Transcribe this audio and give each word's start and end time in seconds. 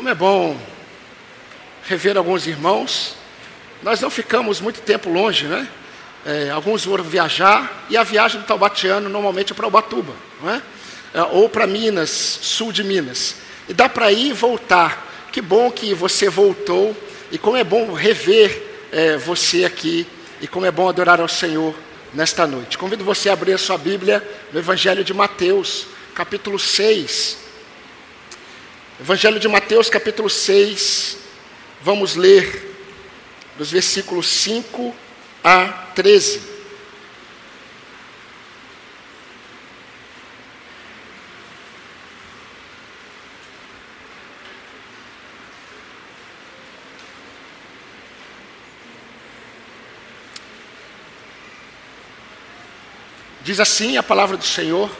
Como 0.00 0.08
é 0.08 0.14
bom 0.14 0.58
rever 1.84 2.16
alguns 2.16 2.46
irmãos. 2.46 3.16
Nós 3.82 4.00
não 4.00 4.08
ficamos 4.08 4.58
muito 4.58 4.80
tempo 4.80 5.10
longe, 5.10 5.44
né? 5.44 5.68
É, 6.24 6.48
alguns 6.48 6.84
foram 6.84 7.04
viajar 7.04 7.84
e 7.90 7.98
a 7.98 8.02
viagem 8.02 8.40
do 8.40 8.46
Taubatiano 8.46 9.10
normalmente 9.10 9.52
é 9.52 9.54
para 9.54 9.66
Ubatuba, 9.66 10.14
não 10.40 10.52
é? 10.52 10.62
é 11.12 11.22
ou 11.24 11.50
para 11.50 11.66
Minas, 11.66 12.08
sul 12.08 12.72
de 12.72 12.82
Minas. 12.82 13.34
E 13.68 13.74
dá 13.74 13.90
para 13.90 14.10
ir 14.10 14.28
e 14.28 14.32
voltar. 14.32 15.28
Que 15.30 15.42
bom 15.42 15.70
que 15.70 15.92
você 15.92 16.30
voltou 16.30 16.96
e 17.30 17.36
como 17.36 17.58
é 17.58 17.62
bom 17.62 17.92
rever 17.92 18.58
é, 18.90 19.18
você 19.18 19.66
aqui 19.66 20.06
e 20.40 20.48
como 20.48 20.64
é 20.64 20.70
bom 20.70 20.88
adorar 20.88 21.20
ao 21.20 21.28
Senhor 21.28 21.74
nesta 22.14 22.46
noite. 22.46 22.78
Convido 22.78 23.04
você 23.04 23.28
a 23.28 23.34
abrir 23.34 23.52
a 23.52 23.58
sua 23.58 23.76
Bíblia 23.76 24.26
no 24.50 24.60
Evangelho 24.60 25.04
de 25.04 25.12
Mateus, 25.12 25.84
capítulo 26.14 26.58
6. 26.58 27.49
Evangelho 29.02 29.40
de 29.40 29.48
Mateus, 29.48 29.88
capítulo 29.88 30.28
6. 30.28 31.16
Vamos 31.80 32.16
ler 32.16 32.76
dos 33.56 33.70
versículos 33.70 34.26
5 34.28 34.94
a 35.42 35.68
13. 35.94 36.42
Diz 53.40 53.58
assim 53.58 53.96
a 53.96 54.02
palavra 54.02 54.36
do 54.36 54.44
Senhor, 54.44 54.90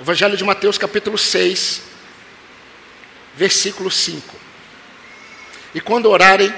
Evangelho 0.00 0.36
de 0.36 0.42
Mateus, 0.42 0.76
capítulo 0.76 1.16
6, 1.16 1.89
versículo 3.40 3.90
5. 3.90 4.36
E 5.74 5.80
quando 5.80 6.10
orarem, 6.10 6.52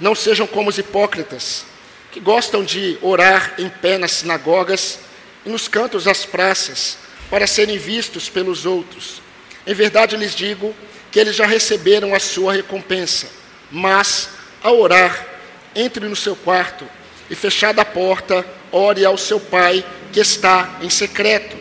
não 0.00 0.12
sejam 0.12 0.44
como 0.44 0.68
os 0.68 0.76
hipócritas, 0.76 1.64
que 2.10 2.18
gostam 2.18 2.64
de 2.64 2.98
orar 3.00 3.54
em 3.58 3.68
pé 3.68 3.96
nas 3.96 4.10
sinagogas 4.10 4.98
e 5.46 5.48
nos 5.48 5.68
cantos 5.68 6.02
das 6.02 6.26
praças, 6.26 6.98
para 7.30 7.46
serem 7.46 7.78
vistos 7.78 8.28
pelos 8.28 8.66
outros. 8.66 9.22
Em 9.64 9.72
verdade 9.72 10.16
lhes 10.16 10.34
digo 10.34 10.74
que 11.12 11.20
eles 11.20 11.36
já 11.36 11.46
receberam 11.46 12.12
a 12.12 12.18
sua 12.18 12.54
recompensa. 12.54 13.28
Mas, 13.70 14.30
ao 14.64 14.80
orar, 14.80 15.28
entre 15.76 16.08
no 16.08 16.16
seu 16.16 16.34
quarto 16.34 16.84
e, 17.30 17.36
fechada 17.36 17.82
a 17.82 17.84
porta, 17.84 18.44
ore 18.72 19.04
ao 19.04 19.16
seu 19.16 19.38
pai 19.38 19.86
que 20.12 20.18
está 20.18 20.76
em 20.82 20.90
secreto. 20.90 21.56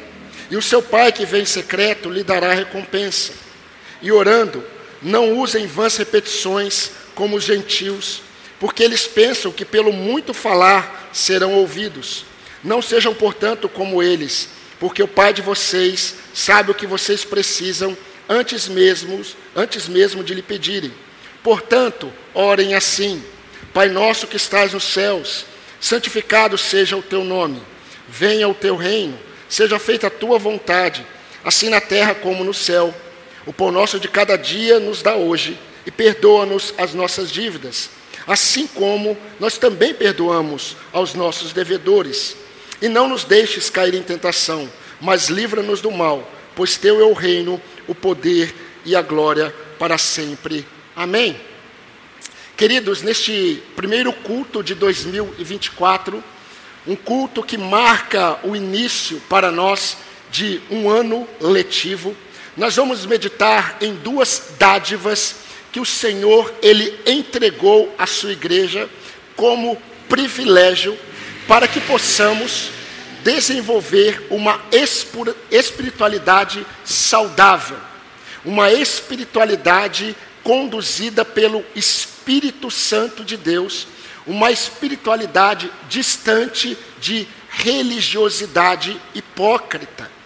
E 0.50 0.58
o 0.58 0.62
seu 0.62 0.82
pai 0.82 1.12
que 1.12 1.24
vem 1.24 1.44
em 1.44 1.46
secreto 1.46 2.10
lhe 2.10 2.24
dará 2.24 2.52
recompensa. 2.52 3.49
E 4.02 4.12
orando, 4.12 4.64
não 5.02 5.38
usem 5.38 5.68
vãs 5.68 5.98
repetições 5.98 6.92
como 7.16 7.36
os 7.36 7.44
gentios, 7.44 8.22
porque 8.60 8.84
eles 8.84 9.08
pensam 9.08 9.52
que 9.52 9.66
pelo 9.66 9.92
muito 9.92 10.34
falar 10.34 11.10
serão 11.14 11.54
ouvidos. 11.54 12.26
Não 12.64 12.82
sejam, 12.82 13.14
portanto, 13.14 13.70
como 13.70 14.04
eles, 14.04 14.50
porque 14.80 15.02
o 15.02 15.08
Pai 15.08 15.34
de 15.34 15.42
vocês 15.42 16.16
sabe 16.34 16.72
o 16.72 16.76
que 16.76 16.88
vocês 16.88 17.24
precisam 17.24 17.98
antes 18.28 18.68
mesmo, 18.68 19.22
antes 19.56 19.88
mesmo 19.88 20.24
de 20.24 20.34
lhe 20.34 20.42
pedirem. 20.42 20.94
Portanto, 21.42 22.12
orem 22.34 22.76
assim: 22.76 23.24
Pai 23.74 23.90
nosso 23.90 24.28
que 24.28 24.38
estás 24.38 24.74
nos 24.74 24.84
céus, 24.84 25.46
santificado 25.80 26.58
seja 26.58 26.98
o 26.98 27.02
teu 27.02 27.24
nome. 27.24 27.62
Venha 28.08 28.48
o 28.48 28.54
teu 28.54 28.76
reino, 28.76 29.18
seja 29.48 29.78
feita 29.80 30.08
a 30.08 30.12
tua 30.12 30.40
vontade, 30.40 31.06
assim 31.44 31.70
na 31.70 31.80
terra 31.80 32.16
como 32.16 32.44
no 32.44 32.54
céu. 32.54 32.94
O 33.50 33.52
pão 33.52 33.72
nosso 33.72 34.00
de 34.00 34.08
cada 34.08 34.38
dia 34.38 34.80
nos 34.80 35.02
dá 35.02 35.16
hoje, 35.16 35.58
e 35.84 35.90
perdoa-nos 35.90 36.72
as 36.78 36.94
nossas 36.94 37.32
dívidas, 37.32 37.90
assim 38.28 38.68
como 38.68 39.18
nós 39.40 39.58
também 39.58 39.92
perdoamos 39.92 40.78
aos 40.94 41.16
nossos 41.16 41.52
devedores. 41.52 42.36
E 42.80 42.88
não 42.88 43.10
nos 43.10 43.24
deixes 43.24 43.68
cair 43.68 43.96
em 43.96 44.04
tentação, 44.04 44.70
mas 45.02 45.30
livra-nos 45.30 45.82
do 45.82 45.90
mal, 45.90 46.32
pois 46.56 46.78
teu 46.78 47.02
é 47.02 47.04
o 47.04 47.14
reino, 47.14 47.60
o 47.88 47.96
poder 47.96 48.54
e 48.86 48.96
a 48.96 49.02
glória 49.02 49.52
para 49.80 49.98
sempre. 49.98 50.64
Amém. 50.96 51.36
Queridos, 52.56 53.02
neste 53.02 53.64
primeiro 53.76 54.14
culto 54.14 54.62
de 54.62 54.76
2024, 54.76 56.24
um 56.86 56.96
culto 56.96 57.42
que 57.42 57.58
marca 57.58 58.38
o 58.44 58.56
início 58.56 59.20
para 59.28 59.50
nós 59.50 59.98
de 60.30 60.62
um 60.70 60.88
ano 60.88 61.28
letivo. 61.42 62.16
Nós 62.60 62.76
vamos 62.76 63.06
meditar 63.06 63.78
em 63.80 63.96
duas 63.96 64.52
dádivas 64.60 65.36
que 65.72 65.80
o 65.80 65.86
Senhor 65.86 66.54
ele 66.62 67.00
entregou 67.06 67.96
à 67.98 68.06
sua 68.06 68.34
igreja 68.34 68.90
como 69.34 69.82
privilégio 70.10 71.00
para 71.48 71.70
que 71.70 71.80
possamos 71.80 72.70
desenvolver 73.24 74.28
uma 74.30 74.62
espiritualidade 75.50 76.66
saudável, 76.84 77.78
uma 78.44 78.70
espiritualidade 78.72 80.14
conduzida 80.44 81.24
pelo 81.24 81.64
Espírito 81.74 82.70
Santo 82.70 83.24
de 83.24 83.38
Deus 83.38 83.88
uma 84.28 84.52
espiritualidade 84.52 85.72
distante 85.90 86.78
de 87.00 87.28
religiosidade 87.50 88.96
hipócrita. 89.16 90.19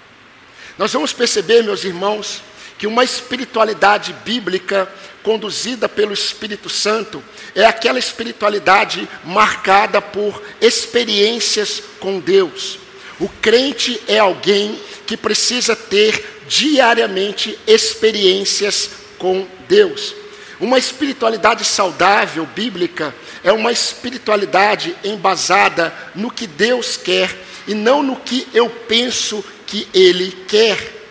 Nós 0.77 0.91
vamos 0.91 1.13
perceber, 1.13 1.63
meus 1.63 1.83
irmãos, 1.83 2.41
que 2.77 2.87
uma 2.87 3.03
espiritualidade 3.03 4.13
bíblica 4.25 4.89
conduzida 5.21 5.87
pelo 5.87 6.13
Espírito 6.13 6.69
Santo 6.69 7.23
é 7.55 7.65
aquela 7.65 7.99
espiritualidade 7.99 9.07
marcada 9.23 10.01
por 10.01 10.41
experiências 10.59 11.81
com 11.99 12.19
Deus. 12.19 12.79
O 13.19 13.29
crente 13.29 14.01
é 14.07 14.19
alguém 14.19 14.79
que 15.05 15.15
precisa 15.15 15.75
ter 15.75 16.41
diariamente 16.47 17.57
experiências 17.67 18.89
com 19.17 19.47
Deus. 19.69 20.13
Uma 20.59 20.77
espiritualidade 20.77 21.63
saudável, 21.63 22.45
bíblica, 22.45 23.13
é 23.43 23.51
uma 23.51 23.71
espiritualidade 23.71 24.95
embasada 25.03 25.93
no 26.15 26.31
que 26.31 26.47
Deus 26.47 26.97
quer 26.97 27.35
e 27.67 27.73
não 27.73 28.01
no 28.01 28.15
que 28.15 28.47
eu 28.53 28.69
penso 28.69 29.43
que 29.73 29.87
Ele 29.91 30.31
quer. 30.47 31.01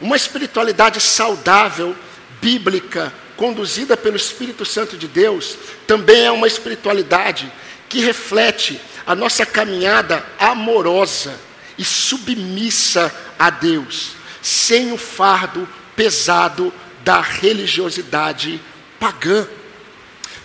Uma 0.00 0.16
espiritualidade 0.16 0.98
saudável, 0.98 1.94
bíblica, 2.40 3.12
conduzida 3.36 3.98
pelo 3.98 4.16
Espírito 4.16 4.64
Santo 4.64 4.96
de 4.96 5.06
Deus, 5.06 5.58
também 5.86 6.24
é 6.24 6.30
uma 6.30 6.46
espiritualidade 6.46 7.52
que 7.86 8.00
reflete 8.00 8.80
a 9.06 9.14
nossa 9.14 9.44
caminhada 9.44 10.24
amorosa 10.38 11.38
e 11.76 11.84
submissa 11.84 13.14
a 13.38 13.50
Deus, 13.50 14.12
sem 14.40 14.90
o 14.90 14.96
fardo 14.96 15.68
pesado 15.94 16.72
da 17.04 17.20
religiosidade 17.20 18.58
pagã. 18.98 19.46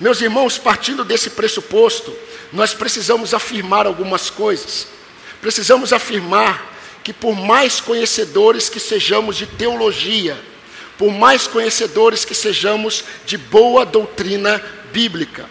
Meus 0.02 0.19
irmãos, 0.19 0.57
partindo 0.57 1.06
desse 1.06 1.29
pressuposto, 1.29 2.13
nós 2.52 2.73
precisamos 2.73 3.34
afirmar 3.34 3.85
algumas 3.85 4.29
coisas. 4.29 4.85
Precisamos 5.41 5.94
afirmar 5.94 6.72
que, 7.03 7.12
por 7.12 7.36
mais 7.36 7.81
conhecedores 7.81 8.69
que 8.69 8.80
sejamos 8.80 9.36
de 9.36 9.46
teologia, 9.46 10.40
por 10.97 11.12
mais 11.12 11.47
conhecedores 11.47 12.24
que 12.24 12.34
sejamos 12.34 13.03
de 13.25 13.38
boa 13.38 13.86
doutrina 13.86 14.64
bíblica, 14.91 15.50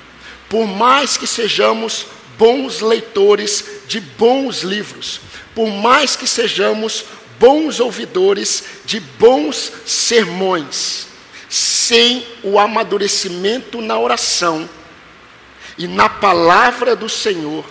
por 0.48 0.66
mais 0.66 1.16
que 1.16 1.26
sejamos 1.26 2.06
bons 2.38 2.80
leitores 2.80 3.64
de 3.86 4.00
bons 4.00 4.62
livros, 4.62 5.20
por 5.54 5.68
mais 5.68 6.16
que 6.16 6.26
sejamos 6.26 7.04
bons 7.38 7.80
ouvidores 7.80 8.64
de 8.84 9.00
bons 9.00 9.72
sermões, 9.84 11.06
sem 11.48 12.26
o 12.42 12.58
amadurecimento 12.58 13.82
na 13.82 13.98
oração 13.98 14.68
e 15.76 15.86
na 15.86 16.08
palavra 16.08 16.96
do 16.96 17.08
Senhor, 17.08 17.64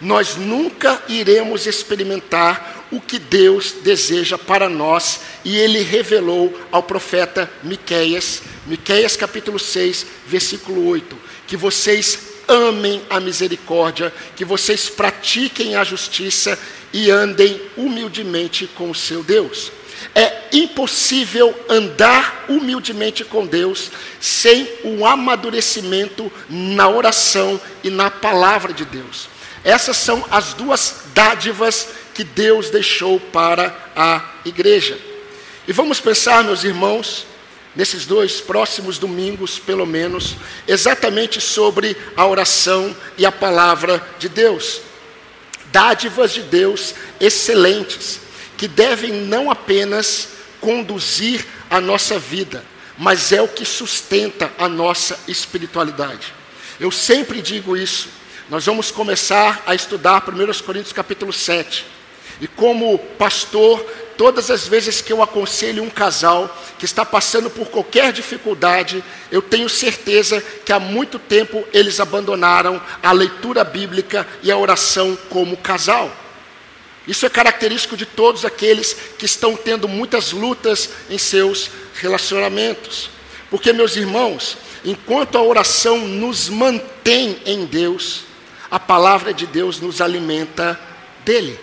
nós 0.00 0.36
nunca 0.36 1.02
iremos 1.08 1.66
experimentar 1.66 2.86
o 2.90 3.00
que 3.00 3.18
Deus 3.18 3.74
deseja 3.82 4.38
para 4.38 4.68
nós, 4.68 5.20
e 5.44 5.56
ele 5.56 5.82
revelou 5.82 6.56
ao 6.70 6.82
profeta 6.82 7.50
Miqueias, 7.62 8.42
Miqueias 8.66 9.16
capítulo 9.16 9.58
6, 9.58 10.06
versículo 10.26 10.86
8, 10.86 11.16
que 11.46 11.56
vocês 11.56 12.18
amem 12.48 13.02
a 13.10 13.18
misericórdia, 13.18 14.12
que 14.36 14.44
vocês 14.44 14.88
pratiquem 14.88 15.74
a 15.74 15.82
justiça 15.82 16.58
e 16.92 17.10
andem 17.10 17.60
humildemente 17.76 18.66
com 18.68 18.90
o 18.90 18.94
seu 18.94 19.22
Deus. 19.22 19.72
É 20.14 20.48
impossível 20.52 21.54
andar 21.68 22.44
humildemente 22.48 23.24
com 23.24 23.46
Deus 23.46 23.90
sem 24.20 24.68
um 24.84 25.04
amadurecimento 25.04 26.30
na 26.48 26.88
oração 26.88 27.60
e 27.82 27.90
na 27.90 28.10
palavra 28.10 28.72
de 28.72 28.84
Deus. 28.84 29.35
Essas 29.66 29.96
são 29.96 30.24
as 30.30 30.54
duas 30.54 30.94
dádivas 31.12 31.88
que 32.14 32.22
Deus 32.22 32.70
deixou 32.70 33.18
para 33.18 33.76
a 33.96 34.22
igreja. 34.44 34.96
E 35.66 35.72
vamos 35.72 35.98
pensar, 35.98 36.44
meus 36.44 36.62
irmãos, 36.62 37.26
nesses 37.74 38.06
dois 38.06 38.40
próximos 38.40 38.96
domingos, 38.96 39.58
pelo 39.58 39.84
menos, 39.84 40.36
exatamente 40.68 41.40
sobre 41.40 41.96
a 42.16 42.24
oração 42.24 42.94
e 43.18 43.26
a 43.26 43.32
palavra 43.32 44.00
de 44.20 44.28
Deus. 44.28 44.82
Dádivas 45.72 46.32
de 46.32 46.42
Deus 46.42 46.94
excelentes, 47.18 48.20
que 48.56 48.68
devem 48.68 49.12
não 49.12 49.50
apenas 49.50 50.28
conduzir 50.60 51.44
a 51.68 51.80
nossa 51.80 52.20
vida, 52.20 52.64
mas 52.96 53.32
é 53.32 53.42
o 53.42 53.48
que 53.48 53.64
sustenta 53.64 54.48
a 54.56 54.68
nossa 54.68 55.18
espiritualidade. 55.26 56.32
Eu 56.78 56.92
sempre 56.92 57.42
digo 57.42 57.76
isso. 57.76 58.14
Nós 58.48 58.64
vamos 58.64 58.92
começar 58.92 59.64
a 59.66 59.74
estudar 59.74 60.22
1 60.28 60.62
Coríntios 60.64 60.92
capítulo 60.92 61.32
7. 61.32 61.84
E 62.40 62.46
como 62.46 62.96
pastor, 63.18 63.84
todas 64.16 64.52
as 64.52 64.68
vezes 64.68 65.00
que 65.00 65.12
eu 65.12 65.20
aconselho 65.20 65.82
um 65.82 65.90
casal 65.90 66.56
que 66.78 66.84
está 66.84 67.04
passando 67.04 67.50
por 67.50 67.66
qualquer 67.66 68.12
dificuldade, 68.12 69.02
eu 69.32 69.42
tenho 69.42 69.68
certeza 69.68 70.40
que 70.64 70.72
há 70.72 70.78
muito 70.78 71.18
tempo 71.18 71.66
eles 71.72 71.98
abandonaram 71.98 72.80
a 73.02 73.10
leitura 73.10 73.64
bíblica 73.64 74.24
e 74.44 74.52
a 74.52 74.56
oração 74.56 75.18
como 75.28 75.56
casal. 75.56 76.08
Isso 77.04 77.26
é 77.26 77.28
característico 77.28 77.96
de 77.96 78.06
todos 78.06 78.44
aqueles 78.44 78.96
que 79.18 79.26
estão 79.26 79.56
tendo 79.56 79.88
muitas 79.88 80.30
lutas 80.30 80.90
em 81.10 81.18
seus 81.18 81.68
relacionamentos. 81.94 83.10
Porque, 83.50 83.72
meus 83.72 83.96
irmãos, 83.96 84.56
enquanto 84.84 85.36
a 85.36 85.42
oração 85.42 85.98
nos 85.98 86.48
mantém 86.48 87.40
em 87.44 87.64
Deus, 87.64 88.25
a 88.70 88.78
palavra 88.78 89.32
de 89.32 89.46
Deus 89.46 89.80
nos 89.80 90.00
alimenta 90.00 90.78
dele. 91.24 91.58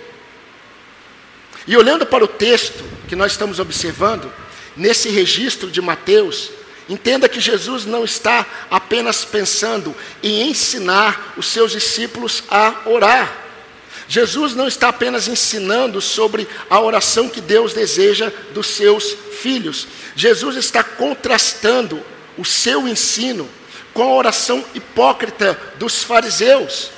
E 1.66 1.78
olhando 1.78 2.06
para 2.06 2.24
o 2.24 2.28
texto 2.28 2.84
que 3.08 3.16
nós 3.16 3.32
estamos 3.34 3.60
observando, 3.60 4.32
nesse 4.76 5.10
registro 5.10 5.70
de 5.70 5.82
Mateus, 5.82 6.52
entenda 6.90 7.30
que 7.30 7.40
Jesus 7.40 7.86
não 7.86 8.04
está 8.04 8.46
apenas 8.70 9.24
pensando 9.24 9.96
em 10.22 10.50
ensinar 10.50 11.34
os 11.38 11.48
seus 11.48 11.72
discípulos 11.72 12.44
a 12.50 12.82
orar. 12.86 13.44
Jesus 14.08 14.54
não 14.54 14.68
está 14.68 14.90
apenas 14.90 15.28
ensinando 15.28 16.02
sobre 16.02 16.48
a 16.70 16.80
oração 16.82 17.30
que 17.30 17.40
Deus 17.40 17.74
deseja 17.74 18.32
dos 18.54 18.68
seus 18.68 19.16
filhos. 19.42 19.88
Jesus 20.16 20.58
está 20.58 20.84
contrastando 20.84 22.02
o 22.38 22.44
seu 22.44 22.88
ensino 22.88 23.50
com 23.94 24.04
a 24.04 24.14
oração 24.14 24.64
hipócrita 24.74 25.60
dos 25.78 26.04
fariseus. 26.04 26.90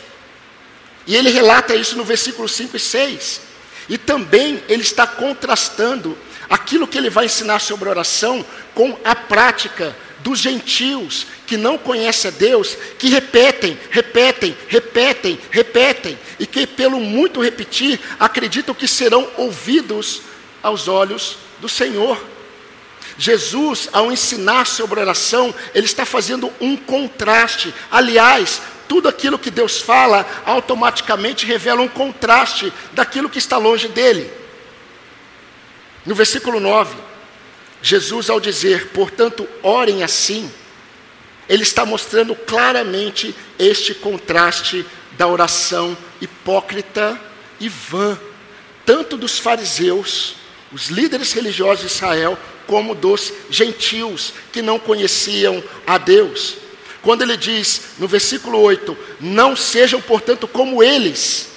E 1.07 1.15
ele 1.15 1.29
relata 1.29 1.75
isso 1.75 1.95
no 1.95 2.03
versículo 2.03 2.47
5 2.47 2.77
e 2.77 2.79
6. 2.79 3.41
E 3.89 3.97
também 3.97 4.63
ele 4.67 4.81
está 4.81 5.05
contrastando 5.05 6.17
aquilo 6.49 6.87
que 6.87 6.97
ele 6.97 7.09
vai 7.09 7.25
ensinar 7.25 7.59
sobre 7.59 7.89
oração 7.89 8.45
com 8.73 8.97
a 9.03 9.15
prática 9.15 9.95
dos 10.19 10.39
gentios 10.39 11.27
que 11.45 11.55
não 11.55 11.77
conhecem 11.77 12.31
a 12.31 12.33
Deus, 12.33 12.75
que 12.97 13.09
repetem, 13.09 13.77
repetem, 13.91 14.57
repetem, 14.67 15.39
repetem, 15.51 16.19
e 16.39 16.47
que 16.47 16.65
pelo 16.65 16.99
muito 16.99 17.41
repetir 17.41 17.99
acreditam 18.19 18.73
que 18.73 18.87
serão 18.87 19.29
ouvidos 19.37 20.21
aos 20.63 20.87
olhos 20.87 21.37
do 21.61 21.69
Senhor. 21.69 22.34
Jesus, 23.17 23.89
ao 23.93 24.11
ensinar 24.11 24.65
sobre 24.65 24.99
oração, 24.99 25.53
ele 25.73 25.85
está 25.85 26.05
fazendo 26.05 26.51
um 26.59 26.75
contraste. 26.75 27.73
Aliás, 27.89 28.61
tudo 28.87 29.07
aquilo 29.07 29.39
que 29.39 29.49
Deus 29.49 29.81
fala 29.81 30.25
automaticamente 30.45 31.45
revela 31.45 31.81
um 31.81 31.87
contraste 31.87 32.71
daquilo 32.91 33.29
que 33.29 33.39
está 33.39 33.57
longe 33.57 33.87
dele. 33.87 34.31
No 36.05 36.13
versículo 36.13 36.59
9, 36.59 36.95
Jesus, 37.81 38.29
ao 38.29 38.39
dizer, 38.39 38.89
portanto, 38.89 39.47
orem 39.63 40.03
assim, 40.03 40.51
ele 41.47 41.63
está 41.63 41.85
mostrando 41.85 42.35
claramente 42.35 43.35
este 43.57 43.93
contraste 43.93 44.85
da 45.17 45.27
oração 45.27 45.97
hipócrita 46.19 47.19
e 47.59 47.69
vã, 47.69 48.19
tanto 48.85 49.17
dos 49.17 49.39
fariseus, 49.39 50.35
os 50.71 50.87
líderes 50.87 51.31
religiosos 51.31 51.81
de 51.81 51.93
Israel, 51.93 52.37
como 52.67 52.95
dos 52.95 53.31
gentios 53.49 54.33
que 54.51 54.61
não 54.61 54.79
conheciam 54.79 55.63
a 55.85 55.97
Deus. 55.97 56.57
Quando 57.01 57.21
ele 57.21 57.37
diz 57.37 57.81
no 57.99 58.07
versículo 58.07 58.59
8: 58.59 58.97
Não 59.21 59.55
sejam, 59.55 60.01
portanto, 60.01 60.47
como 60.47 60.83
eles. 60.83 61.49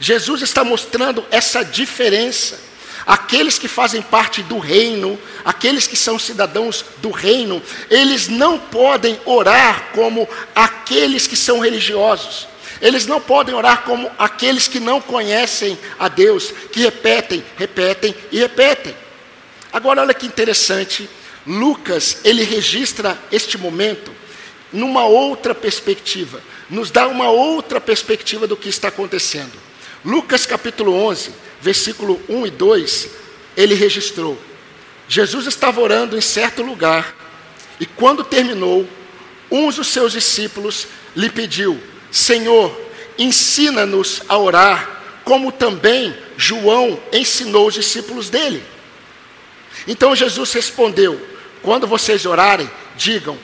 Jesus 0.00 0.42
está 0.42 0.64
mostrando 0.64 1.24
essa 1.30 1.64
diferença. 1.64 2.58
Aqueles 3.06 3.58
que 3.58 3.68
fazem 3.68 4.02
parte 4.02 4.42
do 4.42 4.58
reino, 4.58 5.18
aqueles 5.44 5.86
que 5.86 5.96
são 5.96 6.18
cidadãos 6.18 6.84
do 6.98 7.10
reino, 7.10 7.62
eles 7.90 8.28
não 8.28 8.58
podem 8.58 9.18
orar 9.24 9.90
como 9.92 10.28
aqueles 10.54 11.26
que 11.26 11.36
são 11.36 11.60
religiosos. 11.60 12.48
Eles 12.80 13.06
não 13.06 13.20
podem 13.20 13.54
orar 13.54 13.82
como 13.82 14.10
aqueles 14.18 14.66
que 14.66 14.80
não 14.80 15.00
conhecem 15.00 15.78
a 15.98 16.08
Deus, 16.08 16.52
que 16.72 16.80
repetem, 16.80 17.44
repetem 17.56 18.12
e 18.32 18.38
repetem. 18.40 18.94
Agora, 19.72 20.02
olha 20.02 20.14
que 20.14 20.26
interessante 20.26 21.08
Lucas, 21.46 22.18
ele 22.24 22.44
registra 22.44 23.18
este 23.32 23.56
momento 23.56 24.12
numa 24.72 25.04
outra 25.04 25.54
perspectiva, 25.54 26.40
nos 26.70 26.90
dá 26.90 27.08
uma 27.08 27.30
outra 27.30 27.80
perspectiva 27.80 28.46
do 28.46 28.56
que 28.56 28.68
está 28.68 28.88
acontecendo. 28.88 29.52
Lucas 30.04 30.46
capítulo 30.46 30.94
11, 30.94 31.30
versículo 31.60 32.20
1 32.28 32.46
e 32.46 32.50
2, 32.50 33.08
ele 33.56 33.74
registrou: 33.74 34.38
Jesus 35.08 35.46
estava 35.46 35.80
orando 35.80 36.16
em 36.16 36.20
certo 36.20 36.62
lugar, 36.62 37.14
e 37.80 37.86
quando 37.86 38.24
terminou, 38.24 38.88
um 39.50 39.70
dos 39.70 39.88
seus 39.88 40.12
discípulos 40.12 40.86
lhe 41.14 41.28
pediu: 41.28 41.80
Senhor, 42.10 42.74
ensina-nos 43.18 44.22
a 44.28 44.38
orar, 44.38 45.20
como 45.24 45.52
também 45.52 46.16
João 46.36 47.00
ensinou 47.12 47.68
os 47.68 47.74
discípulos 47.74 48.30
dele. 48.30 48.62
Então 49.86 50.14
Jesus 50.14 50.52
respondeu: 50.52 51.20
quando 51.62 51.86
vocês 51.86 52.26
orarem, 52.26 52.70
digam: 52.96 53.38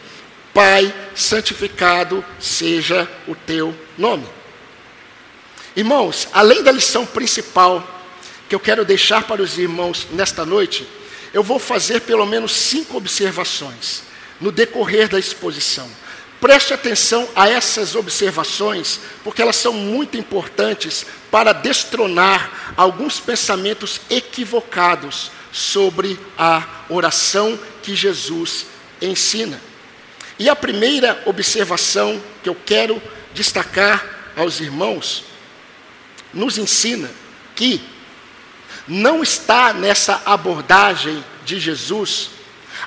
Pai, 0.53 0.93
santificado 1.15 2.25
seja 2.41 3.09
o 3.27 3.35
teu 3.35 3.75
nome. 3.97 4.27
Irmãos, 5.77 6.29
além 6.33 6.63
da 6.63 6.73
lição 6.73 7.07
principal 7.07 7.87
que 8.49 8.55
eu 8.55 8.61
quero 8.61 8.85
deixar 8.85 9.25
para 9.25 9.43
os 9.43 9.59
irmãos 9.59 10.09
nesta 10.11 10.45
noite, 10.45 10.87
eu 11.33 11.43
vou 11.43 11.59
fazer 11.59 12.01
pelo 12.01 12.27
menos 12.27 12.53
cinco 12.53 12.97
observações 12.97 14.03
no 14.41 14.51
decorrer 14.51 15.09
da 15.09 15.19
exposição. 15.19 15.89
Preste 16.41 16.73
atenção 16.73 17.29
a 17.35 17.49
essas 17.49 17.97
observações, 17.97 19.01
porque 19.25 19.43
elas 19.43 19.57
são 19.57 19.73
muito 19.73 20.17
importantes 20.17 21.05
para 21.31 21.53
destronar 21.53 22.73
alguns 22.77 23.19
pensamentos 23.19 24.01
equivocados 24.09 25.33
sobre 25.53 26.19
a 26.37 26.67
oração 26.89 27.59
que 27.83 27.95
Jesus 27.95 28.67
ensina. 29.01 29.61
E 30.39 30.49
a 30.49 30.55
primeira 30.55 31.23
observação 31.27 32.23
que 32.43 32.49
eu 32.49 32.55
quero 32.55 33.03
destacar 33.35 34.33
aos 34.37 34.61
irmãos, 34.61 35.25
nos 36.33 36.59
ensina 36.59 37.11
que 37.57 37.83
não 38.87 39.23
está 39.23 39.73
nessa 39.73 40.23
abordagem 40.25 41.25
de 41.45 41.59
Jesus 41.59 42.31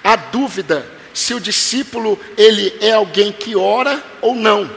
a 0.03 0.15
dúvida 0.15 0.89
se 1.13 1.33
o 1.33 1.39
discípulo 1.39 2.17
ele 2.37 2.73
é 2.79 2.93
alguém 2.93 3.33
que 3.33 3.55
ora 3.55 4.01
ou 4.21 4.33
não. 4.33 4.69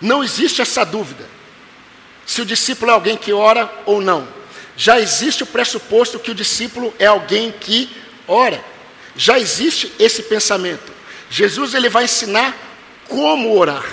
Não 0.00 0.22
existe 0.22 0.60
essa 0.60 0.84
dúvida. 0.84 1.26
Se 2.26 2.42
o 2.42 2.44
discípulo 2.44 2.90
é 2.90 2.94
alguém 2.94 3.16
que 3.16 3.32
ora 3.32 3.72
ou 3.86 4.00
não 4.02 4.41
já 4.82 4.98
existe 4.98 5.44
o 5.44 5.46
pressuposto 5.46 6.18
que 6.18 6.32
o 6.32 6.34
discípulo 6.34 6.92
é 6.98 7.06
alguém 7.06 7.52
que 7.52 7.88
ora. 8.26 8.60
Já 9.14 9.38
existe 9.38 9.92
esse 9.96 10.24
pensamento. 10.24 10.92
Jesus 11.30 11.72
ele 11.72 11.88
vai 11.88 12.02
ensinar 12.02 12.52
como 13.08 13.56
orar. 13.56 13.84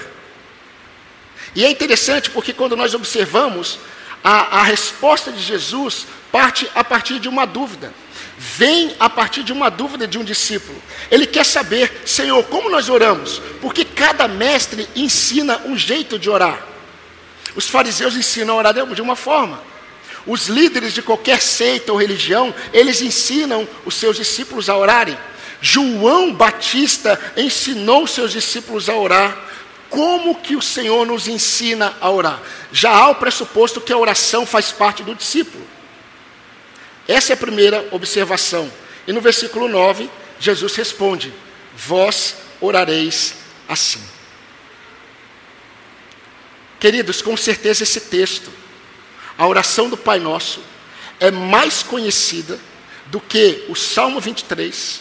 E 1.54 1.64
é 1.64 1.70
interessante 1.70 2.32
porque 2.32 2.54
quando 2.54 2.76
nós 2.76 2.96
observamos 2.96 3.78
a, 4.24 4.62
a 4.62 4.64
resposta 4.64 5.32
de 5.32 5.40
Jesus 5.40 6.08
parte 6.32 6.68
a 6.74 6.84
partir 6.84 7.20
de 7.20 7.30
uma 7.30 7.46
dúvida. 7.46 7.94
Vem 8.40 8.96
a 9.00 9.08
partir 9.08 9.44
de 9.44 9.54
uma 9.54 9.70
dúvida 9.70 10.08
de 10.08 10.18
um 10.18 10.24
discípulo. 10.24 10.82
Ele 11.12 11.28
quer 11.28 11.46
saber, 11.46 12.02
Senhor, 12.04 12.44
como 12.46 12.68
nós 12.68 12.90
oramos? 12.90 13.40
Porque 13.62 13.86
cada 13.86 14.28
mestre 14.28 14.90
ensina 14.96 15.62
um 15.68 15.78
jeito 15.78 16.18
de 16.18 16.32
orar. 16.32 16.66
Os 17.56 17.70
fariseus 17.70 18.16
ensinam 18.16 18.56
a 18.56 18.58
orar 18.58 18.74
de 18.74 19.02
uma 19.04 19.16
forma. 19.16 19.69
Os 20.30 20.48
líderes 20.48 20.94
de 20.94 21.02
qualquer 21.02 21.42
seita 21.42 21.92
ou 21.92 21.98
religião, 21.98 22.54
eles 22.72 23.02
ensinam 23.02 23.68
os 23.84 23.96
seus 23.96 24.16
discípulos 24.16 24.70
a 24.70 24.78
orarem. 24.78 25.18
João 25.60 26.32
Batista 26.32 27.20
ensinou 27.36 28.06
seus 28.06 28.32
discípulos 28.32 28.90
a 28.90 28.96
orar. 28.96 29.36
Como 29.90 30.40
que 30.40 30.56
o 30.56 30.62
Senhor 30.62 31.04
nos 31.04 31.28
ensina 31.28 31.98
a 32.00 32.12
orar? 32.12 32.40
Já 32.72 32.92
há 32.92 33.10
o 33.10 33.16
pressuposto 33.16 33.82
que 33.82 33.92
a 33.92 33.98
oração 33.98 34.46
faz 34.46 34.72
parte 34.72 35.02
do 35.02 35.16
discípulo. 35.16 35.66
Essa 37.08 37.34
é 37.34 37.34
a 37.34 37.38
primeira 37.38 37.88
observação. 37.90 38.72
E 39.08 39.12
no 39.12 39.22
versículo 39.22 39.68
9, 39.68 40.08
Jesus 40.40 40.76
responde: 40.76 41.34
Vós 41.76 42.36
orareis 42.62 43.34
assim. 43.68 44.04
Queridos, 46.80 47.20
com 47.20 47.36
certeza 47.36 47.82
esse 47.82 48.02
texto, 48.02 48.59
a 49.40 49.48
oração 49.48 49.90
do 49.90 49.96
Pai 49.96 50.20
Nosso, 50.20 50.62
é 51.18 51.32
mais 51.32 51.82
conhecida 51.82 52.60
do 53.06 53.22
que 53.22 53.64
o 53.70 53.76
Salmo 53.76 54.20
23, 54.20 55.00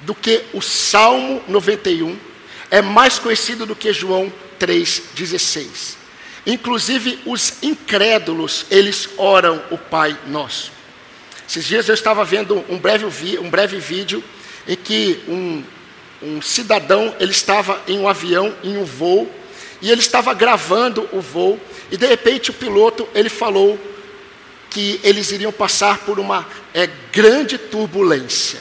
do 0.00 0.14
que 0.14 0.42
o 0.54 0.62
Salmo 0.62 1.42
91, 1.46 2.18
é 2.70 2.80
mais 2.80 3.18
conhecido 3.18 3.66
do 3.66 3.76
que 3.76 3.92
João 3.92 4.32
3,16. 4.58 5.96
Inclusive 6.46 7.18
os 7.26 7.62
incrédulos, 7.62 8.64
eles 8.70 9.10
oram 9.18 9.62
o 9.70 9.76
Pai 9.76 10.18
Nosso. 10.26 10.72
Esses 11.46 11.66
dias 11.66 11.86
eu 11.90 11.94
estava 11.94 12.24
vendo 12.24 12.64
um 12.70 12.78
breve, 12.78 13.38
um 13.38 13.50
breve 13.50 13.78
vídeo 13.78 14.24
em 14.66 14.76
que 14.76 15.22
um, 15.28 15.62
um 16.22 16.40
cidadão, 16.40 17.14
ele 17.20 17.32
estava 17.32 17.82
em 17.86 17.98
um 17.98 18.08
avião, 18.08 18.54
em 18.64 18.78
um 18.78 18.84
voo, 18.84 19.30
e 19.82 19.90
ele 19.90 20.00
estava 20.00 20.32
gravando 20.32 21.06
o 21.12 21.20
voo, 21.20 21.60
e 21.90 21.96
de 21.96 22.06
repente 22.06 22.50
o 22.50 22.54
piloto, 22.54 23.08
ele 23.14 23.28
falou 23.28 23.78
que 24.70 25.00
eles 25.02 25.30
iriam 25.30 25.52
passar 25.52 25.98
por 25.98 26.18
uma 26.18 26.46
é, 26.74 26.86
grande 27.12 27.56
turbulência. 27.56 28.60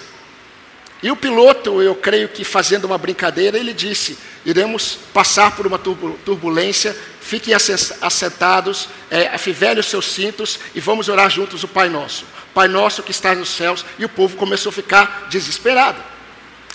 E 1.04 1.12
o 1.12 1.16
piloto, 1.16 1.82
eu 1.82 1.94
creio 1.94 2.30
que 2.30 2.44
fazendo 2.44 2.86
uma 2.86 2.98
brincadeira, 2.98 3.58
ele 3.58 3.74
disse: 3.74 4.18
iremos 4.46 4.98
passar 5.14 5.56
por 5.56 5.68
uma 5.68 5.78
turbulência, 5.78 6.96
fiquem 7.22 7.54
assentados, 7.54 8.90
é, 9.12 9.28
afivelem 9.28 9.80
os 9.80 9.88
seus 9.88 10.06
cintos 10.12 10.60
e 10.74 10.80
vamos 10.80 11.08
orar 11.08 11.30
juntos 11.30 11.64
o 11.64 11.68
Pai 11.68 11.90
Nosso. 11.90 12.26
Pai 12.54 12.68
Nosso 12.68 13.04
que 13.04 13.12
está 13.12 13.36
nos 13.36 13.50
céus, 13.50 13.86
e 14.00 14.06
o 14.06 14.10
povo 14.10 14.36
começou 14.38 14.72
a 14.72 14.74
ficar 14.74 15.28
desesperado. 15.30 16.02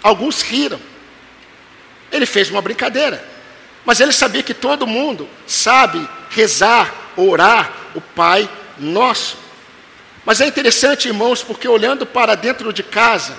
Alguns 0.03 0.43
riram. 0.43 0.79
Ele 2.13 2.27
fez 2.27 2.51
uma 2.51 2.63
brincadeira, 2.63 3.27
mas 3.85 4.01
ele 4.01 4.13
sabia 4.13 4.43
que 4.43 4.55
todo 4.55 4.87
mundo 4.87 5.29
sabe 5.47 6.09
rezar, 6.31 7.13
orar 7.17 7.73
o 7.95 8.01
Pai 8.01 8.49
Nosso. 8.79 9.37
Mas 10.25 10.41
é 10.41 10.47
interessante, 10.47 11.09
irmãos, 11.09 11.43
porque 11.43 11.67
olhando 11.67 12.07
para 12.07 12.35
dentro 12.35 12.73
de 12.73 12.83
casa, 12.83 13.37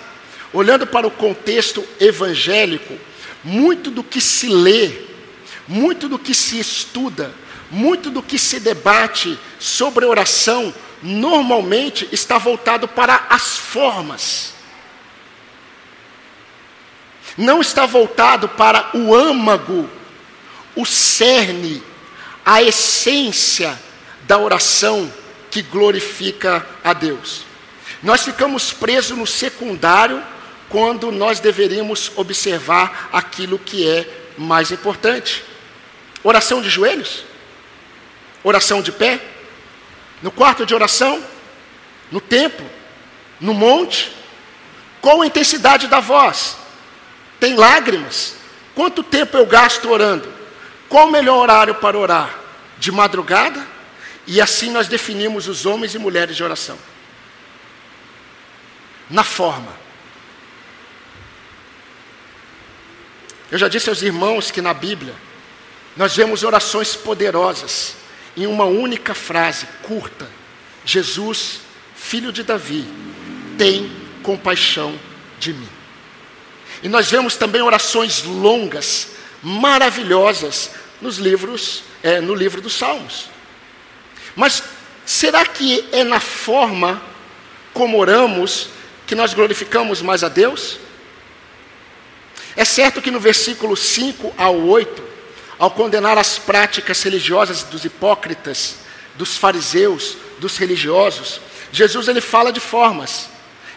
olhando 0.52 0.86
para 0.86 1.08
o 1.08 1.12
contexto 1.12 1.84
evangélico, 2.00 2.98
muito 3.44 3.90
do 3.90 4.04
que 4.04 4.20
se 4.20 4.48
lê, 4.48 4.92
muito 5.68 6.10
do 6.10 6.20
que 6.20 6.34
se 6.34 6.60
estuda, 6.60 7.34
muito 7.72 8.10
do 8.10 8.22
que 8.22 8.38
se 8.38 8.60
debate 8.60 9.40
sobre 9.60 10.06
oração, 10.06 10.74
normalmente 11.02 12.08
está 12.12 12.38
voltado 12.38 12.88
para 12.88 13.28
as 13.30 13.58
formas. 13.58 14.54
Não 17.38 17.62
está 17.62 17.86
voltado 17.86 18.48
para 18.48 18.92
o 18.94 19.16
âmago, 19.16 19.90
o 20.76 20.86
cerne, 20.86 21.84
a 22.46 22.62
essência 22.62 23.80
da 24.24 24.38
oração 24.38 25.12
que 25.52 25.62
glorifica 25.62 26.66
a 26.84 26.94
Deus. 26.94 27.46
Nós 28.02 28.24
ficamos 28.24 28.74
presos 28.74 29.18
no 29.18 29.28
secundário 29.28 30.24
quando 30.70 31.12
nós 31.12 31.40
deveríamos 31.40 32.12
observar 32.16 33.10
aquilo 33.14 33.60
que 33.60 33.88
é 33.88 34.08
mais 34.38 34.72
importante. 34.72 35.44
Oração 36.24 36.62
de 36.62 36.70
joelhos? 36.70 37.24
Oração 38.44 38.82
de 38.82 38.92
pé? 38.92 39.22
No 40.22 40.32
quarto 40.32 40.66
de 40.66 40.74
oração? 40.74 41.24
No 42.12 42.20
templo? 42.20 42.66
No 43.40 43.54
monte? 43.54 44.12
Qual 45.00 45.22
a 45.22 45.28
intensidade 45.28 45.88
da 45.88 46.00
voz? 46.00 46.58
Tem 47.40 47.56
lágrimas? 47.56 48.36
Quanto 48.74 49.04
tempo 49.04 49.38
eu 49.38 49.46
gasto 49.46 49.90
orando? 49.90 50.43
Qual 50.94 51.08
o 51.08 51.12
melhor 51.12 51.40
horário 51.40 51.74
para 51.74 51.98
orar? 51.98 52.38
De 52.78 52.92
madrugada? 52.92 53.66
E 54.28 54.40
assim 54.40 54.70
nós 54.70 54.88
definimos 54.88 55.48
os 55.48 55.66
homens 55.66 55.96
e 55.96 55.98
mulheres 55.98 56.36
de 56.36 56.44
oração. 56.44 56.78
Na 59.10 59.24
forma. 59.24 59.76
Eu 63.50 63.58
já 63.58 63.68
disse 63.68 63.90
aos 63.90 64.04
irmãos 64.04 64.52
que 64.52 64.62
na 64.62 64.72
Bíblia 64.72 65.16
nós 65.98 66.16
vemos 66.16 66.44
orações 66.44 66.96
poderosas 66.96 67.96
em 68.38 68.46
uma 68.46 68.66
única 68.66 69.16
frase 69.16 69.66
curta: 69.82 70.30
Jesus, 70.86 71.62
filho 71.96 72.32
de 72.32 72.44
Davi, 72.44 72.86
tem 73.58 73.92
compaixão 74.22 74.94
de 75.40 75.54
mim. 75.54 75.70
E 76.84 76.88
nós 76.88 77.10
vemos 77.10 77.36
também 77.36 77.64
orações 77.64 78.22
longas, 78.22 79.08
maravilhosas 79.42 80.83
nos 81.04 81.18
livros, 81.18 81.84
é, 82.02 82.22
no 82.22 82.34
livro 82.34 82.62
dos 82.62 82.74
Salmos. 82.74 83.28
Mas 84.38 84.64
será 85.06 85.46
que 85.46 85.86
é 85.92 86.02
na 86.02 86.22
forma 86.22 87.02
como 87.74 88.00
oramos 88.00 88.70
que 89.06 89.14
nós 89.14 89.34
glorificamos 89.34 90.02
mais 90.02 90.24
a 90.24 90.30
Deus? 90.30 90.80
É 92.56 92.64
certo 92.64 93.02
que 93.02 93.12
no 93.12 93.20
versículo 93.20 93.76
5 93.76 94.34
ao 94.38 94.58
8, 94.58 95.04
ao 95.60 95.72
condenar 95.72 96.18
as 96.18 96.40
práticas 96.40 97.04
religiosas 97.04 97.64
dos 97.64 97.84
hipócritas, 97.84 98.78
dos 99.16 99.38
fariseus, 99.38 100.16
dos 100.40 100.56
religiosos, 100.56 101.42
Jesus 101.70 102.08
ele 102.08 102.22
fala 102.22 102.54
de 102.54 102.62
formas. 102.62 103.28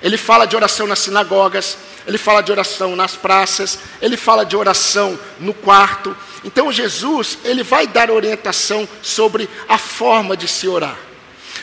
Ele 0.03 0.17
fala 0.17 0.47
de 0.47 0.55
oração 0.55 0.87
nas 0.87 0.99
sinagogas, 0.99 1.79
ele 2.07 2.19
fala 2.19 2.43
de 2.43 2.53
oração 2.53 2.95
nas 2.95 3.17
praças, 3.17 3.79
ele 4.01 4.17
fala 4.17 4.45
de 4.45 4.57
oração 4.57 5.19
no 5.41 5.53
quarto. 5.53 6.17
Então 6.45 6.71
Jesus, 6.71 7.39
ele 7.45 7.63
vai 7.63 7.87
dar 7.87 8.11
orientação 8.11 8.89
sobre 9.03 9.49
a 9.69 9.79
forma 9.79 10.37
de 10.37 10.47
se 10.47 10.69
orar. 10.69 10.97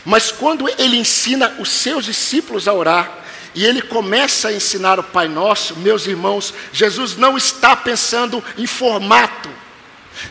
Mas 0.04 0.32
quando 0.32 0.68
ele 0.78 0.98
ensina 0.98 1.56
os 1.60 1.70
seus 1.70 2.06
discípulos 2.06 2.68
a 2.68 2.74
orar, 2.74 3.24
e 3.56 3.64
ele 3.66 3.82
começa 3.82 4.48
a 4.48 4.54
ensinar 4.54 5.00
o 5.00 5.04
Pai 5.04 5.28
Nosso, 5.28 5.78
meus 5.78 6.08
irmãos, 6.08 6.54
Jesus 6.72 7.16
não 7.16 7.38
está 7.38 7.76
pensando 7.76 8.44
em 8.58 8.66
formato, 8.66 9.50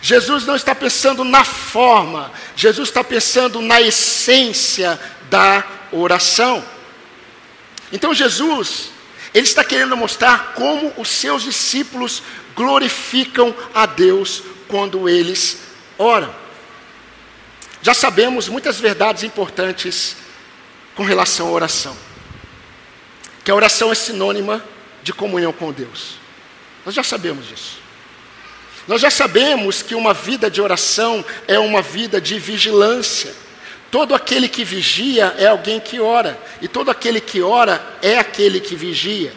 Jesus 0.01 0.45
não 0.45 0.57
está 0.57 0.75
pensando 0.75 1.25
na 1.25 1.45
forma, 1.45 2.33
Jesus 2.57 2.89
está 2.89 3.05
pensando 3.05 3.61
na 3.63 3.81
essência 3.81 4.99
da 5.31 5.65
oração. 5.93 6.65
Então 7.93 8.15
Jesus, 8.15 8.91
ele 9.35 9.47
está 9.47 9.63
querendo 9.63 9.97
mostrar 9.97 10.55
como 10.55 10.93
os 10.97 11.09
seus 11.09 11.43
discípulos 11.43 12.23
glorificam 12.57 13.55
a 13.75 13.87
Deus 13.87 14.43
quando 14.67 15.09
eles 15.09 15.59
oram. 15.99 16.35
Já 17.83 17.95
sabemos 17.95 18.49
muitas 18.49 18.81
verdades 18.81 19.23
importantes 19.23 20.17
com 20.95 21.05
relação 21.05 21.49
à 21.49 21.51
oração 21.51 21.97
que 23.45 23.51
a 23.51 23.55
oração 23.55 23.91
é 23.91 23.95
sinônima 23.95 24.65
de 25.03 25.13
comunhão 25.13 25.53
com 25.53 25.73
Deus. 25.73 26.17
Nós 26.85 26.95
já 26.95 27.03
sabemos 27.03 27.49
disso. 27.49 27.79
Nós 28.87 29.01
já 29.01 29.11
sabemos 29.11 29.83
que 29.83 29.95
uma 29.95 30.13
vida 30.13 30.51
de 30.51 30.61
oração 30.61 31.25
é 31.47 31.59
uma 31.59 31.83
vida 31.83 32.21
de 32.21 32.39
vigilância. 32.39 33.35
Todo 33.93 34.15
aquele 34.15 34.49
que 34.49 34.65
vigia 34.65 35.35
é 35.37 35.49
alguém 35.49 35.79
que 35.79 36.01
ora, 36.01 36.41
e 36.63 36.67
todo 36.67 36.91
aquele 36.91 37.21
que 37.21 37.43
ora 37.43 37.85
é 38.01 38.17
aquele 38.17 38.59
que 38.59 38.75
vigia. 38.75 39.35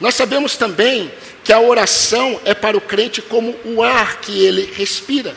Nós 0.00 0.14
sabemos 0.14 0.56
também 0.56 1.12
que 1.44 1.52
a 1.52 1.60
oração 1.60 2.40
é 2.46 2.54
para 2.54 2.78
o 2.78 2.80
crente 2.80 3.20
como 3.20 3.54
o 3.66 3.82
ar 3.82 4.22
que 4.22 4.42
ele 4.42 4.72
respira. 4.74 5.36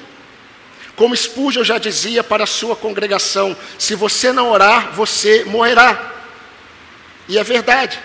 Como 0.96 1.14
Spurgeon 1.14 1.66
já 1.66 1.78
dizia 1.78 2.24
para 2.24 2.46
a 2.46 2.48
sua 2.48 2.74
congregação: 2.74 3.54
se 3.78 3.96
você 3.96 4.32
não 4.32 4.50
orar, 4.50 4.94
você 4.94 5.44
morrerá. 5.44 6.14
E 7.28 7.38
é 7.38 7.44
verdade. 7.44 8.00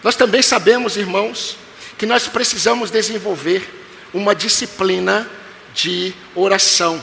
Nós 0.00 0.14
também 0.14 0.42
sabemos, 0.42 0.96
irmãos, 0.96 1.56
que 1.98 2.06
nós 2.06 2.28
precisamos 2.28 2.88
desenvolver 2.88 3.68
uma 4.14 4.32
disciplina 4.32 5.28
de 5.74 6.14
oração. 6.36 7.02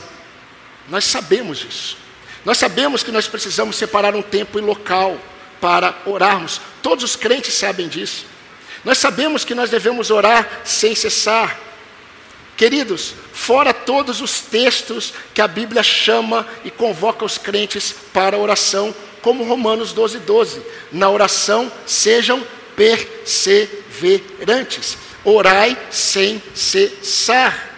Nós 0.90 1.04
sabemos 1.04 1.64
isso. 1.66 1.96
Nós 2.44 2.58
sabemos 2.58 3.02
que 3.02 3.12
nós 3.12 3.26
precisamos 3.26 3.76
separar 3.76 4.14
um 4.14 4.22
tempo 4.22 4.58
e 4.58 4.62
local 4.62 5.18
para 5.60 5.94
orarmos. 6.04 6.60
Todos 6.82 7.04
os 7.04 7.16
crentes 7.16 7.54
sabem 7.54 7.88
disso. 7.88 8.26
Nós 8.84 8.98
sabemos 8.98 9.44
que 9.44 9.54
nós 9.54 9.70
devemos 9.70 10.10
orar 10.10 10.60
sem 10.64 10.94
cessar. 10.94 11.58
Queridos, 12.56 13.14
fora 13.32 13.72
todos 13.72 14.20
os 14.20 14.40
textos 14.40 15.14
que 15.32 15.40
a 15.40 15.48
Bíblia 15.48 15.82
chama 15.82 16.46
e 16.64 16.70
convoca 16.70 17.24
os 17.24 17.38
crentes 17.38 17.94
para 18.12 18.36
oração, 18.36 18.94
como 19.22 19.44
Romanos 19.44 19.92
12, 19.92 20.18
12. 20.18 20.60
Na 20.90 21.08
oração, 21.08 21.70
sejam 21.86 22.44
perseverantes. 22.74 24.98
Orai 25.24 25.78
sem 25.90 26.42
cessar. 26.54 27.69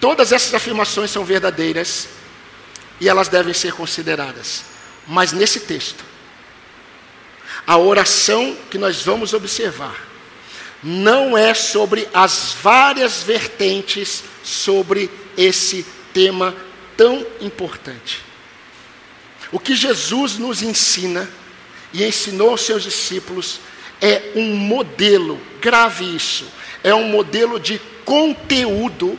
Todas 0.00 0.32
essas 0.32 0.52
afirmações 0.54 1.10
são 1.10 1.24
verdadeiras 1.24 2.08
e 3.00 3.08
elas 3.08 3.28
devem 3.28 3.54
ser 3.54 3.72
consideradas. 3.72 4.64
Mas 5.06 5.32
nesse 5.32 5.60
texto, 5.60 6.04
a 7.66 7.76
oração 7.78 8.56
que 8.70 8.78
nós 8.78 9.02
vamos 9.02 9.32
observar 9.32 10.06
não 10.82 11.36
é 11.36 11.54
sobre 11.54 12.08
as 12.12 12.56
várias 12.62 13.22
vertentes 13.22 14.22
sobre 14.44 15.10
esse 15.36 15.84
tema 16.12 16.54
tão 16.96 17.26
importante. 17.40 18.22
O 19.50 19.58
que 19.58 19.74
Jesus 19.74 20.38
nos 20.38 20.62
ensina 20.62 21.28
e 21.92 22.04
ensinou 22.04 22.50
aos 22.50 22.62
seus 22.62 22.82
discípulos 22.82 23.60
é 24.00 24.32
um 24.34 24.54
modelo, 24.54 25.40
grave 25.60 26.04
isso, 26.14 26.46
é 26.84 26.94
um 26.94 27.08
modelo 27.08 27.58
de 27.58 27.80
conteúdo 28.04 29.18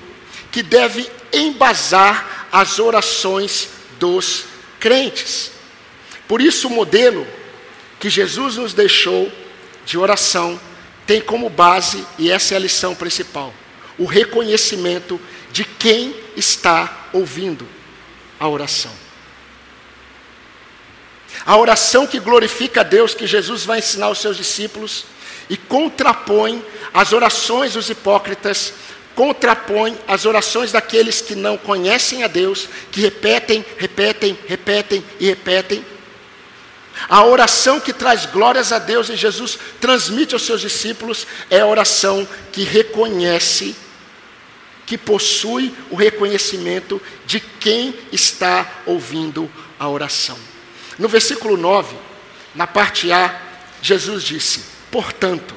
que 0.51 0.63
deve 0.63 1.09
embasar 1.31 2.47
as 2.51 2.79
orações 2.79 3.69
dos 3.99 4.45
crentes. 4.79 5.51
Por 6.27 6.41
isso, 6.41 6.67
o 6.67 6.71
modelo 6.71 7.25
que 7.99 8.09
Jesus 8.09 8.57
nos 8.57 8.73
deixou 8.73 9.31
de 9.85 9.97
oração 9.97 10.59
tem 11.05 11.21
como 11.21 11.49
base, 11.49 12.05
e 12.19 12.29
essa 12.29 12.53
é 12.53 12.57
a 12.57 12.59
lição 12.59 12.93
principal, 12.93 13.53
o 13.97 14.05
reconhecimento 14.05 15.19
de 15.51 15.63
quem 15.63 16.13
está 16.35 17.07
ouvindo 17.13 17.67
a 18.39 18.47
oração. 18.47 18.91
A 21.45 21.55
oração 21.55 22.05
que 22.05 22.19
glorifica 22.19 22.81
a 22.81 22.83
Deus, 22.83 23.13
que 23.13 23.25
Jesus 23.25 23.63
vai 23.63 23.79
ensinar 23.79 24.07
aos 24.07 24.19
seus 24.19 24.35
discípulos, 24.35 25.05
e 25.49 25.55
contrapõe 25.55 26.63
as 26.93 27.13
orações 27.13 27.73
dos 27.73 27.89
hipócritas, 27.89 28.73
contrapõe 29.17 29.97
as 30.07 30.25
orações 30.25 30.71
daqueles 30.71 31.21
que 31.21 31.33
não 31.33 31.57
conhecem 31.57 32.23
a 32.23 32.27
Deus, 32.27 32.69
que 32.91 33.01
repetem, 33.01 33.65
repetem, 33.75 34.37
repetem 34.47 35.03
e 35.19 35.25
repetem. 35.25 35.83
A 37.09 37.25
oração 37.25 37.79
que 37.79 37.91
traz 37.91 38.27
glórias 38.27 38.71
a 38.71 38.77
Deus 38.77 39.09
e 39.09 39.15
Jesus 39.15 39.57
transmite 39.81 40.35
aos 40.35 40.45
seus 40.45 40.61
discípulos 40.61 41.25
é 41.49 41.61
a 41.61 41.65
oração 41.65 42.27
que 42.51 42.63
reconhece, 42.63 43.75
que 44.85 44.99
possui 44.99 45.73
o 45.89 45.95
reconhecimento 45.95 47.01
de 47.25 47.39
quem 47.39 47.95
está 48.11 48.83
ouvindo 48.85 49.51
a 49.79 49.89
oração. 49.89 50.37
No 50.99 51.07
versículo 51.07 51.57
9, 51.57 51.95
na 52.53 52.67
parte 52.67 53.11
A, 53.11 53.41
Jesus 53.81 54.23
disse: 54.23 54.63
Portanto, 54.91 55.55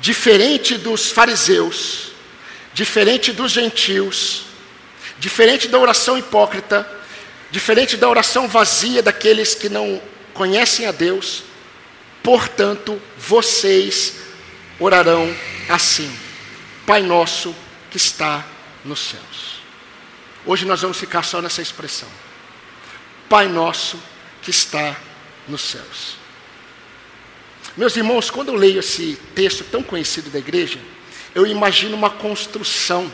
diferente 0.00 0.76
dos 0.76 1.10
fariseus, 1.10 2.12
diferente 2.74 3.32
dos 3.32 3.52
gentios, 3.52 4.44
diferente 5.18 5.68
da 5.68 5.78
oração 5.78 6.18
hipócrita, 6.18 6.88
diferente 7.50 7.96
da 7.96 8.08
oração 8.08 8.48
vazia 8.48 9.02
daqueles 9.02 9.54
que 9.54 9.68
não 9.68 10.00
conhecem 10.34 10.86
a 10.86 10.92
Deus, 10.92 11.42
portanto, 12.22 13.00
vocês 13.16 14.16
orarão 14.78 15.34
assim: 15.68 16.14
Pai 16.86 17.02
nosso 17.02 17.54
que 17.90 17.96
está 17.96 18.44
nos 18.84 19.00
céus. 19.00 19.56
Hoje 20.44 20.64
nós 20.64 20.82
vamos 20.82 20.98
ficar 20.98 21.22
só 21.22 21.42
nessa 21.42 21.62
expressão. 21.62 22.08
Pai 23.28 23.48
nosso 23.48 24.00
que 24.42 24.50
está 24.50 24.94
nos 25.48 25.62
céus. 25.62 26.16
Meus 27.76 27.96
irmãos, 27.96 28.30
quando 28.30 28.48
eu 28.48 28.54
leio 28.54 28.80
esse 28.80 29.18
texto 29.34 29.62
tão 29.64 29.82
conhecido 29.82 30.30
da 30.30 30.38
igreja, 30.38 30.78
eu 31.34 31.46
imagino 31.46 31.94
uma 31.94 32.08
construção. 32.08 33.12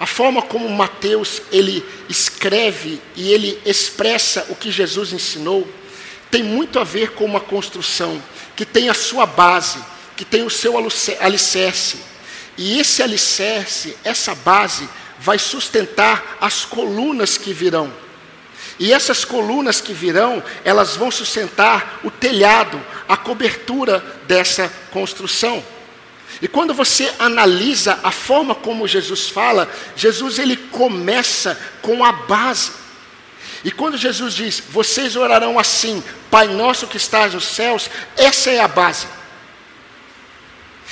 A 0.00 0.06
forma 0.06 0.40
como 0.40 0.68
Mateus 0.68 1.42
ele 1.52 1.84
escreve 2.08 3.00
e 3.14 3.30
ele 3.30 3.60
expressa 3.66 4.46
o 4.48 4.54
que 4.54 4.70
Jesus 4.70 5.12
ensinou 5.12 5.68
tem 6.30 6.42
muito 6.42 6.78
a 6.78 6.84
ver 6.84 7.12
com 7.12 7.24
uma 7.24 7.40
construção 7.40 8.22
que 8.54 8.64
tem 8.64 8.88
a 8.88 8.94
sua 8.94 9.26
base, 9.26 9.78
que 10.16 10.24
tem 10.24 10.42
o 10.42 10.50
seu 10.50 10.74
alicerce. 11.20 11.98
E 12.58 12.78
esse 12.78 13.02
alicerce, 13.02 13.96
essa 14.02 14.34
base, 14.34 14.88
vai 15.18 15.38
sustentar 15.38 16.38
as 16.40 16.64
colunas 16.64 17.38
que 17.38 17.52
virão. 17.52 17.92
E 18.78 18.92
essas 18.92 19.24
colunas 19.24 19.80
que 19.80 19.94
virão, 19.94 20.42
elas 20.64 20.96
vão 20.96 21.10
sustentar 21.10 22.00
o 22.04 22.10
telhado, 22.10 22.80
a 23.08 23.16
cobertura 23.16 24.04
dessa 24.26 24.70
construção. 24.90 25.64
E 26.42 26.46
quando 26.46 26.74
você 26.74 27.10
analisa 27.18 27.98
a 28.02 28.10
forma 28.10 28.54
como 28.54 28.86
Jesus 28.86 29.28
fala, 29.28 29.70
Jesus 29.96 30.38
ele 30.38 30.56
começa 30.56 31.58
com 31.80 32.04
a 32.04 32.12
base. 32.12 32.72
E 33.64 33.70
quando 33.70 33.96
Jesus 33.96 34.34
diz: 34.34 34.62
"Vocês 34.68 35.16
orarão 35.16 35.58
assim, 35.58 36.04
Pai 36.30 36.48
nosso 36.48 36.86
que 36.86 36.98
estás 36.98 37.32
nos 37.32 37.44
céus", 37.44 37.88
essa 38.16 38.50
é 38.50 38.60
a 38.60 38.68
base. 38.68 39.06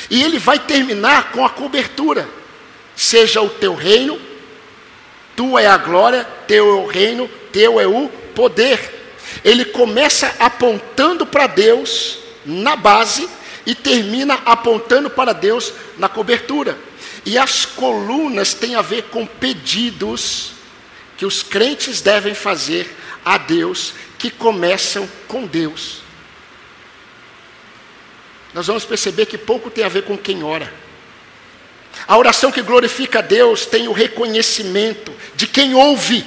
E 0.09 0.23
ele 0.23 0.38
vai 0.38 0.59
terminar 0.59 1.33
com 1.33 1.44
a 1.44 1.51
cobertura. 1.51 2.27
Seja 2.97 3.42
o 3.42 3.51
teu 3.51 3.75
reino, 3.75 4.20
tua 5.37 5.62
é 5.62 5.66
a 5.66 5.77
glória, 5.77 6.25
teu 6.47 6.68
é 6.68 6.73
o 6.75 6.87
reino, 6.87 7.29
teu 7.53 7.81
é 7.81 7.87
o 7.87 8.09
poder. 8.35 9.03
Ele 9.44 9.64
começa 9.64 10.35
apontando 10.38 11.27
para 11.27 11.47
Deus 11.47 12.18
na 12.44 12.77
base 12.77 13.29
e 13.66 13.75
termina 13.75 14.35
apontando 14.44 15.11
para 15.11 15.33
Deus 15.33 15.73
na 15.99 16.09
cobertura. 16.09 16.79
E 17.25 17.38
as 17.38 17.64
colunas 17.64 18.55
têm 18.55 18.75
a 18.75 18.83
ver 18.83 19.05
com 19.05 19.27
pedidos 19.27 20.53
que 21.16 21.25
os 21.25 21.42
crentes 21.42 22.01
devem 22.01 22.35
fazer 22.35 22.94
a 23.25 23.38
Deus, 23.38 23.94
que 24.18 24.31
começam 24.31 25.09
com 25.27 25.47
Deus. 25.47 26.03
Nós 28.53 28.66
vamos 28.66 28.85
perceber 28.85 29.27
que 29.27 29.38
pouco 29.38 29.70
tem 29.70 29.85
a 29.85 29.88
ver 29.88 30.05
com 30.05 30.16
quem 30.16 30.44
ora. 30.44 30.84
A 32.06 32.18
oração 32.18 32.52
que 32.52 32.62
glorifica 32.62 33.20
a 33.20 33.22
Deus 33.22 33.66
tem 33.66 33.88
o 33.88 33.92
reconhecimento 33.92 35.12
de 35.34 35.46
quem 35.46 35.74
ouve 35.74 36.24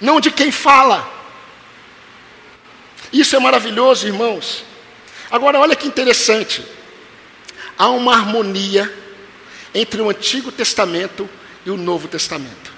não 0.00 0.20
de 0.20 0.30
quem 0.30 0.50
fala. 0.50 1.08
Isso 3.12 3.34
é 3.34 3.38
maravilhoso, 3.38 4.06
irmãos. 4.06 4.64
Agora, 5.30 5.58
olha 5.58 5.76
que 5.76 5.88
interessante. 5.88 6.64
Há 7.76 7.88
uma 7.88 8.14
harmonia 8.14 8.92
entre 9.74 10.00
o 10.00 10.10
Antigo 10.10 10.50
Testamento 10.50 11.28
e 11.64 11.70
o 11.70 11.76
Novo 11.76 12.08
Testamento. 12.08 12.72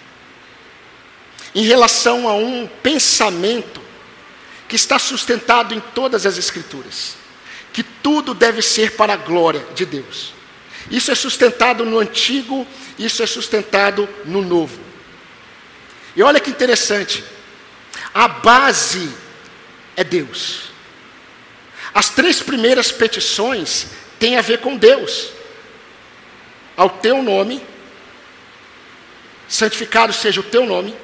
Em 1.54 1.64
relação 1.64 2.28
a 2.28 2.34
um 2.34 2.66
pensamento 2.66 3.80
que 4.68 4.76
está 4.76 4.98
sustentado 4.98 5.74
em 5.74 5.80
todas 5.80 6.24
as 6.24 6.38
Escrituras, 6.38 7.16
que 7.72 7.82
tudo 7.82 8.34
deve 8.34 8.62
ser 8.62 8.92
para 8.92 9.14
a 9.14 9.16
glória 9.16 9.64
de 9.74 9.84
Deus. 9.84 10.32
Isso 10.88 11.10
é 11.10 11.14
sustentado 11.14 11.84
no 11.84 11.98
Antigo, 11.98 12.66
isso 12.98 13.22
é 13.22 13.26
sustentado 13.26 14.08
no 14.24 14.40
Novo. 14.42 14.78
E 16.14 16.22
olha 16.22 16.40
que 16.40 16.50
interessante, 16.50 17.24
a 18.14 18.28
base 18.28 19.10
é 19.96 20.04
Deus. 20.04 20.70
As 21.92 22.08
três 22.08 22.40
primeiras 22.40 22.92
petições 22.92 23.86
têm 24.18 24.36
a 24.36 24.42
ver 24.42 24.58
com 24.58 24.76
Deus. 24.76 25.30
Ao 26.76 26.88
teu 26.88 27.22
nome, 27.22 27.62
santificado 29.48 30.12
seja 30.12 30.40
o 30.40 30.44
teu 30.44 30.64
nome, 30.64 30.96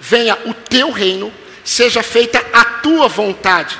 venha 0.00 0.36
o 0.46 0.54
teu 0.54 0.90
reino, 0.90 1.32
seja 1.62 2.02
feita 2.02 2.44
a 2.52 2.64
tua 2.64 3.08
vontade. 3.08 3.78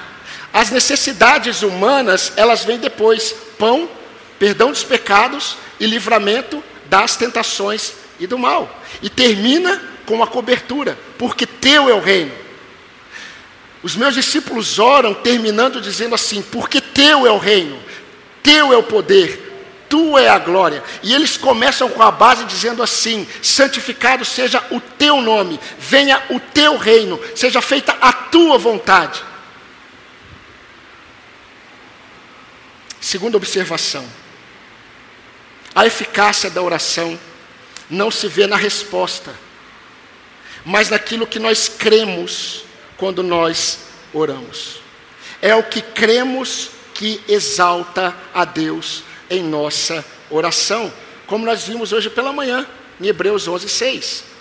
As 0.53 0.71
necessidades 0.71 1.63
humanas, 1.63 2.33
elas 2.37 2.65
vêm 2.65 2.79
depois: 2.79 3.35
pão, 3.59 3.89
perdão 4.45 4.73
dos 4.73 4.85
pecados 4.85 5.57
e 5.81 5.87
livramento 5.87 6.63
das 6.85 7.17
tentações 7.17 7.95
e 8.21 8.27
do 8.27 8.39
mal. 8.39 8.79
E 9.01 9.09
termina 9.09 9.81
com 10.05 10.23
a 10.23 10.27
cobertura, 10.27 10.99
porque 11.17 11.47
teu 11.47 11.89
é 11.89 11.95
o 11.95 11.99
reino. 11.99 12.31
Os 13.83 13.97
meus 13.97 14.13
discípulos 14.13 14.79
oram 14.79 15.15
terminando 15.15 15.81
dizendo 15.81 16.15
assim: 16.15 16.43
porque 16.43 16.79
teu 16.79 17.27
é 17.27 17.31
o 17.31 17.39
reino, 17.39 17.83
teu 18.43 18.71
é 18.71 18.77
o 18.77 18.83
poder, 18.83 19.87
tu 19.89 20.19
é 20.19 20.29
a 20.29 20.39
glória. 20.39 20.85
E 21.03 21.15
eles 21.15 21.39
começam 21.39 21.89
com 21.89 22.03
a 22.03 22.11
base 22.11 22.45
dizendo 22.45 22.83
assim: 22.83 23.27
santificado 23.41 24.27
seja 24.27 24.63
o 24.71 24.79
teu 24.79 25.23
nome, 25.23 25.59
venha 25.79 26.23
o 26.29 26.39
teu 26.39 26.77
reino, 26.77 27.19
seja 27.35 27.63
feita 27.63 27.97
a 27.99 28.13
tua 28.13 28.59
vontade. 28.59 29.25
Segunda 33.01 33.39
observação: 33.39 34.07
a 35.75 35.87
eficácia 35.87 36.51
da 36.51 36.63
oração 36.63 37.19
não 37.91 38.11
se 38.11 38.29
vê 38.29 38.47
na 38.47 38.57
resposta, 38.57 39.35
mas 40.65 40.89
naquilo 40.89 41.27
que 41.27 41.39
nós 41.39 41.69
cremos 41.69 42.65
quando 42.97 43.23
nós 43.23 43.81
oramos. 44.13 44.81
É 45.43 45.55
o 45.55 45.63
que 45.63 45.83
cremos 45.83 46.71
que 46.95 47.21
exalta 47.29 48.17
a 48.33 48.45
Deus 48.45 49.03
em 49.29 49.43
nossa 49.43 50.05
oração, 50.31 50.93
como 51.27 51.45
nós 51.45 51.65
vimos 51.65 51.93
hoje 51.93 52.09
pela 52.09 52.33
manhã, 52.33 52.67
em 53.01 53.07
Hebreus 53.07 53.49
11, 53.49 53.69
6. 53.69 54.34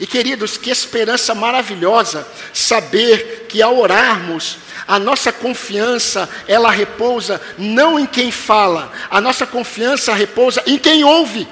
E 0.00 0.06
queridos, 0.06 0.56
que 0.56 0.70
esperança 0.70 1.34
maravilhosa 1.34 2.26
saber 2.52 3.46
que 3.48 3.62
ao 3.62 3.78
orarmos, 3.78 4.58
a 4.86 4.98
nossa 4.98 5.32
confiança, 5.32 6.28
ela 6.46 6.70
repousa 6.70 7.40
não 7.56 7.98
em 7.98 8.06
quem 8.06 8.30
fala, 8.30 8.92
a 9.10 9.20
nossa 9.20 9.46
confiança 9.46 10.12
repousa 10.12 10.62
em 10.66 10.78
quem 10.78 11.04
ouve. 11.04 11.46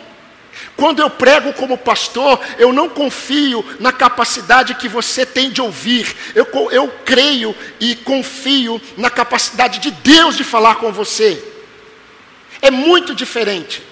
Quando 0.76 1.00
eu 1.00 1.08
prego 1.08 1.52
como 1.52 1.78
pastor, 1.78 2.40
eu 2.58 2.72
não 2.72 2.88
confio 2.88 3.64
na 3.78 3.92
capacidade 3.92 4.74
que 4.74 4.88
você 4.88 5.24
tem 5.24 5.50
de 5.50 5.60
ouvir, 5.60 6.14
eu, 6.34 6.46
eu 6.70 6.88
creio 7.04 7.54
e 7.78 7.94
confio 7.94 8.80
na 8.96 9.08
capacidade 9.08 9.78
de 9.78 9.90
Deus 9.90 10.36
de 10.36 10.44
falar 10.44 10.76
com 10.76 10.92
você. 10.92 11.42
É 12.60 12.70
muito 12.70 13.14
diferente. 13.14 13.82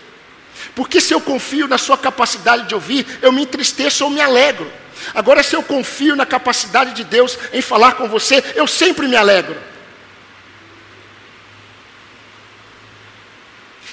Porque 0.74 1.00
se 1.00 1.12
eu 1.12 1.20
confio 1.20 1.66
na 1.66 1.78
sua 1.78 1.98
capacidade 1.98 2.66
de 2.66 2.74
ouvir, 2.74 3.06
eu 3.22 3.32
me 3.32 3.42
entristeço 3.42 4.04
ou 4.04 4.10
me 4.10 4.20
alegro. 4.20 4.70
Agora, 5.14 5.42
se 5.42 5.56
eu 5.56 5.62
confio 5.62 6.14
na 6.14 6.26
capacidade 6.26 6.92
de 6.94 7.04
Deus 7.04 7.38
em 7.52 7.62
falar 7.62 7.92
com 7.92 8.08
você, 8.08 8.42
eu 8.54 8.66
sempre 8.66 9.08
me 9.08 9.16
alegro. 9.16 9.56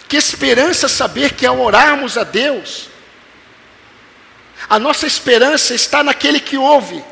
Que 0.08 0.18
esperança 0.18 0.88
saber 0.88 1.34
que 1.34 1.46
ao 1.46 1.60
orarmos 1.60 2.18
a 2.18 2.24
Deus, 2.24 2.90
a 4.70 4.80
nossa 4.80 5.06
esperança 5.06 5.74
está 5.74 6.04
naquele 6.04 6.40
que 6.40 6.58
ouve, 6.58 7.04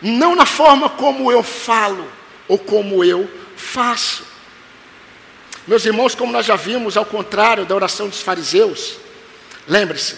não 0.00 0.34
na 0.34 0.46
forma 0.46 0.88
como 0.88 1.30
eu 1.30 1.42
falo 1.42 2.10
ou 2.48 2.58
como 2.58 3.04
eu 3.04 3.30
faço. 3.56 4.33
Meus 5.66 5.84
irmãos, 5.86 6.14
como 6.14 6.32
nós 6.32 6.44
já 6.44 6.56
vimos, 6.56 6.96
ao 6.96 7.06
contrário 7.06 7.64
da 7.64 7.74
oração 7.74 8.08
dos 8.08 8.20
fariseus, 8.20 8.96
lembre-se, 9.66 10.16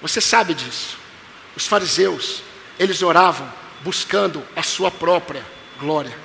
você 0.00 0.20
sabe 0.20 0.54
disso. 0.54 0.96
Os 1.54 1.66
fariseus, 1.66 2.42
eles 2.78 3.02
oravam 3.02 3.52
buscando 3.82 4.42
a 4.54 4.62
sua 4.62 4.90
própria 4.90 5.44
glória. 5.78 6.16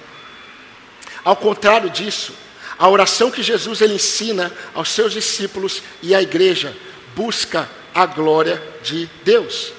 Ao 1.24 1.36
contrário 1.36 1.90
disso, 1.90 2.34
a 2.80 2.88
oração 2.90 3.30
que 3.30 3.44
Jesus 3.44 3.82
ele 3.82 3.96
ensina 3.96 4.52
aos 4.74 4.90
seus 4.90 5.14
discípulos 5.14 5.84
e 6.02 6.16
à 6.16 6.22
igreja 6.22 6.76
busca 7.16 7.70
a 7.94 8.06
glória 8.06 8.62
de 8.82 9.10
Deus. 9.24 9.74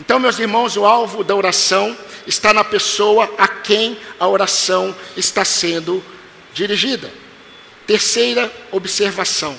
Então, 0.00 0.18
meus 0.18 0.38
irmãos, 0.40 0.76
o 0.76 0.84
alvo 0.84 1.22
da 1.22 1.34
oração 1.34 1.96
está 2.26 2.52
na 2.52 2.64
pessoa 2.64 3.32
a 3.38 3.46
quem 3.46 3.96
a 4.18 4.26
oração 4.26 4.94
está 5.16 5.44
sendo 5.44 6.02
dirigida. 6.52 7.10
Terceira 7.86 8.52
observação. 8.70 9.56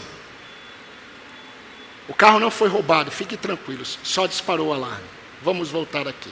O 2.07 2.13
carro 2.13 2.39
não 2.39 2.51
foi 2.51 2.67
roubado, 2.67 3.11
fiquem 3.11 3.37
tranquilos, 3.37 3.97
só 4.03 4.27
disparou 4.27 4.69
o 4.69 4.73
alarme. 4.73 5.05
Vamos 5.41 5.69
voltar 5.69 6.07
aqui. 6.07 6.31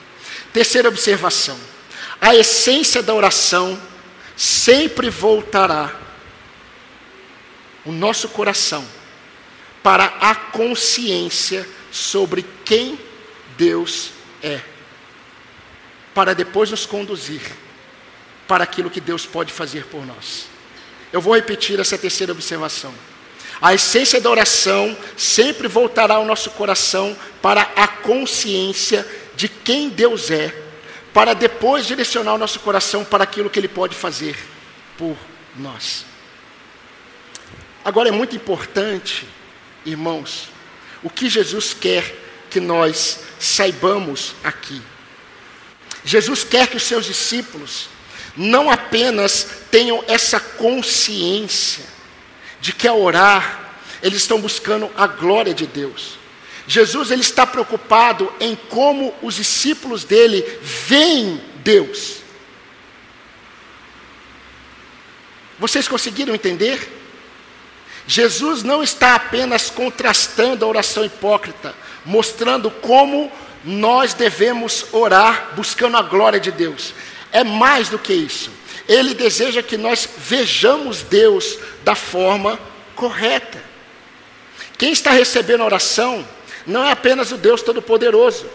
Terceira 0.51 0.89
observação. 0.89 1.59
A 2.21 2.35
essência 2.35 3.01
da 3.01 3.13
oração 3.13 3.79
sempre 4.35 5.09
voltará 5.09 5.99
o 7.85 7.91
nosso 7.91 8.29
coração 8.29 8.85
para 9.81 10.05
a 10.05 10.33
consciência 10.33 11.67
sobre 11.91 12.45
quem 12.63 12.97
Deus 13.57 14.11
é, 14.41 14.61
para 16.13 16.33
depois 16.33 16.71
nos 16.71 16.85
conduzir 16.85 17.41
para 18.47 18.63
aquilo 18.63 18.89
que 18.89 19.01
Deus 19.01 19.25
pode 19.25 19.51
fazer 19.51 19.85
por 19.85 20.05
nós. 20.05 20.52
Eu 21.13 21.21
vou 21.21 21.35
repetir 21.35 21.79
essa 21.79 21.95
terceira 21.95 22.31
observação. 22.31 22.91
A 23.61 23.75
essência 23.75 24.19
da 24.19 24.31
oração 24.31 24.97
sempre 25.15 25.67
voltará 25.67 26.15
ao 26.15 26.25
nosso 26.25 26.49
coração 26.49 27.15
para 27.39 27.61
a 27.75 27.87
consciência 27.87 29.07
de 29.35 29.47
quem 29.47 29.89
Deus 29.89 30.31
é, 30.31 30.53
para 31.13 31.35
depois 31.35 31.85
direcionar 31.85 32.33
o 32.33 32.37
nosso 32.39 32.59
coração 32.61 33.05
para 33.05 33.23
aquilo 33.23 33.49
que 33.49 33.59
Ele 33.59 33.67
pode 33.67 33.95
fazer 33.95 34.35
por 34.97 35.15
nós. 35.55 36.03
Agora 37.85 38.09
é 38.09 38.11
muito 38.11 38.35
importante, 38.35 39.27
irmãos, 39.85 40.49
o 41.03 41.09
que 41.11 41.29
Jesus 41.29 41.75
quer 41.75 42.23
que 42.49 42.59
nós 42.59 43.19
saibamos 43.39 44.33
aqui. 44.43 44.81
Jesus 46.03 46.43
quer 46.43 46.67
que 46.67 46.77
os 46.77 46.83
seus 46.83 47.05
discípulos 47.05 47.87
não 48.35 48.69
apenas 48.69 49.47
tenham 49.69 50.03
essa 50.07 50.39
consciência 50.39 51.85
de 52.59 52.73
que 52.73 52.87
ao 52.87 53.01
orar, 53.01 53.71
eles 54.01 54.21
estão 54.21 54.39
buscando 54.39 54.89
a 54.95 55.07
glória 55.07 55.53
de 55.53 55.67
Deus. 55.67 56.17
Jesus 56.67 57.11
ele 57.11 57.21
está 57.21 57.45
preocupado 57.45 58.31
em 58.39 58.55
como 58.55 59.13
os 59.21 59.35
discípulos 59.35 60.03
dele 60.03 60.41
veem 60.61 61.41
Deus. 61.57 62.17
Vocês 65.59 65.87
conseguiram 65.87 66.33
entender? 66.33 66.89
Jesus 68.07 68.63
não 68.63 68.83
está 68.83 69.15
apenas 69.15 69.69
contrastando 69.69 70.65
a 70.65 70.67
oração 70.67 71.05
hipócrita, 71.05 71.73
mostrando 72.05 72.69
como 72.69 73.31
nós 73.63 74.13
devemos 74.13 74.87
orar 74.91 75.51
buscando 75.55 75.95
a 75.95 76.01
glória 76.01 76.39
de 76.39 76.51
Deus. 76.51 76.93
É 77.33 77.43
mais 77.43 77.89
do 77.89 77.97
que 77.97 78.13
isso. 78.13 78.51
Ele 78.87 79.15
deseja 79.15 79.63
que 79.63 79.75
nós 79.75 80.07
vejamos 80.17 81.01
Deus 81.01 81.57
da 81.83 81.95
forma 81.95 82.59
correta. 82.95 83.61
Quem 84.77 84.91
está 84.91 85.11
recebendo 85.11 85.61
a 85.61 85.65
oração 85.65 86.25
não 86.65 86.85
é 86.85 86.91
apenas 86.91 87.31
o 87.31 87.37
Deus 87.37 87.61
Todo-Poderoso. 87.63 88.45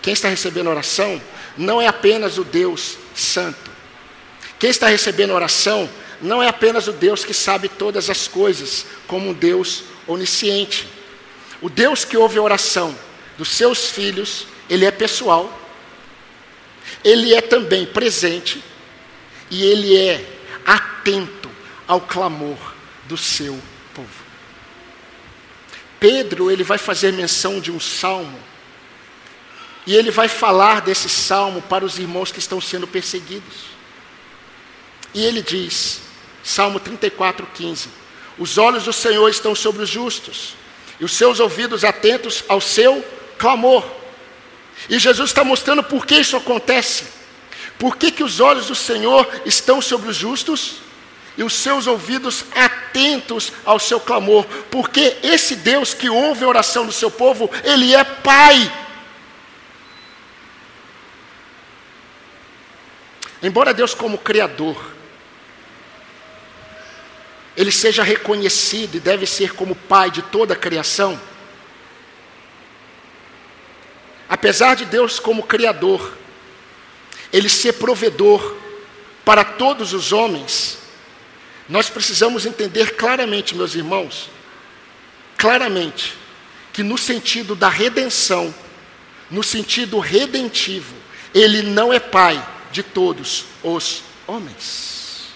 Quem 0.00 0.12
está 0.12 0.28
recebendo 0.28 0.68
a 0.68 0.70
oração 0.70 1.20
não 1.56 1.82
é 1.82 1.86
apenas 1.86 2.38
o 2.38 2.44
Deus 2.44 2.96
Santo. 3.14 3.70
Quem 4.58 4.70
está 4.70 4.86
recebendo 4.86 5.32
a 5.32 5.34
oração 5.34 5.90
não 6.20 6.42
é 6.42 6.46
apenas 6.46 6.86
o 6.86 6.92
Deus 6.92 7.24
que 7.24 7.34
sabe 7.34 7.68
todas 7.68 8.08
as 8.08 8.28
coisas, 8.28 8.86
como 9.08 9.30
um 9.30 9.32
Deus 9.32 9.84
onisciente. 10.06 10.86
O 11.60 11.68
Deus 11.68 12.04
que 12.04 12.16
ouve 12.16 12.38
a 12.38 12.42
oração 12.42 12.96
dos 13.36 13.48
seus 13.48 13.90
filhos, 13.90 14.46
ele 14.70 14.84
é 14.84 14.90
pessoal, 14.90 15.61
ele 17.04 17.34
é 17.34 17.40
também 17.40 17.86
presente 17.86 18.62
e 19.50 19.62
ele 19.64 19.96
é 19.96 20.24
atento 20.64 21.50
ao 21.86 22.00
clamor 22.00 22.56
do 23.04 23.16
seu 23.16 23.60
povo. 23.94 24.08
Pedro, 26.00 26.50
ele 26.50 26.64
vai 26.64 26.78
fazer 26.78 27.12
menção 27.12 27.60
de 27.60 27.70
um 27.70 27.78
salmo, 27.78 28.38
e 29.86 29.94
ele 29.94 30.10
vai 30.10 30.28
falar 30.28 30.80
desse 30.80 31.08
salmo 31.08 31.60
para 31.62 31.84
os 31.84 31.98
irmãos 31.98 32.32
que 32.32 32.38
estão 32.38 32.60
sendo 32.60 32.86
perseguidos. 32.86 33.66
E 35.12 35.24
ele 35.24 35.42
diz: 35.42 36.00
Salmo 36.42 36.80
34, 36.80 37.46
15. 37.54 37.88
Os 38.38 38.58
olhos 38.58 38.84
do 38.84 38.92
Senhor 38.92 39.28
estão 39.28 39.54
sobre 39.54 39.82
os 39.82 39.88
justos, 39.90 40.54
e 40.98 41.04
os 41.04 41.12
seus 41.12 41.40
ouvidos 41.40 41.84
atentos 41.84 42.42
ao 42.48 42.60
seu 42.60 43.04
clamor. 43.38 43.84
E 44.88 44.98
Jesus 44.98 45.30
está 45.30 45.44
mostrando 45.44 45.82
por 45.82 46.06
que 46.06 46.16
isso 46.16 46.36
acontece. 46.36 47.04
Por 47.78 47.96
que, 47.96 48.10
que 48.10 48.22
os 48.22 48.40
olhos 48.40 48.66
do 48.66 48.74
Senhor 48.74 49.28
estão 49.44 49.80
sobre 49.80 50.08
os 50.08 50.16
justos 50.16 50.76
e 51.36 51.42
os 51.42 51.54
seus 51.54 51.86
ouvidos 51.86 52.44
atentos 52.54 53.52
ao 53.64 53.78
seu 53.78 53.98
clamor? 53.98 54.44
Porque 54.70 55.16
esse 55.22 55.56
Deus 55.56 55.94
que 55.94 56.08
ouve 56.08 56.44
a 56.44 56.48
oração 56.48 56.86
do 56.86 56.92
seu 56.92 57.10
povo, 57.10 57.50
Ele 57.64 57.94
é 57.94 58.04
Pai. 58.04 58.72
Embora 63.42 63.74
Deus, 63.74 63.92
como 63.92 64.18
Criador, 64.18 64.92
ele 67.56 67.72
seja 67.72 68.02
reconhecido 68.02 68.96
e 68.96 69.00
deve 69.00 69.26
ser 69.26 69.54
como 69.54 69.74
pai 69.74 70.10
de 70.10 70.22
toda 70.22 70.54
a 70.54 70.56
criação. 70.56 71.20
Apesar 74.32 74.74
de 74.74 74.86
Deus 74.86 75.18
como 75.18 75.42
criador, 75.42 76.16
ele 77.30 77.50
ser 77.50 77.74
provedor 77.74 78.56
para 79.26 79.44
todos 79.44 79.92
os 79.92 80.10
homens, 80.10 80.78
nós 81.68 81.90
precisamos 81.90 82.46
entender 82.46 82.96
claramente, 82.96 83.54
meus 83.54 83.74
irmãos, 83.74 84.30
claramente, 85.36 86.16
que 86.72 86.82
no 86.82 86.96
sentido 86.96 87.54
da 87.54 87.68
redenção, 87.68 88.54
no 89.30 89.42
sentido 89.42 89.98
redentivo, 89.98 90.94
ele 91.34 91.60
não 91.60 91.92
é 91.92 92.00
pai 92.00 92.42
de 92.70 92.82
todos 92.82 93.44
os 93.62 94.02
homens. 94.26 95.26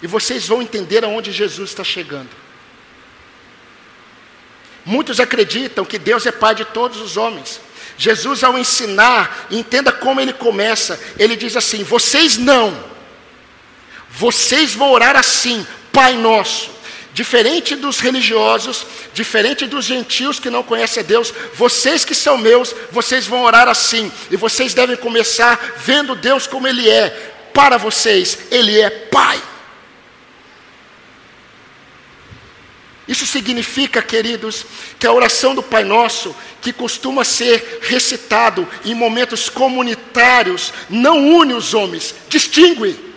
E 0.00 0.06
vocês 0.06 0.46
vão 0.46 0.62
entender 0.62 1.04
aonde 1.04 1.32
Jesus 1.32 1.70
está 1.70 1.82
chegando. 1.82 2.30
Muitos 4.88 5.20
acreditam 5.20 5.84
que 5.84 5.98
Deus 5.98 6.24
é 6.24 6.32
Pai 6.32 6.54
de 6.54 6.64
todos 6.64 6.98
os 7.02 7.18
homens. 7.18 7.60
Jesus, 7.98 8.42
ao 8.42 8.58
ensinar, 8.58 9.46
entenda 9.50 9.92
como 9.92 10.18
ele 10.18 10.32
começa. 10.32 10.98
Ele 11.18 11.36
diz 11.36 11.58
assim: 11.58 11.84
Vocês 11.84 12.38
não, 12.38 12.74
vocês 14.08 14.72
vão 14.72 14.90
orar 14.90 15.14
assim, 15.14 15.66
Pai 15.92 16.14
Nosso. 16.14 16.70
Diferente 17.12 17.76
dos 17.76 18.00
religiosos, 18.00 18.86
diferente 19.12 19.66
dos 19.66 19.84
gentios 19.84 20.40
que 20.40 20.48
não 20.48 20.62
conhecem 20.62 21.02
a 21.02 21.06
Deus, 21.06 21.34
vocês 21.52 22.02
que 22.02 22.14
são 22.14 22.38
meus, 22.38 22.74
vocês 22.90 23.26
vão 23.26 23.42
orar 23.42 23.68
assim. 23.68 24.10
E 24.30 24.38
vocês 24.38 24.72
devem 24.72 24.96
começar 24.96 25.74
vendo 25.76 26.16
Deus 26.16 26.46
como 26.46 26.66
Ele 26.66 26.88
é. 26.88 27.10
Para 27.52 27.76
vocês, 27.76 28.38
Ele 28.50 28.80
é 28.80 28.88
Pai. 28.88 29.38
Isso 33.08 33.26
significa, 33.26 34.02
queridos, 34.02 34.66
que 34.98 35.06
a 35.06 35.12
oração 35.12 35.54
do 35.54 35.62
Pai 35.62 35.82
Nosso, 35.82 36.36
que 36.60 36.74
costuma 36.74 37.24
ser 37.24 37.78
recitado 37.80 38.68
em 38.84 38.94
momentos 38.94 39.48
comunitários, 39.48 40.74
não 40.90 41.26
une 41.26 41.54
os 41.54 41.72
homens, 41.72 42.14
distingue. 42.28 43.08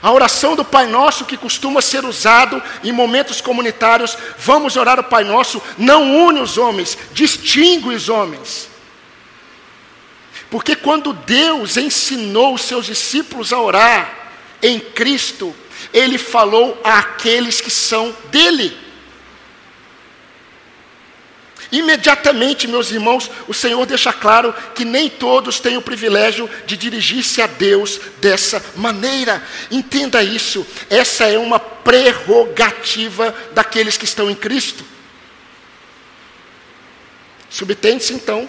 A 0.00 0.10
oração 0.10 0.56
do 0.56 0.64
Pai 0.64 0.86
Nosso, 0.86 1.26
que 1.26 1.36
costuma 1.36 1.82
ser 1.82 2.02
usado 2.06 2.62
em 2.82 2.92
momentos 2.92 3.42
comunitários, 3.42 4.16
vamos 4.38 4.76
orar 4.76 4.98
o 4.98 5.04
Pai 5.04 5.24
Nosso, 5.24 5.60
não 5.76 6.26
une 6.26 6.40
os 6.40 6.56
homens, 6.56 6.96
distingue 7.12 7.88
os 7.90 8.08
homens. 8.08 8.75
Porque 10.56 10.74
quando 10.74 11.12
Deus 11.12 11.76
ensinou 11.76 12.54
os 12.54 12.62
seus 12.62 12.86
discípulos 12.86 13.52
a 13.52 13.60
orar 13.60 14.30
em 14.62 14.80
Cristo, 14.80 15.54
Ele 15.92 16.16
falou 16.16 16.80
àqueles 16.82 17.60
que 17.60 17.70
são 17.70 18.16
dele. 18.30 18.74
Imediatamente, 21.70 22.66
meus 22.66 22.90
irmãos, 22.90 23.30
o 23.46 23.52
Senhor 23.52 23.84
deixa 23.84 24.14
claro 24.14 24.54
que 24.74 24.82
nem 24.82 25.10
todos 25.10 25.60
têm 25.60 25.76
o 25.76 25.82
privilégio 25.82 26.48
de 26.64 26.74
dirigir-se 26.74 27.42
a 27.42 27.46
Deus 27.46 28.00
dessa 28.18 28.64
maneira. 28.76 29.46
Entenda 29.70 30.22
isso, 30.22 30.66
essa 30.88 31.26
é 31.26 31.36
uma 31.36 31.60
prerrogativa 31.60 33.34
daqueles 33.52 33.98
que 33.98 34.06
estão 34.06 34.30
em 34.30 34.34
Cristo. 34.34 34.82
Subtende-se 37.50 38.14
então 38.14 38.48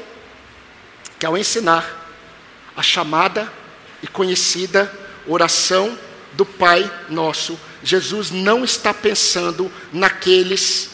que 1.19 1.25
ao 1.25 1.37
ensinar 1.37 2.05
a 2.75 2.83
chamada 2.83 3.51
e 4.01 4.07
conhecida 4.07 4.91
oração 5.25 5.97
do 6.33 6.45
Pai 6.45 6.89
Nosso, 7.09 7.59
Jesus 7.83 8.31
não 8.31 8.63
está 8.63 8.93
pensando 8.93 9.71
naqueles 9.91 10.91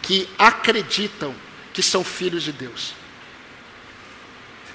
que 0.00 0.28
acreditam 0.38 1.34
que 1.72 1.82
são 1.82 2.02
filhos 2.02 2.42
de 2.42 2.52
Deus. 2.52 2.94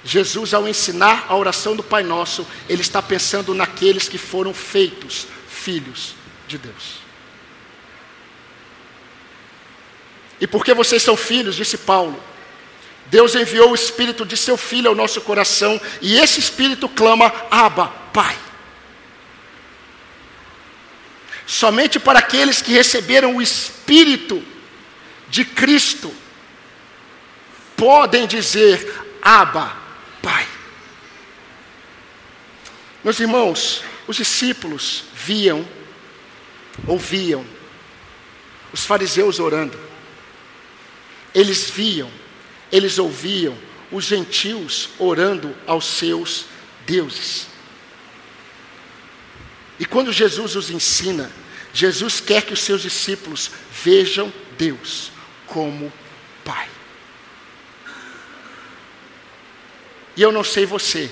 Jesus, 0.04 0.54
ao 0.54 0.66
ensinar 0.68 1.26
a 1.28 1.36
oração 1.36 1.76
do 1.76 1.82
Pai 1.82 2.02
Nosso, 2.02 2.46
ele 2.68 2.80
está 2.80 3.02
pensando 3.02 3.52
naqueles 3.54 4.08
que 4.08 4.16
foram 4.16 4.54
feitos 4.54 5.26
filhos 5.48 6.14
de 6.46 6.56
Deus. 6.56 7.00
E 10.40 10.46
porque 10.46 10.72
vocês 10.72 11.02
são 11.02 11.16
filhos, 11.16 11.56
disse 11.56 11.76
Paulo, 11.76 12.22
Deus 13.10 13.34
enviou 13.34 13.70
o 13.70 13.74
Espírito 13.74 14.24
de 14.24 14.36
seu 14.36 14.56
Filho 14.56 14.88
ao 14.88 14.94
nosso 14.94 15.20
coração, 15.22 15.80
e 16.00 16.18
esse 16.18 16.40
Espírito 16.40 16.88
clama: 16.88 17.32
Abba, 17.50 17.88
Pai. 18.12 18.36
Somente 21.46 21.98
para 21.98 22.18
aqueles 22.18 22.60
que 22.60 22.72
receberam 22.72 23.36
o 23.36 23.42
Espírito 23.42 24.42
de 25.28 25.44
Cristo 25.44 26.14
podem 27.76 28.26
dizer: 28.26 29.00
Abba, 29.22 29.74
Pai. 30.22 30.46
Meus 33.02 33.18
irmãos, 33.20 33.82
os 34.06 34.16
discípulos 34.16 35.04
viam, 35.14 35.66
ouviam, 36.86 37.46
os 38.70 38.84
fariseus 38.84 39.38
orando, 39.38 39.80
eles 41.34 41.70
viam 41.70 42.10
eles 42.70 42.98
ouviam 42.98 43.56
os 43.90 44.04
gentios 44.04 44.90
orando 44.98 45.54
aos 45.66 45.86
seus 45.86 46.46
deuses. 46.86 47.46
E 49.78 49.84
quando 49.84 50.12
Jesus 50.12 50.56
os 50.56 50.70
ensina, 50.70 51.30
Jesus 51.72 52.20
quer 52.20 52.42
que 52.42 52.52
os 52.52 52.60
seus 52.60 52.82
discípulos 52.82 53.50
vejam 53.82 54.32
Deus 54.56 55.12
como 55.46 55.92
Pai. 56.44 56.68
E 60.16 60.22
eu 60.22 60.32
não 60.32 60.42
sei 60.42 60.66
você, 60.66 61.10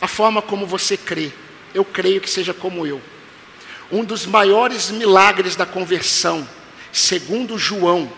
a 0.00 0.06
forma 0.06 0.42
como 0.42 0.66
você 0.66 0.96
crê, 0.96 1.32
eu 1.72 1.84
creio 1.84 2.20
que 2.20 2.28
seja 2.28 2.52
como 2.52 2.86
eu. 2.86 3.00
Um 3.90 4.04
dos 4.04 4.26
maiores 4.26 4.90
milagres 4.90 5.56
da 5.56 5.64
conversão, 5.64 6.46
segundo 6.92 7.58
João, 7.58 8.12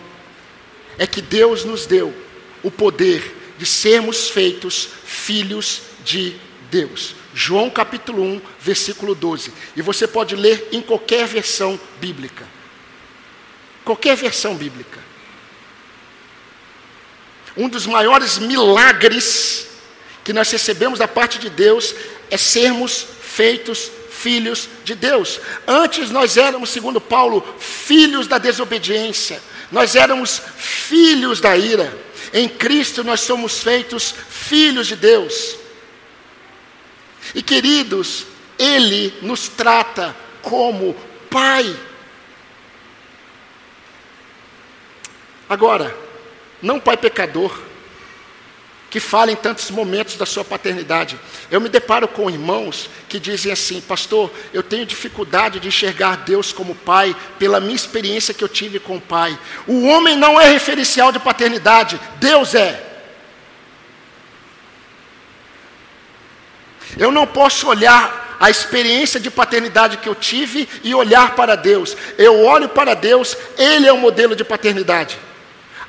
é 0.97 1.07
que 1.07 1.21
Deus 1.21 1.63
nos 1.63 1.85
deu 1.85 2.13
o 2.61 2.71
poder 2.71 3.35
de 3.57 3.65
sermos 3.65 4.29
feitos 4.29 4.89
filhos 5.05 5.81
de 6.03 6.35
Deus. 6.69 7.15
João 7.33 7.69
capítulo 7.69 8.23
1, 8.23 8.41
versículo 8.59 9.15
12. 9.15 9.53
E 9.75 9.81
você 9.81 10.07
pode 10.07 10.35
ler 10.35 10.69
em 10.71 10.81
qualquer 10.81 11.27
versão 11.27 11.79
bíblica. 11.99 12.47
Qualquer 13.83 14.15
versão 14.15 14.55
bíblica. 14.55 14.99
Um 17.55 17.67
dos 17.67 17.85
maiores 17.85 18.37
milagres 18.37 19.67
que 20.23 20.33
nós 20.33 20.49
recebemos 20.49 20.99
da 20.99 21.07
parte 21.07 21.37
de 21.37 21.49
Deus 21.49 21.93
é 22.31 22.37
sermos 22.37 23.05
feitos 23.21 23.91
filhos 24.09 24.69
de 24.85 24.95
Deus. 24.95 25.39
Antes 25.67 26.09
nós 26.09 26.37
éramos, 26.37 26.69
segundo 26.69 27.01
Paulo, 27.01 27.45
filhos 27.59 28.27
da 28.27 28.37
desobediência 28.37 29.41
nós 29.73 29.95
éramos 29.95 30.39
filhos 30.55 31.41
da 31.41 31.57
ira. 31.57 31.91
Em 32.31 32.47
Cristo 32.47 33.03
nós 33.03 33.21
somos 33.21 33.63
feitos 33.63 34.13
filhos 34.29 34.85
de 34.85 34.95
Deus. 34.95 35.57
E 37.33 37.41
queridos, 37.41 38.27
Ele 38.57 39.11
nos 39.23 39.47
trata 39.47 40.15
como 40.43 40.95
Pai. 41.27 41.75
Agora, 45.49 45.97
não 46.61 46.79
Pai 46.79 46.95
pecador, 46.95 47.59
que 48.93 48.99
fala 48.99 49.31
em 49.31 49.35
tantos 49.35 49.71
momentos 49.71 50.17
da 50.17 50.25
sua 50.25 50.45
paternidade. 50.45 51.19
Eu 51.49 51.59
me 51.59 51.67
deparo 51.67 52.07
com 52.07 52.29
irmãos 52.29 52.87
que 53.09 53.19
dizem 53.19 53.51
assim: 53.51 53.81
Pastor, 53.81 54.31
eu 54.53 54.61
tenho 54.61 54.85
dificuldade 54.85 55.59
de 55.59 55.67
enxergar 55.67 56.17
Deus 56.17 56.53
como 56.53 56.75
Pai, 56.75 57.15
pela 57.39 57.59
minha 57.59 57.75
experiência 57.75 58.35
que 58.35 58.43
eu 58.43 58.47
tive 58.47 58.79
com 58.79 58.97
o 58.97 59.01
Pai. 59.01 59.35
O 59.65 59.87
homem 59.87 60.15
não 60.15 60.39
é 60.39 60.47
referencial 60.47 61.11
de 61.11 61.17
paternidade, 61.17 61.99
Deus 62.17 62.53
é. 62.53 62.87
Eu 66.95 67.11
não 67.11 67.25
posso 67.25 67.67
olhar 67.67 68.37
a 68.39 68.51
experiência 68.51 69.19
de 69.19 69.31
paternidade 69.31 69.97
que 69.97 70.07
eu 70.07 70.13
tive 70.13 70.69
e 70.83 70.93
olhar 70.93 71.33
para 71.33 71.55
Deus. 71.55 71.97
Eu 72.15 72.45
olho 72.45 72.69
para 72.69 72.93
Deus, 72.93 73.35
Ele 73.57 73.87
é 73.87 73.91
o 73.91 73.97
modelo 73.97 74.35
de 74.35 74.43
paternidade. 74.43 75.17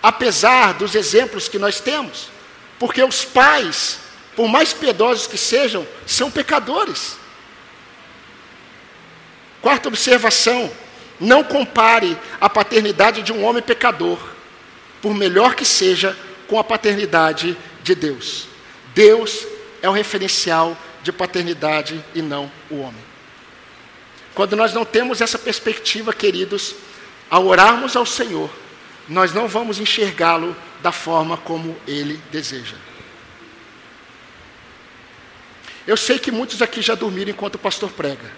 Apesar 0.03 0.73
dos 0.73 0.95
exemplos 0.95 1.49
que 1.49 1.59
nós 1.59 1.81
temos. 1.81 2.33
Porque 2.79 3.03
os 3.03 3.25
pais, 3.25 3.99
por 4.35 4.49
mais 4.49 4.73
piedosos 4.73 5.27
que 5.27 5.39
sejam, 5.39 5.87
são 6.07 6.31
pecadores. 6.31 7.17
Quarta 9.63 9.89
observação: 9.89 10.71
não 11.21 11.43
compare 11.43 12.19
a 12.41 12.51
paternidade 12.51 13.23
de 13.23 13.33
um 13.33 13.45
homem 13.45 13.63
pecador, 13.63 14.19
por 15.01 15.15
melhor 15.15 15.55
que 15.55 15.65
seja, 15.65 16.17
com 16.47 16.59
a 16.59 16.65
paternidade 16.65 17.57
de 17.83 17.95
Deus. 17.95 18.47
Deus 18.95 19.47
é 19.81 19.89
o 19.89 19.93
referencial 19.93 20.77
de 21.03 21.13
paternidade 21.13 22.03
e 22.15 22.23
não 22.23 22.51
o 22.71 22.77
homem. 22.81 23.05
Quando 24.35 24.57
nós 24.57 24.73
não 24.75 24.85
temos 24.85 25.21
essa 25.21 25.39
perspectiva, 25.39 26.13
queridos, 26.13 26.75
ao 27.31 27.47
orarmos 27.47 27.95
ao 27.95 28.05
Senhor, 28.05 28.51
nós 29.09 29.33
não 29.33 29.47
vamos 29.47 29.79
enxergá-lo 29.79 30.57
da 30.85 30.93
forma 30.93 31.39
como 31.39 31.75
ele 31.89 32.21
deseja. 32.31 32.77
Eu 35.87 35.97
sei 35.97 36.19
que 36.19 36.31
muitos 36.31 36.61
aqui 36.61 36.83
já 36.83 36.95
dormiram 36.95 37.31
enquanto 37.31 37.55
o 37.55 37.59
pastor 37.59 37.91
prega. 37.91 38.31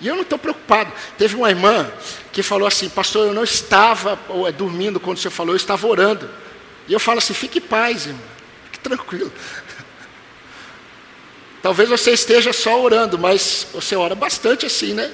E 0.00 0.08
eu 0.08 0.14
não 0.14 0.22
estou 0.22 0.38
preocupado. 0.38 0.90
Teve 1.18 1.36
uma 1.36 1.50
irmã 1.50 1.92
que 2.32 2.42
falou 2.42 2.66
assim, 2.66 2.88
pastor, 2.88 3.26
eu 3.26 3.34
não 3.34 3.44
estava 3.44 4.18
é, 4.48 4.52
dormindo 4.52 4.98
quando 4.98 5.18
você 5.18 5.28
falou, 5.28 5.52
eu 5.52 5.58
estava 5.58 5.86
orando. 5.86 6.30
E 6.88 6.94
eu 6.94 7.00
falo 7.00 7.18
assim, 7.18 7.34
fique 7.34 7.58
em 7.58 7.62
paz, 7.62 8.06
irmão. 8.06 8.22
Fique 8.72 8.78
tranquilo. 8.78 9.30
Talvez 11.60 11.90
você 11.90 12.12
esteja 12.12 12.54
só 12.54 12.80
orando, 12.80 13.18
mas 13.18 13.66
você 13.70 13.94
ora 13.94 14.14
bastante 14.14 14.64
assim, 14.64 14.94
né? 14.94 15.12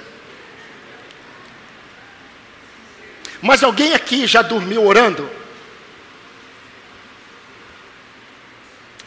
Mas 3.42 3.64
alguém 3.64 3.92
aqui 3.92 4.24
já 4.24 4.40
dormiu 4.40 4.86
orando? 4.86 5.28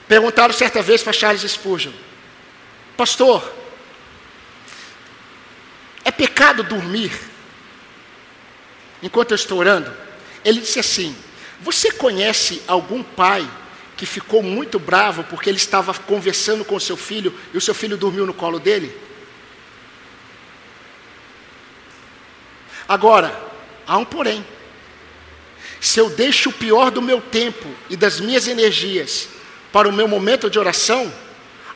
Perguntaram 0.10 0.54
certa 0.54 0.82
vez 0.82 1.02
para 1.02 1.14
Charles 1.14 1.50
Spurgeon: 1.50 1.94
Pastor, 2.98 3.50
é 6.04 6.12
pecado 6.12 6.64
dormir 6.64 7.12
enquanto 9.02 9.32
eu 9.32 9.36
estou 9.36 9.58
orando? 9.58 9.92
Ele 10.44 10.60
disse 10.60 10.80
assim: 10.80 11.16
Você 11.62 11.90
conhece 11.92 12.62
algum 12.68 13.02
pai 13.02 13.50
que 13.96 14.06
ficou 14.06 14.44
muito 14.44 14.78
bravo 14.78 15.24
porque 15.24 15.50
ele 15.50 15.58
estava 15.58 15.94
conversando 15.94 16.66
com 16.66 16.78
seu 16.78 16.98
filho 16.98 17.34
e 17.54 17.58
o 17.58 17.62
seu 17.62 17.74
filho 17.74 17.96
dormiu 17.96 18.26
no 18.26 18.34
colo 18.34 18.60
dele? 18.60 18.96
Agora, 22.88 23.45
há 23.88 23.98
um 23.98 24.06
porém. 24.06 24.46
Se 25.80 26.00
eu 26.00 26.10
deixo 26.10 26.50
o 26.50 26.54
pior 26.54 26.90
do 26.90 27.02
meu 27.02 27.22
tempo 27.22 27.68
e 27.90 27.96
das 27.96 28.20
minhas 28.20 28.48
energias 28.48 29.30
para 29.72 29.88
o 29.88 29.94
meu 29.94 30.08
momento 30.08 30.50
de 30.50 30.58
oração, 30.58 31.14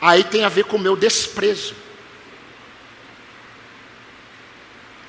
aí 0.01 0.23
tem 0.23 0.43
a 0.43 0.49
ver 0.49 0.65
com 0.65 0.77
o 0.77 0.79
meu 0.79 0.95
desprezo. 0.95 1.75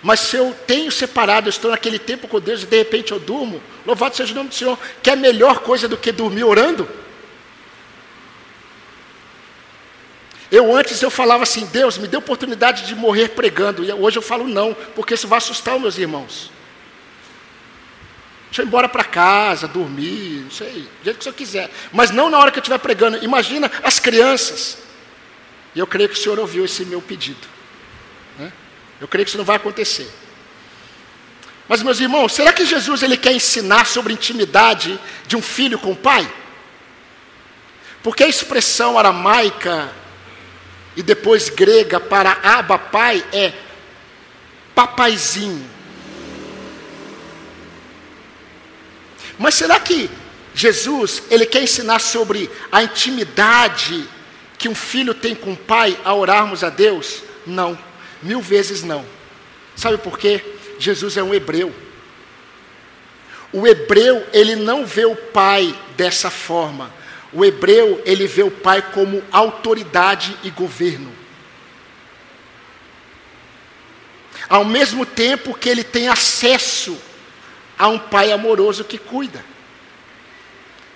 Mas 0.02 0.20
se 0.20 0.36
eu 0.36 0.54
tenho 0.66 0.90
separado, 0.90 1.48
eu 1.48 1.50
estou 1.50 1.70
naquele 1.70 1.98
tempo 1.98 2.26
com 2.26 2.40
Deus 2.40 2.62
e 2.62 2.66
de 2.66 2.76
repente 2.76 3.12
eu 3.12 3.18
durmo, 3.18 3.62
louvado 3.86 4.16
seja 4.16 4.32
o 4.32 4.36
nome 4.36 4.48
do 4.48 4.54
Senhor, 4.54 4.78
que 5.02 5.10
é 5.10 5.16
melhor 5.16 5.60
coisa 5.60 5.86
do 5.86 5.96
que 5.96 6.10
dormir 6.10 6.44
orando? 6.44 6.88
Eu 10.50 10.74
antes 10.74 11.00
eu 11.00 11.10
falava 11.10 11.44
assim, 11.44 11.64
Deus, 11.66 11.96
me 11.96 12.08
dê 12.08 12.16
oportunidade 12.16 12.86
de 12.86 12.94
morrer 12.94 13.28
pregando. 13.28 13.84
E 13.84 13.92
hoje 13.92 14.18
eu 14.18 14.22
falo 14.22 14.48
não, 14.48 14.74
porque 14.96 15.14
isso 15.14 15.28
vai 15.28 15.38
assustar 15.38 15.76
os 15.76 15.80
meus 15.80 15.96
irmãos. 15.96 16.50
Deixa 18.50 18.62
eu 18.62 18.64
ir 18.64 18.68
embora 18.68 18.88
para 18.88 19.04
casa, 19.04 19.68
dormir, 19.68 20.42
não 20.42 20.50
sei, 20.50 20.82
do 20.82 21.04
jeito 21.04 21.16
que 21.16 21.20
o 21.20 21.22
senhor 21.22 21.34
quiser. 21.34 21.70
Mas 21.92 22.10
não 22.10 22.28
na 22.28 22.36
hora 22.36 22.50
que 22.50 22.58
eu 22.58 22.60
estiver 22.60 22.78
pregando. 22.78 23.22
Imagina 23.22 23.70
as 23.80 24.00
crianças. 24.00 24.78
E 25.72 25.78
eu 25.78 25.86
creio 25.86 26.08
que 26.08 26.16
o 26.16 26.18
senhor 26.18 26.36
ouviu 26.36 26.64
esse 26.64 26.84
meu 26.84 27.00
pedido. 27.00 27.46
Né? 28.36 28.52
Eu 29.00 29.06
creio 29.06 29.24
que 29.24 29.30
isso 29.30 29.38
não 29.38 29.44
vai 29.44 29.54
acontecer. 29.54 30.10
Mas, 31.68 31.80
meus 31.84 32.00
irmãos, 32.00 32.32
será 32.32 32.52
que 32.52 32.66
Jesus 32.66 33.04
ele 33.04 33.16
quer 33.16 33.32
ensinar 33.32 33.86
sobre 33.86 34.12
intimidade 34.12 34.98
de 35.28 35.36
um 35.36 35.42
filho 35.42 35.78
com 35.78 35.92
o 35.92 35.96
pai? 35.96 36.28
Porque 38.02 38.24
a 38.24 38.28
expressão 38.28 38.98
aramaica 38.98 39.92
e 40.96 41.04
depois 41.04 41.48
grega 41.48 42.00
para 42.00 42.32
aba 42.42 42.76
pai 42.76 43.24
é 43.32 43.52
papaizinho. 44.74 45.70
Mas 49.40 49.54
será 49.54 49.80
que 49.80 50.10
Jesus, 50.54 51.22
ele 51.30 51.46
quer 51.46 51.62
ensinar 51.62 51.98
sobre 51.98 52.50
a 52.70 52.82
intimidade 52.82 54.06
que 54.58 54.68
um 54.68 54.74
filho 54.74 55.14
tem 55.14 55.34
com 55.34 55.54
o 55.54 55.56
pai 55.56 55.98
a 56.04 56.14
orarmos 56.14 56.62
a 56.62 56.68
Deus? 56.68 57.22
Não, 57.46 57.78
mil 58.22 58.42
vezes 58.42 58.82
não. 58.82 59.02
Sabe 59.74 59.96
por 59.96 60.18
quê? 60.18 60.44
Jesus 60.78 61.16
é 61.16 61.22
um 61.22 61.32
hebreu. 61.32 61.74
O 63.50 63.66
hebreu, 63.66 64.26
ele 64.30 64.56
não 64.56 64.84
vê 64.84 65.06
o 65.06 65.16
pai 65.16 65.74
dessa 65.96 66.30
forma. 66.30 66.92
O 67.32 67.42
hebreu, 67.42 68.02
ele 68.04 68.26
vê 68.26 68.42
o 68.42 68.50
pai 68.50 68.82
como 68.92 69.24
autoridade 69.32 70.36
e 70.44 70.50
governo. 70.50 71.10
Ao 74.50 74.66
mesmo 74.66 75.06
tempo 75.06 75.54
que 75.54 75.70
ele 75.70 75.82
tem 75.82 76.08
acesso 76.08 77.00
a 77.80 77.88
um 77.88 77.98
pai 77.98 78.30
amoroso 78.30 78.84
que 78.84 78.98
cuida. 78.98 79.42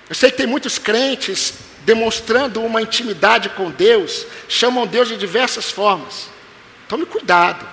Eu 0.07 0.15
sei 0.15 0.31
que 0.31 0.37
tem 0.37 0.47
muitos 0.47 0.79
crentes 0.79 1.55
demonstrando 1.81 2.61
uma 2.61 2.83
intimidade 2.83 3.49
com 3.49 3.71
Deus, 3.71 4.27
chamam 4.51 4.87
Deus 4.87 5.09
de 5.09 5.17
diversas 5.17 5.71
formas. 5.71 6.29
Tome 6.87 7.07
cuidado. 7.07 7.67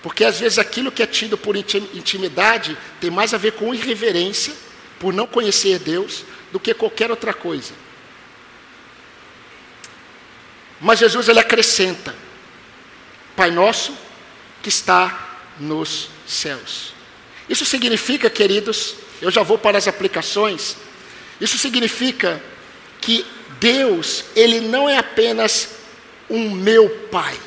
Porque 0.00 0.24
às 0.24 0.38
vezes 0.38 0.60
aquilo 0.60 0.92
que 0.92 1.02
é 1.02 1.06
tido 1.06 1.36
por 1.36 1.56
intimidade 1.56 2.78
tem 3.00 3.10
mais 3.10 3.34
a 3.34 3.38
ver 3.38 3.52
com 3.52 3.74
irreverência, 3.74 4.54
por 5.00 5.12
não 5.12 5.26
conhecer 5.26 5.80
Deus, 5.80 6.24
do 6.52 6.60
que 6.60 6.72
qualquer 6.74 7.10
outra 7.10 7.34
coisa. 7.34 7.72
Mas 10.80 11.00
Jesus 11.00 11.28
ele 11.28 11.40
acrescenta: 11.40 12.14
Pai 13.34 13.50
nosso 13.50 13.92
que 14.62 14.68
está 14.68 15.40
nos 15.58 16.08
céus. 16.28 17.01
Isso 17.48 17.64
significa, 17.64 18.30
queridos, 18.30 18.94
eu 19.20 19.30
já 19.30 19.42
vou 19.42 19.58
para 19.58 19.78
as 19.78 19.88
aplicações. 19.88 20.76
Isso 21.40 21.58
significa 21.58 22.42
que 23.00 23.26
Deus, 23.60 24.24
ele 24.34 24.60
não 24.60 24.88
é 24.88 24.98
apenas 24.98 25.76
um 26.28 26.50
meu 26.50 26.88
pai. 27.10 27.38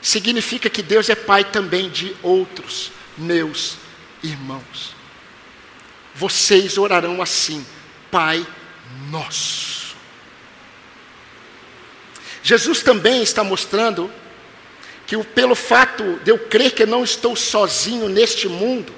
Significa 0.00 0.68
que 0.68 0.82
Deus 0.82 1.08
é 1.08 1.14
pai 1.14 1.44
também 1.44 1.88
de 1.88 2.16
outros 2.22 2.90
meus 3.16 3.76
irmãos. 4.22 4.94
Vocês 6.14 6.76
orarão 6.76 7.22
assim: 7.22 7.64
Pai 8.10 8.44
nosso. 9.10 9.94
Jesus 12.42 12.82
também 12.82 13.22
está 13.22 13.44
mostrando 13.44 14.12
que 15.06 15.16
pelo 15.24 15.54
fato 15.54 16.20
de 16.24 16.30
eu 16.30 16.38
crer 16.38 16.72
que 16.72 16.84
eu 16.84 16.86
não 16.86 17.04
estou 17.04 17.36
sozinho 17.36 18.08
neste 18.08 18.48
mundo, 18.48 18.94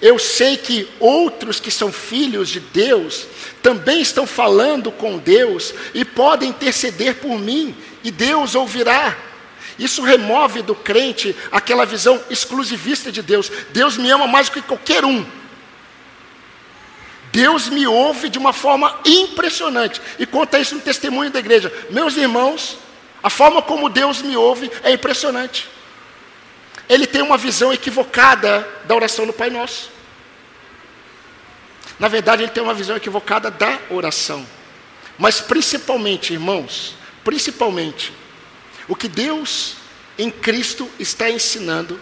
eu 0.00 0.18
sei 0.18 0.56
que 0.56 0.88
outros 0.98 1.60
que 1.60 1.70
são 1.70 1.92
filhos 1.92 2.48
de 2.48 2.58
Deus 2.58 3.26
também 3.62 4.00
estão 4.00 4.26
falando 4.26 4.90
com 4.90 5.18
Deus 5.18 5.72
e 5.94 6.04
podem 6.04 6.48
interceder 6.48 7.16
por 7.16 7.38
mim, 7.38 7.74
e 8.02 8.10
Deus 8.10 8.54
ouvirá. 8.54 9.16
Isso 9.78 10.02
remove 10.02 10.62
do 10.62 10.74
crente 10.74 11.34
aquela 11.50 11.86
visão 11.86 12.20
exclusivista 12.28 13.12
de 13.12 13.22
Deus. 13.22 13.50
Deus 13.70 13.96
me 13.96 14.10
ama 14.10 14.26
mais 14.26 14.48
do 14.48 14.54
que 14.54 14.62
qualquer 14.62 15.04
um. 15.04 15.24
Deus 17.32 17.68
me 17.68 17.86
ouve 17.86 18.28
de 18.28 18.38
uma 18.38 18.52
forma 18.52 19.00
impressionante. 19.04 20.00
E 20.18 20.26
conta 20.26 20.58
isso 20.58 20.74
no 20.74 20.80
testemunho 20.80 21.30
da 21.30 21.38
igreja. 21.38 21.72
Meus 21.90 22.16
irmãos, 22.16 22.76
a 23.22 23.30
forma 23.30 23.62
como 23.62 23.88
Deus 23.88 24.20
me 24.20 24.36
ouve 24.36 24.70
é 24.82 24.92
impressionante. 24.92 25.68
Ele 26.88 27.06
tem 27.06 27.22
uma 27.22 27.38
visão 27.38 27.72
equivocada 27.72 28.68
da 28.84 28.94
oração 28.94 29.26
do 29.26 29.32
Pai 29.32 29.48
Nosso. 29.48 29.90
Na 31.98 32.08
verdade, 32.08 32.42
ele 32.42 32.50
tem 32.50 32.62
uma 32.62 32.74
visão 32.74 32.96
equivocada 32.96 33.50
da 33.50 33.78
oração. 33.90 34.44
Mas 35.16 35.40
principalmente, 35.40 36.32
irmãos, 36.32 36.96
principalmente, 37.22 38.12
o 38.88 38.96
que 38.96 39.06
Deus 39.06 39.76
em 40.18 40.30
Cristo 40.30 40.90
está 40.98 41.30
ensinando 41.30 42.00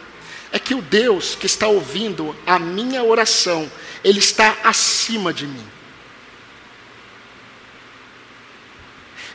é 0.50 0.58
que 0.58 0.74
o 0.74 0.80
Deus 0.80 1.34
que 1.34 1.46
está 1.46 1.68
ouvindo 1.68 2.34
a 2.46 2.58
minha 2.58 3.04
oração, 3.04 3.70
ele 4.02 4.18
está 4.18 4.56
acima 4.64 5.32
de 5.32 5.46
mim. 5.46 5.66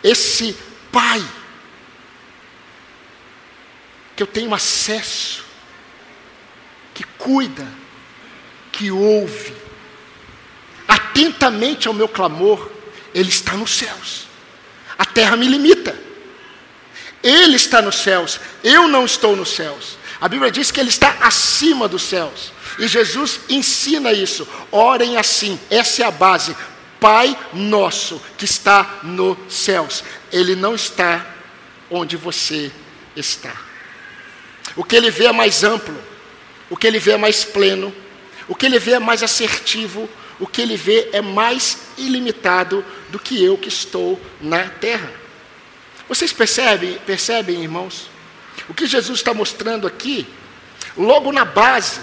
Esse 0.03 0.57
Pai 0.91 1.23
que 4.15 4.23
eu 4.23 4.27
tenho 4.27 4.53
acesso, 4.53 5.43
que 6.93 7.03
cuida, 7.03 7.67
que 8.71 8.91
ouve 8.91 9.65
atentamente 10.87 11.87
ao 11.87 11.93
meu 11.93 12.07
clamor, 12.07 12.69
Ele 13.13 13.29
está 13.29 13.53
nos 13.53 13.71
céus. 13.71 14.27
A 14.97 15.05
terra 15.05 15.35
me 15.35 15.47
limita. 15.47 15.97
Ele 17.23 17.55
está 17.55 17.81
nos 17.81 17.95
céus, 17.95 18.39
eu 18.63 18.87
não 18.87 19.05
estou 19.05 19.35
nos 19.35 19.49
céus. 19.49 19.97
A 20.21 20.27
Bíblia 20.27 20.51
diz 20.51 20.69
que 20.71 20.79
Ele 20.79 20.89
está 20.89 21.17
acima 21.21 21.87
dos 21.87 22.03
céus. 22.03 22.53
E 22.77 22.87
Jesus 22.87 23.39
ensina 23.49 24.11
isso. 24.11 24.47
Orem 24.71 25.17
assim, 25.17 25.59
essa 25.69 26.03
é 26.03 26.05
a 26.05 26.11
base. 26.11 26.55
Pai 26.99 27.37
nosso 27.51 28.21
que 28.37 28.45
está 28.45 28.99
nos 29.03 29.37
céus. 29.49 30.03
Ele 30.31 30.55
não 30.55 30.75
está 30.75 31.25
onde 31.89 32.15
você 32.15 32.71
está. 33.15 33.64
O 34.75 34.83
que 34.83 34.95
ele 34.95 35.11
vê 35.11 35.25
é 35.25 35.31
mais 35.31 35.63
amplo, 35.63 35.97
o 36.69 36.77
que 36.77 36.87
ele 36.87 36.99
vê 36.99 37.11
é 37.11 37.17
mais 37.17 37.43
pleno, 37.43 37.93
o 38.47 38.55
que 38.55 38.65
ele 38.65 38.79
vê 38.79 38.93
é 38.93 38.99
mais 38.99 39.23
assertivo, 39.23 40.09
o 40.39 40.47
que 40.47 40.61
ele 40.61 40.75
vê 40.75 41.09
é 41.13 41.21
mais 41.21 41.79
ilimitado 41.97 42.83
do 43.09 43.19
que 43.19 43.43
eu 43.43 43.57
que 43.57 43.69
estou 43.69 44.19
na 44.41 44.67
terra. 44.67 45.11
Vocês 46.07 46.31
percebem, 46.31 46.97
percebem, 47.05 47.61
irmãos? 47.61 48.09
O 48.69 48.73
que 48.73 48.85
Jesus 48.85 49.19
está 49.19 49.33
mostrando 49.33 49.87
aqui, 49.87 50.27
logo 50.97 51.31
na 51.31 51.45
base, 51.45 51.99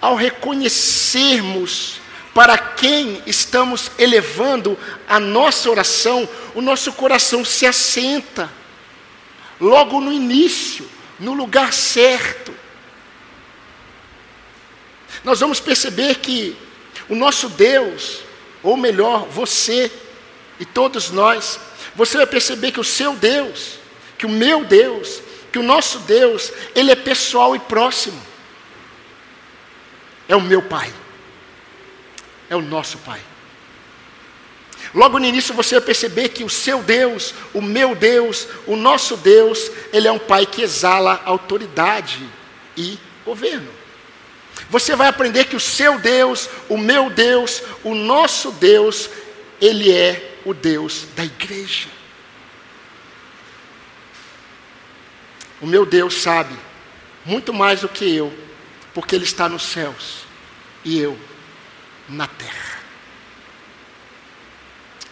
ao 0.00 0.14
reconhecermos 0.14 2.00
para 2.34 2.58
quem 2.58 3.22
estamos 3.26 3.90
elevando 3.98 4.78
a 5.08 5.18
nossa 5.18 5.70
oração, 5.70 6.28
o 6.54 6.60
nosso 6.60 6.92
coração 6.92 7.44
se 7.44 7.64
assenta. 7.64 8.50
Logo 9.58 10.02
no 10.02 10.12
início, 10.12 10.86
no 11.18 11.34
lugar 11.34 11.72
certo. 11.72 12.54
Nós 15.24 15.40
vamos 15.40 15.60
perceber 15.60 16.16
que 16.16 16.56
o 17.08 17.14
nosso 17.14 17.48
Deus, 17.48 18.20
ou 18.62 18.76
melhor, 18.76 19.26
você 19.26 19.90
e 20.58 20.64
todos 20.64 21.10
nós, 21.10 21.58
você 21.94 22.16
vai 22.16 22.26
perceber 22.26 22.72
que 22.72 22.80
o 22.80 22.84
seu 22.84 23.14
Deus, 23.14 23.78
que 24.18 24.26
o 24.26 24.30
meu 24.30 24.64
Deus, 24.64 25.22
que 25.52 25.58
o 25.58 25.62
nosso 25.62 26.00
Deus, 26.00 26.52
ele 26.74 26.90
é 26.90 26.96
pessoal 26.96 27.56
e 27.56 27.58
próximo. 27.58 28.20
É 30.28 30.36
o 30.36 30.40
meu 30.40 30.62
Pai. 30.62 30.92
É 32.50 32.56
o 32.56 32.62
nosso 32.62 32.98
Pai. 32.98 33.20
Logo 34.94 35.18
no 35.18 35.26
início 35.26 35.54
você 35.54 35.76
vai 35.76 35.84
perceber 35.84 36.30
que 36.30 36.44
o 36.44 36.50
seu 36.50 36.82
Deus, 36.82 37.34
o 37.52 37.60
meu 37.60 37.94
Deus, 37.94 38.48
o 38.66 38.76
nosso 38.76 39.16
Deus, 39.16 39.70
ele 39.92 40.08
é 40.08 40.12
um 40.12 40.18
Pai 40.18 40.46
que 40.46 40.62
exala 40.62 41.20
autoridade 41.24 42.24
e 42.76 42.98
governo. 43.24 43.70
Você 44.70 44.96
vai 44.96 45.08
aprender 45.08 45.44
que 45.44 45.56
o 45.56 45.60
seu 45.60 45.98
Deus, 45.98 46.48
o 46.68 46.76
meu 46.76 47.10
Deus, 47.10 47.62
o 47.84 47.94
nosso 47.94 48.50
Deus, 48.52 49.10
ele 49.60 49.92
é 49.92 50.38
o 50.44 50.54
Deus 50.54 51.06
da 51.14 51.24
igreja. 51.24 51.88
O 55.60 55.66
meu 55.66 55.86
Deus 55.86 56.20
sabe 56.22 56.54
muito 57.24 57.52
mais 57.52 57.80
do 57.80 57.88
que 57.88 58.14
eu, 58.14 58.32
porque 58.94 59.14
Ele 59.14 59.24
está 59.24 59.48
nos 59.48 59.62
céus 59.62 60.24
e 60.84 60.98
eu 60.98 61.18
na 62.08 62.26
terra. 62.26 62.75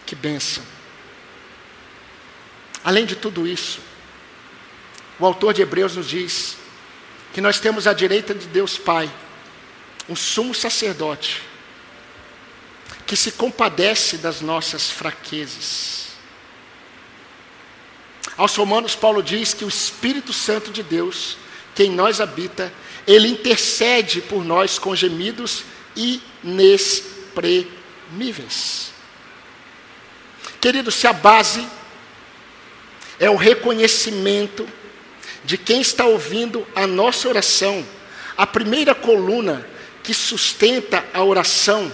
Que 0.05 0.15
bênção. 0.15 0.63
Além 2.83 3.05
de 3.05 3.15
tudo 3.15 3.47
isso, 3.47 3.79
o 5.19 5.25
autor 5.25 5.53
de 5.53 5.61
Hebreus 5.61 5.95
nos 5.95 6.07
diz 6.07 6.57
que 7.33 7.41
nós 7.41 7.59
temos 7.59 7.87
à 7.87 7.93
direita 7.93 8.33
de 8.33 8.47
Deus 8.47 8.77
Pai 8.77 9.11
um 10.07 10.15
sumo 10.15 10.53
sacerdote 10.53 11.41
que 13.05 13.15
se 13.15 13.31
compadece 13.31 14.17
das 14.17 14.41
nossas 14.41 14.89
fraquezas. 14.89 16.07
Aos 18.35 18.53
Romanos, 18.55 18.95
Paulo 18.95 19.23
diz 19.23 19.53
que 19.53 19.63
o 19.63 19.69
Espírito 19.69 20.33
Santo 20.33 20.71
de 20.71 20.83
Deus, 20.83 21.37
que 21.73 21.83
em 21.83 21.91
nós 21.91 22.19
habita, 22.19 22.73
ele 23.07 23.27
intercede 23.27 24.21
por 24.21 24.43
nós 24.43 24.79
com 24.79 24.95
gemidos 24.95 25.63
inexprimíveis. 25.95 28.94
Querido, 30.65 30.89
se 30.89 31.05
a 31.05 31.13
base 31.13 31.63
é 33.19 33.29
o 33.29 33.35
reconhecimento 33.35 34.67
de 35.43 35.59
quem 35.59 35.79
está 35.79 36.05
ouvindo 36.05 36.65
a 36.75 36.87
nossa 36.87 37.29
oração, 37.29 37.85
a 38.35 38.47
primeira 38.47 38.95
coluna 38.95 39.63
que 40.01 40.11
sustenta 40.11 41.05
a 41.13 41.23
oração 41.23 41.93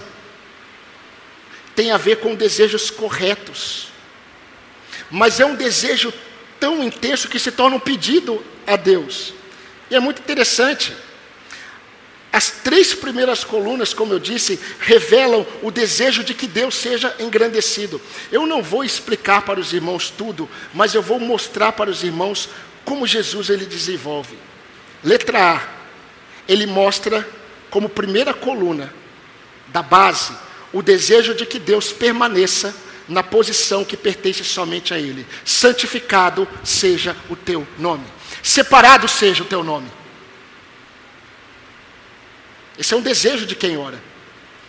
tem 1.76 1.90
a 1.90 1.98
ver 1.98 2.20
com 2.20 2.34
desejos 2.34 2.88
corretos. 2.88 3.88
Mas 5.10 5.38
é 5.38 5.44
um 5.44 5.54
desejo 5.54 6.10
tão 6.58 6.82
intenso 6.82 7.28
que 7.28 7.38
se 7.38 7.52
torna 7.52 7.76
um 7.76 7.78
pedido 7.78 8.42
a 8.66 8.76
Deus. 8.76 9.34
E 9.90 9.96
é 9.96 10.00
muito 10.00 10.20
interessante. 10.20 10.96
As 12.42 12.50
três 12.50 12.92
primeiras 12.92 13.44
colunas, 13.44 13.94
como 13.94 14.12
eu 14.12 14.18
disse, 14.18 14.58
revelam 14.80 15.46
o 15.62 15.70
desejo 15.70 16.24
de 16.24 16.34
que 16.34 16.48
Deus 16.48 16.74
seja 16.74 17.14
engrandecido. 17.20 18.02
Eu 18.32 18.48
não 18.48 18.60
vou 18.60 18.82
explicar 18.82 19.42
para 19.42 19.60
os 19.60 19.72
irmãos 19.72 20.10
tudo, 20.10 20.50
mas 20.74 20.92
eu 20.92 21.00
vou 21.00 21.20
mostrar 21.20 21.70
para 21.70 21.88
os 21.88 22.02
irmãos 22.02 22.48
como 22.84 23.06
Jesus 23.06 23.48
ele 23.48 23.64
desenvolve. 23.64 24.36
Letra 25.04 25.52
A, 25.52 25.62
ele 26.48 26.66
mostra 26.66 27.24
como 27.70 27.88
primeira 27.88 28.34
coluna 28.34 28.92
da 29.68 29.80
base 29.80 30.34
o 30.72 30.82
desejo 30.82 31.36
de 31.36 31.46
que 31.46 31.60
Deus 31.60 31.92
permaneça 31.92 32.74
na 33.08 33.22
posição 33.22 33.84
que 33.84 33.96
pertence 33.96 34.42
somente 34.42 34.92
a 34.92 34.98
Ele. 34.98 35.24
Santificado 35.44 36.48
seja 36.64 37.16
o 37.30 37.36
teu 37.36 37.64
nome. 37.78 38.04
Separado 38.42 39.06
seja 39.06 39.44
o 39.44 39.46
teu 39.46 39.62
nome. 39.62 40.01
Esse 42.82 42.94
é 42.94 42.96
um 42.96 43.00
desejo 43.00 43.46
de 43.46 43.54
quem 43.54 43.78
ora. 43.78 44.02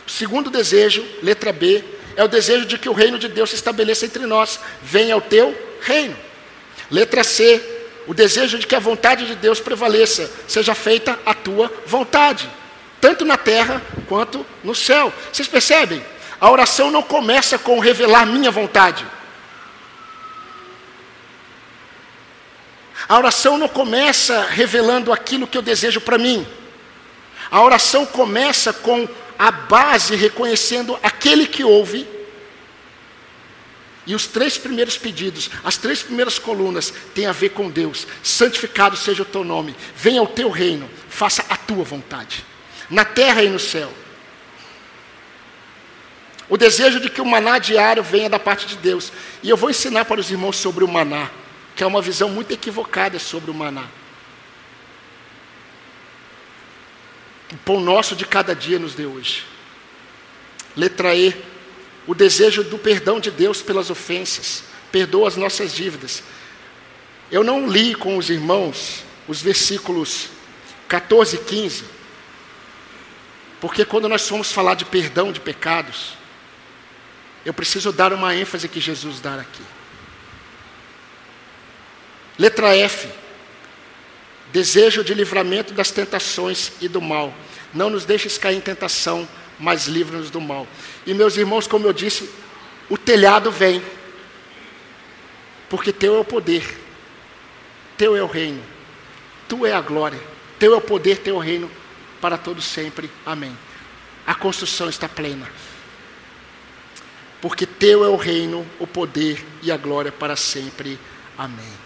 O 0.05 0.11
segundo 0.11 0.51
desejo, 0.51 1.03
letra 1.23 1.51
B, 1.51 1.83
é 2.15 2.23
o 2.23 2.27
desejo 2.27 2.67
de 2.67 2.77
que 2.77 2.87
o 2.87 2.93
reino 2.93 3.17
de 3.17 3.27
Deus 3.27 3.49
se 3.49 3.55
estabeleça 3.55 4.05
entre 4.05 4.27
nós. 4.27 4.59
Venha 4.83 5.17
o 5.17 5.21
teu 5.21 5.57
reino. 5.81 6.15
Letra 6.91 7.23
C, 7.23 7.59
o 8.05 8.13
desejo 8.13 8.59
de 8.59 8.67
que 8.67 8.75
a 8.75 8.79
vontade 8.79 9.25
de 9.25 9.33
Deus 9.33 9.59
prevaleça, 9.59 10.31
seja 10.47 10.75
feita 10.75 11.19
a 11.25 11.33
tua 11.33 11.73
vontade 11.87 12.47
tanto 13.01 13.25
na 13.25 13.35
terra 13.35 13.81
quanto 14.07 14.45
no 14.63 14.75
céu. 14.75 15.11
Vocês 15.29 15.45
percebem? 15.45 16.05
A 16.39 16.51
oração 16.51 16.91
não 16.91 17.01
começa 17.01 17.57
com 17.57 17.79
revelar 17.79 18.27
minha 18.27 18.51
vontade. 18.51 19.03
A 23.09 23.17
oração 23.17 23.57
não 23.57 23.67
começa 23.67 24.43
revelando 24.43 25.11
aquilo 25.11 25.47
que 25.47 25.57
eu 25.57 25.61
desejo 25.63 25.99
para 25.99 26.17
mim. 26.19 26.47
A 27.53 27.61
oração 27.61 28.03
começa 28.03 28.73
com 28.73 29.07
a 29.37 29.51
base 29.51 30.15
reconhecendo 30.15 30.97
aquele 31.03 31.45
que 31.45 31.63
ouve. 31.63 32.07
E 34.07 34.15
os 34.15 34.25
três 34.25 34.57
primeiros 34.57 34.97
pedidos, 34.97 35.51
as 35.63 35.77
três 35.77 36.01
primeiras 36.01 36.39
colunas, 36.39 36.91
têm 37.13 37.27
a 37.27 37.31
ver 37.31 37.49
com 37.49 37.69
Deus. 37.69 38.07
Santificado 38.23 38.97
seja 38.97 39.21
o 39.21 39.25
teu 39.25 39.43
nome, 39.43 39.75
venha 39.95 40.23
o 40.23 40.27
teu 40.27 40.49
reino, 40.49 40.89
faça 41.07 41.45
a 41.47 41.55
tua 41.55 41.83
vontade 41.83 42.43
na 42.89 43.05
terra 43.05 43.43
e 43.43 43.49
no 43.49 43.59
céu. 43.59 43.93
O 46.49 46.57
desejo 46.57 46.99
de 46.99 47.07
que 47.07 47.21
o 47.21 47.25
maná 47.25 47.59
diário 47.59 48.01
venha 48.01 48.31
da 48.31 48.39
parte 48.39 48.65
de 48.65 48.77
Deus. 48.77 49.13
E 49.43 49.49
eu 49.51 49.55
vou 49.55 49.69
ensinar 49.69 50.05
para 50.05 50.19
os 50.19 50.31
irmãos 50.31 50.57
sobre 50.57 50.83
o 50.83 50.87
maná, 50.87 51.29
que 51.75 51.83
é 51.83 51.87
uma 51.87 52.01
visão 52.01 52.29
muito 52.29 52.51
equivocada 52.51 53.19
sobre 53.19 53.51
o 53.51 53.53
maná. 53.53 53.85
O 57.51 57.57
pão 57.57 57.79
nosso 57.79 58.15
de 58.15 58.25
cada 58.25 58.55
dia 58.55 58.79
nos 58.79 58.95
deu 58.95 59.11
hoje. 59.11 59.45
Letra 60.75 61.15
E. 61.15 61.35
O 62.05 62.13
desejo 62.13 62.63
do 62.63 62.77
perdão 62.77 63.19
de 63.19 63.31
Deus 63.31 63.61
pelas 63.61 63.89
ofensas. 63.89 64.63
Perdoa 64.91 65.27
as 65.27 65.35
nossas 65.35 65.73
dívidas. 65.73 66.23
Eu 67.31 67.43
não 67.43 67.67
li 67.67 67.95
com 67.95 68.17
os 68.17 68.29
irmãos 68.29 69.03
os 69.27 69.41
versículos 69.41 70.29
14 70.87 71.35
e 71.35 71.39
15. 71.39 71.85
Porque 73.61 73.85
quando 73.85 74.09
nós 74.09 74.27
formos 74.27 74.51
falar 74.51 74.75
de 74.75 74.85
perdão 74.85 75.31
de 75.31 75.39
pecados, 75.39 76.13
eu 77.45 77.53
preciso 77.53 77.91
dar 77.91 78.13
uma 78.13 78.35
ênfase 78.35 78.67
que 78.67 78.79
Jesus 78.79 79.19
dá 79.19 79.35
aqui. 79.35 79.63
Letra 82.37 82.75
F. 82.75 83.07
Desejo 84.53 85.03
de 85.03 85.15
livramento 85.15 85.73
das 85.73 85.89
tentações 85.89 86.73
e 86.79 86.87
do 86.87 87.01
mal. 87.01 87.33
Não 87.73 87.89
nos 87.89 88.05
deixes 88.05 88.37
cair 88.37 88.55
em 88.55 88.61
tentação, 88.61 89.27
mas 89.59 89.87
livra-nos 89.87 90.29
do 90.29 90.39
mal. 90.39 90.67
E 91.07 91.13
meus 91.15 91.35
irmãos, 91.35 91.65
como 91.65 91.87
eu 91.87 91.91
disse, 91.91 92.29
o 92.87 92.95
telhado 92.95 93.49
vem. 93.49 93.81
Porque 95.67 95.91
teu 95.91 96.15
é 96.15 96.19
o 96.19 96.23
poder, 96.23 96.63
teu 97.97 98.15
é 98.15 98.21
o 98.21 98.27
reino, 98.27 98.61
tu 99.49 99.65
é 99.65 99.73
a 99.73 99.81
glória, 99.81 100.19
teu 100.59 100.75
é 100.75 100.77
o 100.77 100.81
poder, 100.81 101.17
teu 101.17 101.33
é 101.33 101.37
o 101.39 101.41
reino 101.41 101.71
para 102.21 102.37
todos 102.37 102.63
sempre. 102.63 103.09
Amém. 103.25 103.57
A 104.27 104.35
construção 104.35 104.87
está 104.87 105.09
plena. 105.09 105.49
Porque 107.41 107.65
teu 107.65 108.05
é 108.05 108.07
o 108.07 108.15
reino, 108.15 108.63
o 108.79 108.85
poder 108.85 109.43
e 109.63 109.71
a 109.71 109.77
glória 109.77 110.11
para 110.11 110.35
sempre. 110.35 110.99
Amém. 111.35 111.82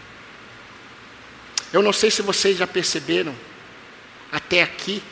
Eu 1.71 1.81
não 1.81 1.93
sei 1.93 2.09
se 2.09 2.21
vocês 2.21 2.57
já 2.57 2.67
perceberam 2.67 3.35
até 4.31 4.61
aqui 4.61 5.03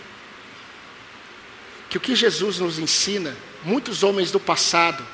que 1.89 1.97
o 1.97 2.01
que 2.01 2.15
Jesus 2.15 2.59
nos 2.59 2.79
ensina, 2.79 3.35
muitos 3.63 4.03
homens 4.03 4.31
do 4.31 4.39
passado, 4.39 5.05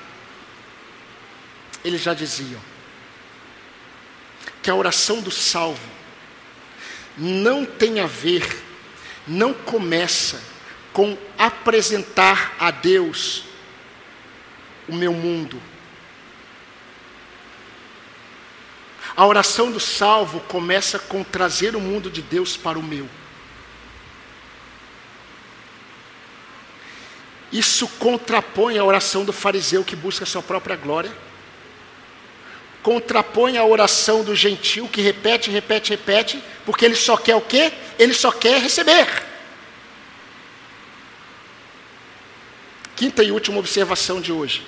eles 1.84 2.02
já 2.02 2.14
diziam 2.14 2.62
que 4.62 4.70
a 4.70 4.76
oração 4.76 5.22
do 5.22 5.32
salvo 5.32 5.90
não 7.18 7.66
tem 7.66 8.00
a 8.00 8.06
ver 8.06 8.64
não 9.28 9.54
começa 9.54 10.42
com 10.92 11.18
apresentar 11.38 12.56
a 12.60 12.72
Deus 12.72 13.44
o 14.88 14.96
meu 14.96 15.14
mundo. 15.14 15.62
A 19.22 19.26
oração 19.28 19.72
do 19.72 19.80
salvo 19.80 20.40
começa 20.48 20.98
com 20.98 21.24
trazer 21.24 21.76
o 21.76 21.80
mundo 21.80 22.10
de 22.10 22.24
Deus 22.24 22.58
para 22.58 22.80
o 22.80 22.82
meu. 22.82 23.08
Isso 27.52 27.88
contrapõe 28.00 28.80
a 28.80 28.84
oração 28.84 29.24
do 29.24 29.32
fariseu 29.32 29.84
que 29.84 29.96
busca 29.96 30.26
sua 30.26 30.42
própria 30.42 30.76
glória. 30.76 31.12
Contrapõe 32.82 33.60
a 33.60 33.64
oração 33.64 34.24
do 34.24 34.36
gentil 34.36 34.88
que 34.88 35.02
repete, 35.02 35.52
repete, 35.52 35.92
repete, 35.92 36.44
porque 36.66 36.84
ele 36.84 36.96
só 36.96 37.16
quer 37.16 37.36
o 37.36 37.42
quê? 37.42 37.72
Ele 38.00 38.16
só 38.16 38.32
quer 38.32 38.60
receber. 38.60 39.08
quinta 42.96 43.24
e 43.24 43.32
última 43.32 43.60
observação 43.60 44.20
de 44.20 44.32
hoje. 44.32 44.66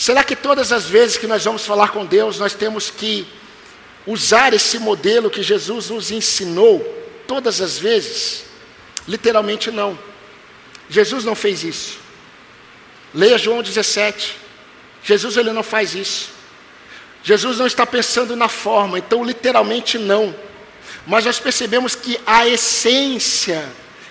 Será 0.00 0.24
que 0.24 0.34
todas 0.34 0.72
as 0.72 0.86
vezes 0.86 1.18
que 1.18 1.26
nós 1.26 1.44
vamos 1.44 1.66
falar 1.66 1.88
com 1.88 2.06
Deus, 2.06 2.38
nós 2.38 2.54
temos 2.54 2.88
que 2.88 3.26
usar 4.06 4.54
esse 4.54 4.78
modelo 4.78 5.28
que 5.28 5.42
Jesus 5.42 5.90
nos 5.90 6.10
ensinou 6.10 6.80
todas 7.28 7.60
as 7.60 7.78
vezes? 7.78 8.44
Literalmente 9.06 9.70
não. 9.70 9.98
Jesus 10.88 11.22
não 11.22 11.34
fez 11.34 11.64
isso. 11.64 11.98
Leia 13.12 13.36
João 13.36 13.62
17. 13.62 14.38
Jesus 15.04 15.36
ele 15.36 15.52
não 15.52 15.62
faz 15.62 15.94
isso. 15.94 16.30
Jesus 17.22 17.58
não 17.58 17.66
está 17.66 17.84
pensando 17.84 18.34
na 18.34 18.48
forma, 18.48 18.98
então 18.98 19.22
literalmente 19.22 19.98
não. 19.98 20.34
Mas 21.06 21.26
nós 21.26 21.38
percebemos 21.38 21.94
que 21.94 22.18
a 22.26 22.48
essência 22.48 23.70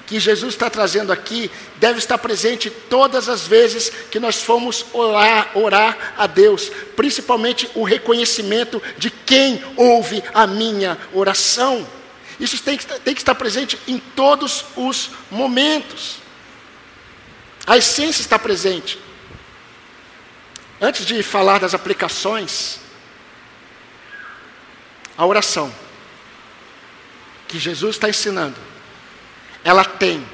que 0.10 0.20
Jesus 0.20 0.56
está 0.56 0.72
trazendo 0.72 1.14
aqui 1.14 1.52
deve 1.76 2.00
estar 2.00 2.18
presente 2.18 2.72
todas 2.72 3.30
as 3.30 3.46
vezes 3.46 3.92
que 4.10 4.20
nós 4.20 4.42
formos 4.42 4.84
orar, 4.92 5.56
orar 5.56 6.16
a 6.18 6.26
Deus, 6.26 6.72
principalmente 6.96 7.70
o 7.76 7.84
reconhecimento 7.84 8.82
de 8.98 9.12
quem 9.12 9.64
ouve 9.78 10.24
a 10.34 10.48
minha 10.48 10.98
oração. 11.14 11.88
Isso 12.40 12.58
tem 12.64 12.76
que, 12.76 12.86
tem 12.88 13.14
que 13.14 13.22
estar 13.22 13.36
presente 13.36 13.78
em 13.88 14.00
todos 14.00 14.66
os 14.76 15.12
momentos. 15.30 16.16
A 17.68 17.78
essência 17.78 18.22
está 18.22 18.40
presente. 18.40 18.98
Antes 20.82 21.06
de 21.06 21.22
falar 21.22 21.60
das 21.60 21.76
aplicações, 21.76 22.80
a 25.16 25.24
oração 25.24 25.72
que 27.48 27.60
Jesus 27.60 27.98
está 27.98 28.10
ensinando, 28.10 28.69
ela 29.64 29.84
tem 29.84 30.26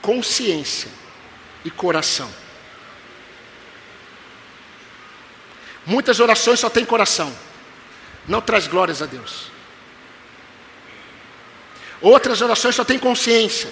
consciência 0.00 0.90
e 1.64 1.70
coração. 1.70 2.30
Muitas 5.84 6.20
orações 6.20 6.60
só 6.60 6.68
têm 6.68 6.84
coração, 6.84 7.34
não 8.26 8.40
traz 8.40 8.66
glórias 8.66 9.00
a 9.00 9.06
Deus. 9.06 9.50
Outras 12.00 12.40
orações 12.40 12.74
só 12.74 12.84
têm 12.84 12.98
consciência, 12.98 13.70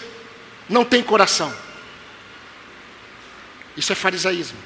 não 0.68 0.84
tem 0.84 1.02
coração. 1.02 1.54
Isso 3.76 3.92
é 3.92 3.94
farisaísmo. 3.94 4.58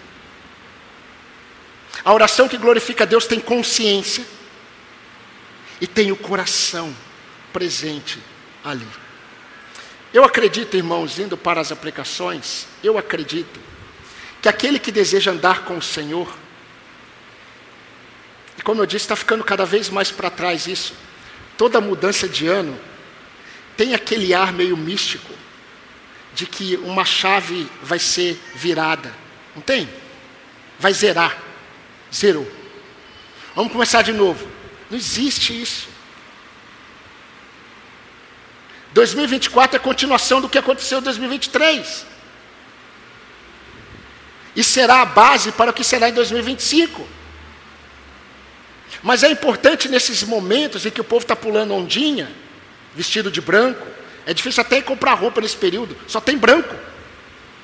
A 2.05 2.13
oração 2.15 2.49
que 2.49 2.57
glorifica 2.57 3.05
a 3.05 3.07
Deus 3.07 3.27
tem 3.27 3.41
consciência 3.41 4.25
e 5.81 5.87
tem 5.87 6.13
o 6.13 6.17
coração 6.17 6.95
presente 7.53 8.19
ali. 8.65 8.87
Eu 10.13 10.25
acredito, 10.25 10.77
irmãos, 10.77 11.19
indo 11.19 11.37
para 11.37 11.61
as 11.61 11.71
aplicações, 11.71 12.67
eu 12.83 12.99
acredito 12.99 13.61
que 14.43 14.49
aquele 14.49 14.79
que 14.79 14.91
deseja 14.91 15.31
andar 15.31 15.65
com 15.65 15.77
o 15.77 15.83
Senhor, 15.83 16.29
e 18.59 18.63
como 18.63 18.83
eu 18.83 18.87
disse, 18.87 19.05
está 19.05 19.15
ficando 19.15 19.45
cada 19.45 19.65
vez 19.65 19.89
mais 19.89 20.11
para 20.11 20.31
trás 20.31 20.67
isso, 20.67 20.95
toda 21.57 21.81
mudança 21.81 22.29
de 22.29 22.47
ano 22.47 22.79
tem 23.77 23.95
aquele 23.95 24.35
ar 24.35 24.53
meio 24.53 24.77
místico 24.77 25.33
de 26.35 26.47
que 26.47 26.77
uma 26.77 27.05
chave 27.05 27.69
vai 27.83 27.99
ser 27.99 28.39
virada, 28.55 29.15
não 29.55 29.63
tem? 29.63 29.89
Vai 30.79 30.93
zerar, 30.93 31.39
zerou. 32.13 32.51
Vamos 33.55 33.73
começar 33.73 34.03
de 34.03 34.13
novo. 34.13 34.49
Não 34.91 34.97
existe 34.99 35.61
isso. 35.61 35.89
2024 38.93 39.76
é 39.76 39.78
continuação 39.78 40.41
do 40.41 40.49
que 40.49 40.59
aconteceu 40.59 40.99
em 40.99 41.03
2023. 41.03 42.07
E 44.57 44.64
será 44.64 45.03
a 45.03 45.05
base 45.05 45.53
para 45.53 45.70
o 45.70 45.74
que 45.74 45.84
será 45.84 46.09
em 46.09 46.12
2025. 46.12 47.07
Mas 49.03 49.22
é 49.22 49.30
importante 49.30 49.88
nesses 49.88 50.22
momentos 50.22 50.84
em 50.84 50.91
que 50.91 51.01
o 51.01 51.05
povo 51.05 51.22
está 51.22 51.36
pulando 51.36 51.72
ondinha, 51.72 52.30
vestido 52.95 53.30
de 53.30 53.41
branco. 53.41 53.86
É 54.26 54.34
difícil 54.34 54.61
até 54.61 54.82
comprar 54.82 55.14
roupa 55.14 55.41
nesse 55.41 55.57
período, 55.57 55.97
só 56.07 56.20
tem 56.20 56.36
branco. 56.36 56.74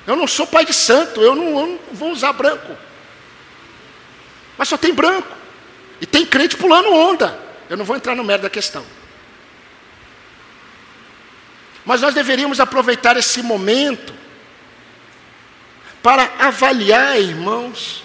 Eu 0.05 0.15
não 0.15 0.25
sou 0.25 0.47
pai 0.47 0.65
de 0.65 0.73
santo, 0.73 1.21
eu 1.21 1.35
não, 1.35 1.59
eu 1.59 1.67
não 1.67 1.79
vou 1.91 2.11
usar 2.11 2.31
branco. 2.31 2.75
Mas 4.57 4.69
só 4.69 4.77
tem 4.77 4.93
branco. 4.93 5.27
E 5.99 6.05
tem 6.05 6.25
crente 6.25 6.55
pulando 6.55 6.93
onda. 6.93 7.37
Eu 7.69 7.75
não 7.75 7.83
vou 7.83 7.95
entrar 7.95 8.15
no 8.15 8.23
mérito 8.23 8.43
da 8.43 8.49
questão. 8.49 8.85
Mas 11.87 12.01
nós 12.01 12.13
deveríamos 12.13 12.59
aproveitar 12.59 13.15
esse 13.15 13.41
momento 13.41 14.13
para 16.03 16.29
avaliar, 16.37 17.17
irmãos, 17.17 18.03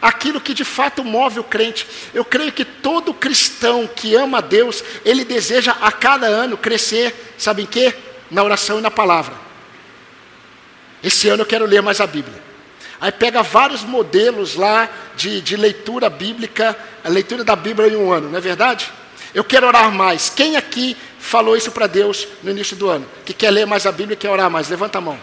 aquilo 0.00 0.40
que 0.40 0.54
de 0.54 0.64
fato 0.64 1.04
move 1.04 1.38
o 1.38 1.44
crente. 1.44 1.86
Eu 2.14 2.24
creio 2.24 2.50
que 2.50 2.64
todo 2.64 3.12
cristão 3.12 3.86
que 3.86 4.14
ama 4.14 4.38
a 4.38 4.40
Deus, 4.40 4.82
ele 5.04 5.22
deseja 5.22 5.76
a 5.78 5.92
cada 5.92 6.26
ano 6.26 6.56
crescer, 6.56 7.34
sabe 7.36 7.64
em 7.64 7.66
quê? 7.66 7.94
Na 8.30 8.42
oração 8.42 8.78
e 8.78 8.82
na 8.82 8.90
palavra. 8.90 9.34
Esse 11.04 11.28
ano 11.28 11.42
eu 11.42 11.46
quero 11.46 11.66
ler 11.66 11.82
mais 11.82 12.00
a 12.00 12.06
Bíblia. 12.06 12.42
Aí 12.98 13.12
pega 13.12 13.42
vários 13.42 13.82
modelos 13.82 14.54
lá 14.54 14.88
de, 15.14 15.42
de 15.42 15.54
leitura 15.58 16.08
bíblica, 16.08 16.74
a 17.04 17.10
leitura 17.10 17.44
da 17.44 17.54
Bíblia 17.54 17.90
em 17.90 17.96
um 17.96 18.10
ano, 18.10 18.30
não 18.30 18.38
é 18.38 18.40
verdade? 18.40 18.90
Eu 19.36 19.44
quero 19.44 19.66
orar 19.66 19.92
mais. 19.92 20.30
Quem 20.30 20.56
aqui 20.56 20.96
falou 21.20 21.58
isso 21.58 21.70
para 21.70 21.86
Deus 21.86 22.26
no 22.42 22.50
início 22.50 22.74
do 22.74 22.88
ano? 22.88 23.06
Que 23.22 23.34
quer 23.34 23.50
ler 23.50 23.66
mais 23.66 23.84
a 23.84 23.92
Bíblia 23.92 24.14
e 24.14 24.16
quer 24.16 24.30
orar 24.30 24.50
mais? 24.50 24.70
Levanta 24.70 24.96
a 24.96 25.00
mão. 25.02 25.20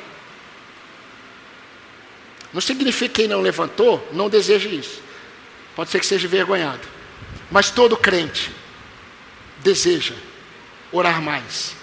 Não 2.53 2.61
significa 2.61 3.11
que 3.11 3.21
quem 3.21 3.27
não 3.27 3.41
levantou 3.41 4.07
não 4.13 4.29
deseja 4.29 4.69
isso. 4.69 5.01
Pode 5.75 5.89
ser 5.89 5.99
que 5.99 6.05
seja 6.05 6.27
envergonhado. 6.27 6.87
Mas 7.49 7.71
todo 7.71 7.97
crente 7.97 8.51
deseja 9.63 10.13
orar 10.91 11.19
mais 11.19 11.75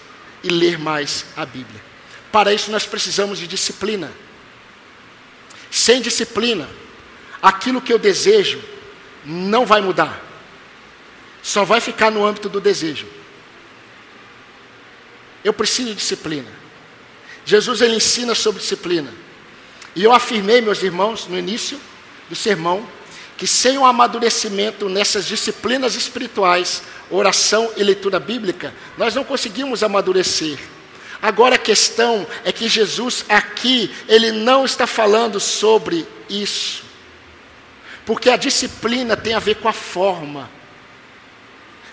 e 0.44 0.50
ler 0.50 0.78
mais 0.78 1.24
a 1.36 1.44
Bíblia. 1.44 1.82
Para 2.30 2.54
isso 2.54 2.70
nós 2.70 2.86
precisamos 2.86 3.40
de 3.40 3.48
disciplina. 3.48 4.08
Sem 5.68 6.00
disciplina, 6.00 6.68
aquilo 7.42 7.82
que 7.82 7.92
eu 7.92 7.98
desejo 7.98 8.62
não 9.24 9.66
vai 9.66 9.80
mudar. 9.80 10.29
Só 11.42 11.64
vai 11.64 11.80
ficar 11.80 12.10
no 12.10 12.24
âmbito 12.24 12.48
do 12.48 12.60
desejo. 12.60 13.06
Eu 15.42 15.52
preciso 15.52 15.88
de 15.88 15.94
disciplina. 15.94 16.48
Jesus 17.44 17.80
ele 17.80 17.96
ensina 17.96 18.34
sobre 18.34 18.60
disciplina. 18.60 19.12
E 19.94 20.04
eu 20.04 20.12
afirmei, 20.12 20.60
meus 20.60 20.82
irmãos, 20.82 21.26
no 21.26 21.38
início 21.38 21.80
do 22.28 22.36
sermão, 22.36 22.86
que 23.36 23.46
sem 23.46 23.78
o 23.78 23.84
amadurecimento 23.84 24.88
nessas 24.88 25.26
disciplinas 25.26 25.94
espirituais, 25.94 26.82
oração 27.10 27.72
e 27.76 27.82
leitura 27.82 28.20
bíblica, 28.20 28.74
nós 28.98 29.14
não 29.14 29.24
conseguimos 29.24 29.82
amadurecer. 29.82 30.58
Agora 31.22 31.56
a 31.56 31.58
questão 31.58 32.26
é 32.44 32.52
que 32.52 32.68
Jesus 32.68 33.24
aqui, 33.28 33.90
ele 34.08 34.30
não 34.30 34.64
está 34.64 34.86
falando 34.86 35.40
sobre 35.40 36.06
isso. 36.28 36.82
Porque 38.06 38.30
a 38.30 38.36
disciplina 38.36 39.16
tem 39.16 39.34
a 39.34 39.38
ver 39.38 39.56
com 39.56 39.68
a 39.68 39.72
forma. 39.72 40.50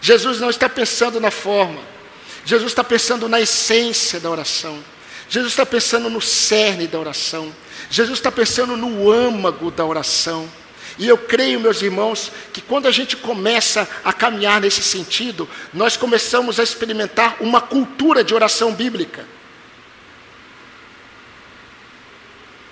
Jesus 0.02 0.40
não 0.40 0.50
está 0.50 0.70
pensando 0.70 1.20
na 1.20 1.32
forma. 1.32 1.82
Jesus 2.46 2.72
está 2.72 2.84
pensando 2.84 3.28
na 3.28 3.42
essência 3.42 4.20
da 4.20 4.30
oração. 4.30 4.84
Jesus 5.30 5.52
está 5.52 5.66
pensando 5.66 6.10
no 6.10 6.22
cerne 6.22 6.88
da 6.88 7.00
oração. 7.00 7.54
Jesus 7.90 8.20
está 8.20 8.32
pensando 8.32 8.78
no 8.78 9.12
âmago 9.12 9.70
da 9.70 9.86
oração. 9.86 10.50
E 10.98 11.08
eu 11.08 11.18
creio, 11.18 11.60
meus 11.60 11.82
irmãos, 11.82 12.32
que 12.54 12.62
quando 12.62 12.88
a 12.88 12.92
gente 12.92 13.16
começa 13.16 13.88
a 14.04 14.12
caminhar 14.12 14.62
nesse 14.62 14.82
sentido, 14.82 15.48
nós 15.74 15.96
começamos 15.96 16.60
a 16.60 16.64
experimentar 16.64 17.38
uma 17.40 17.62
cultura 17.62 18.24
de 18.24 18.34
oração 18.34 18.74
bíblica. 18.74 19.26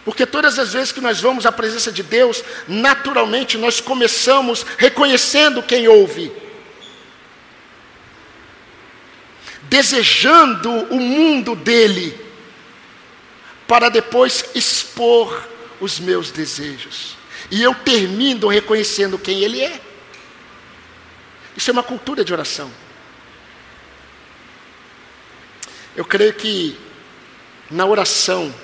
Porque 0.03 0.25
todas 0.25 0.57
as 0.59 0.73
vezes 0.73 0.91
que 0.91 1.01
nós 1.01 1.19
vamos 1.19 1.45
à 1.45 1.51
presença 1.51 1.91
de 1.91 2.03
Deus, 2.03 2.43
naturalmente 2.67 3.57
nós 3.57 3.81
começamos 3.81 4.65
reconhecendo 4.77 5.61
quem 5.63 5.87
ouve. 5.87 6.31
Desejando 9.75 10.71
o 10.71 11.01
mundo 11.01 11.53
dele 11.53 12.17
para 13.67 13.89
depois 13.89 14.45
expor 14.55 15.49
os 15.81 15.99
meus 15.99 16.31
desejos. 16.31 17.17
E 17.51 17.61
eu 17.61 17.75
termino 17.75 18.47
reconhecendo 18.47 19.19
quem 19.19 19.43
Ele 19.43 19.59
é. 19.61 19.81
Isso 21.57 21.69
é 21.69 21.73
uma 21.73 21.83
cultura 21.83 22.23
de 22.23 22.31
oração. 22.31 22.71
Eu 25.93 26.05
creio 26.05 26.33
que 26.35 26.79
na 27.69 27.85
oração, 27.85 28.55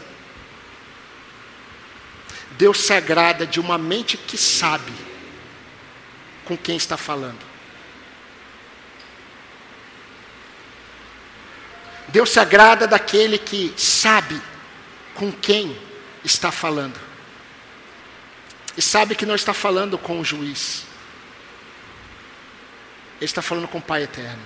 Deus 2.52 2.80
se 2.80 2.94
agrada 2.94 3.46
de 3.46 3.60
uma 3.60 3.78
mente 3.78 4.16
que 4.16 4.38
sabe 4.38 4.94
com 6.46 6.56
quem 6.56 6.78
está 6.78 6.96
falando. 6.96 7.51
Deus 12.12 12.30
se 12.30 12.40
agrada 12.40 12.88
daquele 12.88 13.38
que 13.38 13.74
sabe 13.78 14.42
com 15.16 15.32
quem 15.32 15.78
está 16.24 16.52
falando. 16.52 17.00
E 18.76 18.82
sabe 18.82 19.16
que 19.16 19.26
não 19.26 19.36
está 19.36 19.54
falando 19.54 19.98
com 19.98 20.20
o 20.20 20.26
juiz. 20.26 20.84
Ele 23.18 23.26
está 23.26 23.42
falando 23.42 23.68
com 23.68 23.78
o 23.78 23.82
Pai 23.82 24.04
eterno. 24.04 24.42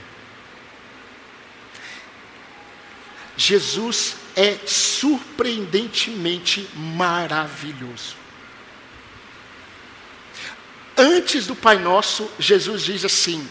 Jesus 3.37 4.15
é 4.35 4.57
surpreendentemente 4.65 6.67
maravilhoso. 6.75 8.15
Antes 10.97 11.45
do 11.45 11.55
Pai 11.55 11.77
Nosso, 11.77 12.31
Jesus 12.39 12.83
diz 12.83 13.03
assim: 13.03 13.45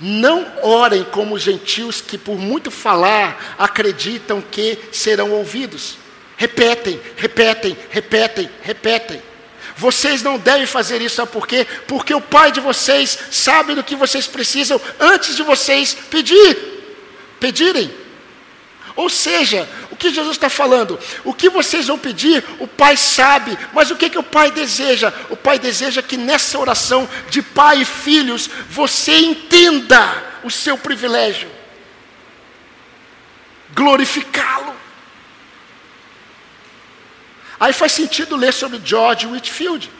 Não 0.00 0.50
orem 0.62 1.04
como 1.04 1.34
os 1.34 1.42
gentios 1.42 2.00
que, 2.00 2.16
por 2.16 2.38
muito 2.38 2.70
falar, 2.70 3.56
acreditam 3.58 4.40
que 4.40 4.78
serão 4.90 5.30
ouvidos. 5.32 5.96
Repetem, 6.36 6.98
repetem, 7.16 7.76
repetem, 7.90 8.50
repetem. 8.62 9.22
Vocês 9.76 10.22
não 10.22 10.38
devem 10.38 10.66
fazer 10.66 11.02
isso, 11.02 11.16
sabe 11.16 11.32
por 11.32 11.46
quê? 11.46 11.66
Porque 11.86 12.14
o 12.14 12.20
Pai 12.20 12.50
de 12.50 12.60
vocês 12.60 13.18
sabe 13.30 13.74
do 13.74 13.84
que 13.84 13.94
vocês 13.94 14.26
precisam 14.26 14.80
antes 14.98 15.36
de 15.36 15.42
vocês 15.42 15.94
pedir, 16.10 16.56
pedirem. 17.38 17.90
Ou 18.96 19.08
seja, 19.08 19.68
que 20.00 20.12
Jesus 20.12 20.36
está 20.36 20.48
falando? 20.48 20.98
O 21.22 21.34
que 21.34 21.50
vocês 21.50 21.86
vão 21.86 21.98
pedir, 21.98 22.42
o 22.58 22.66
Pai 22.66 22.96
sabe, 22.96 23.56
mas 23.72 23.90
o 23.90 23.96
que, 23.96 24.08
que 24.08 24.18
o 24.18 24.22
Pai 24.22 24.50
deseja? 24.50 25.12
O 25.28 25.36
Pai 25.36 25.58
deseja 25.58 26.02
que 26.02 26.16
nessa 26.16 26.58
oração 26.58 27.08
de 27.28 27.42
pai 27.42 27.82
e 27.82 27.84
filhos, 27.84 28.48
você 28.70 29.12
entenda 29.18 30.24
o 30.42 30.50
seu 30.50 30.78
privilégio, 30.78 31.50
glorificá-lo. 33.74 34.74
Aí 37.58 37.74
faz 37.74 37.92
sentido 37.92 38.36
ler 38.36 38.54
sobre 38.54 38.80
George 38.82 39.26
Whitfield, 39.26 39.90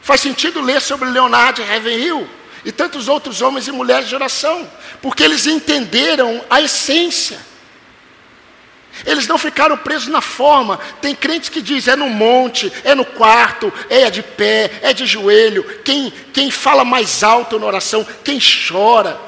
faz 0.00 0.20
sentido 0.20 0.60
ler 0.60 0.80
sobre 0.80 1.10
Leonardo 1.10 1.64
Ravenhill 1.64 2.28
e 2.64 2.70
tantos 2.70 3.08
outros 3.08 3.42
homens 3.42 3.66
e 3.66 3.72
mulheres 3.72 4.08
de 4.08 4.14
oração, 4.14 4.70
porque 5.02 5.24
eles 5.24 5.46
entenderam 5.46 6.44
a 6.48 6.60
essência. 6.60 7.49
Eles 9.04 9.26
não 9.26 9.38
ficaram 9.38 9.76
presos 9.76 10.08
na 10.08 10.20
forma. 10.20 10.78
Tem 11.00 11.14
crentes 11.14 11.48
que 11.48 11.62
dizem 11.62 11.94
é 11.94 11.96
no 11.96 12.08
monte, 12.08 12.72
é 12.84 12.94
no 12.94 13.04
quarto, 13.04 13.72
é 13.88 14.10
de 14.10 14.22
pé, 14.22 14.80
é 14.82 14.92
de 14.92 15.06
joelho. 15.06 15.64
Quem, 15.82 16.12
quem 16.32 16.50
fala 16.50 16.84
mais 16.84 17.22
alto 17.22 17.58
na 17.58 17.66
oração, 17.66 18.06
quem 18.24 18.38
chora. 18.40 19.18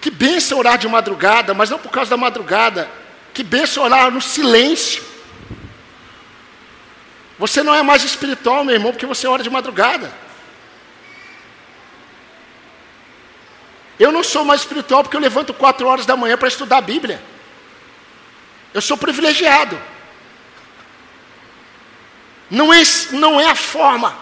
Que 0.00 0.10
benção 0.10 0.58
orar 0.58 0.78
de 0.78 0.88
madrugada, 0.88 1.52
mas 1.52 1.68
não 1.68 1.78
por 1.78 1.90
causa 1.90 2.10
da 2.10 2.16
madrugada. 2.16 2.90
Que 3.34 3.42
benção 3.42 3.84
orar 3.84 4.10
no 4.10 4.20
silêncio. 4.20 5.04
Você 7.38 7.62
não 7.62 7.74
é 7.74 7.82
mais 7.82 8.04
espiritual, 8.04 8.64
meu 8.64 8.74
irmão, 8.74 8.92
porque 8.92 9.06
você 9.06 9.26
ora 9.26 9.42
de 9.42 9.50
madrugada. 9.50 10.12
Eu 14.00 14.10
não 14.10 14.24
sou 14.24 14.46
mais 14.46 14.62
espiritual 14.62 15.02
porque 15.02 15.14
eu 15.14 15.20
levanto 15.20 15.52
quatro 15.52 15.86
horas 15.86 16.06
da 16.06 16.16
manhã 16.16 16.38
para 16.38 16.48
estudar 16.48 16.78
a 16.78 16.80
Bíblia. 16.80 17.22
Eu 18.72 18.80
sou 18.80 18.96
privilegiado. 18.96 19.78
Não 22.50 22.72
é, 22.72 22.80
não 23.12 23.38
é 23.38 23.44
a 23.44 23.54
forma, 23.54 24.18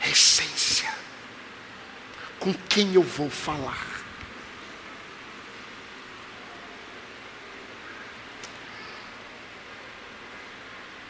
é 0.00 0.06
a 0.06 0.10
essência. 0.10 0.88
Com 2.38 2.54
quem 2.54 2.94
eu 2.94 3.02
vou 3.02 3.28
falar? 3.28 3.84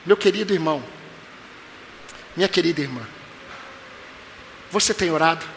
Meu 0.07 0.16
querido 0.16 0.55
irmão, 0.55 0.83
minha 2.35 2.49
querida 2.49 2.81
irmã, 2.81 3.07
você 4.70 4.95
tem 4.95 5.11
orado? 5.11 5.55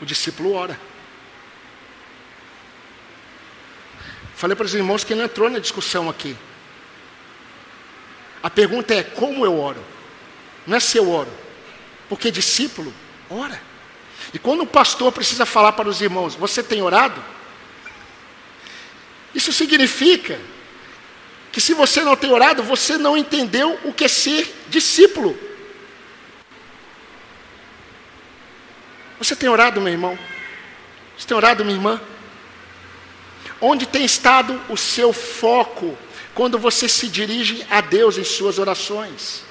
O 0.00 0.06
discípulo 0.06 0.54
ora. 0.54 0.78
Falei 4.34 4.54
para 4.54 4.66
os 4.66 4.74
irmãos 4.74 5.02
que 5.02 5.14
não 5.14 5.24
entrou 5.24 5.50
na 5.50 5.58
discussão 5.58 6.08
aqui. 6.08 6.36
A 8.42 8.48
pergunta 8.48 8.94
é 8.94 9.02
como 9.02 9.44
eu 9.44 9.58
oro? 9.58 9.84
Não 10.66 10.76
é 10.76 10.80
se 10.80 10.96
eu 10.96 11.10
oro. 11.10 11.32
Porque 12.08 12.30
discípulo 12.30 12.94
ora. 13.28 13.60
E 14.32 14.38
quando 14.38 14.62
o 14.62 14.66
pastor 14.66 15.10
precisa 15.12 15.44
falar 15.44 15.72
para 15.72 15.88
os 15.88 16.00
irmãos, 16.00 16.34
você 16.34 16.62
tem 16.62 16.82
orado? 16.82 17.22
Isso 19.34 19.52
significa 19.52 20.38
que 21.50 21.60
se 21.60 21.74
você 21.74 22.02
não 22.02 22.16
tem 22.16 22.30
orado, 22.30 22.62
você 22.62 22.96
não 22.96 23.16
entendeu 23.16 23.78
o 23.84 23.92
que 23.92 24.04
é 24.04 24.08
ser 24.08 24.54
discípulo. 24.68 25.38
Você 29.18 29.34
tem 29.34 29.48
orado, 29.48 29.80
meu 29.80 29.92
irmão? 29.92 30.18
Você 31.16 31.26
tem 31.26 31.36
orado, 31.36 31.64
minha 31.64 31.76
irmã? 31.76 32.00
Onde 33.60 33.86
tem 33.86 34.04
estado 34.04 34.60
o 34.68 34.76
seu 34.76 35.12
foco 35.12 35.98
quando 36.34 36.58
você 36.58 36.88
se 36.88 37.08
dirige 37.08 37.66
a 37.68 37.80
Deus 37.80 38.16
em 38.16 38.24
suas 38.24 38.58
orações? 38.58 39.42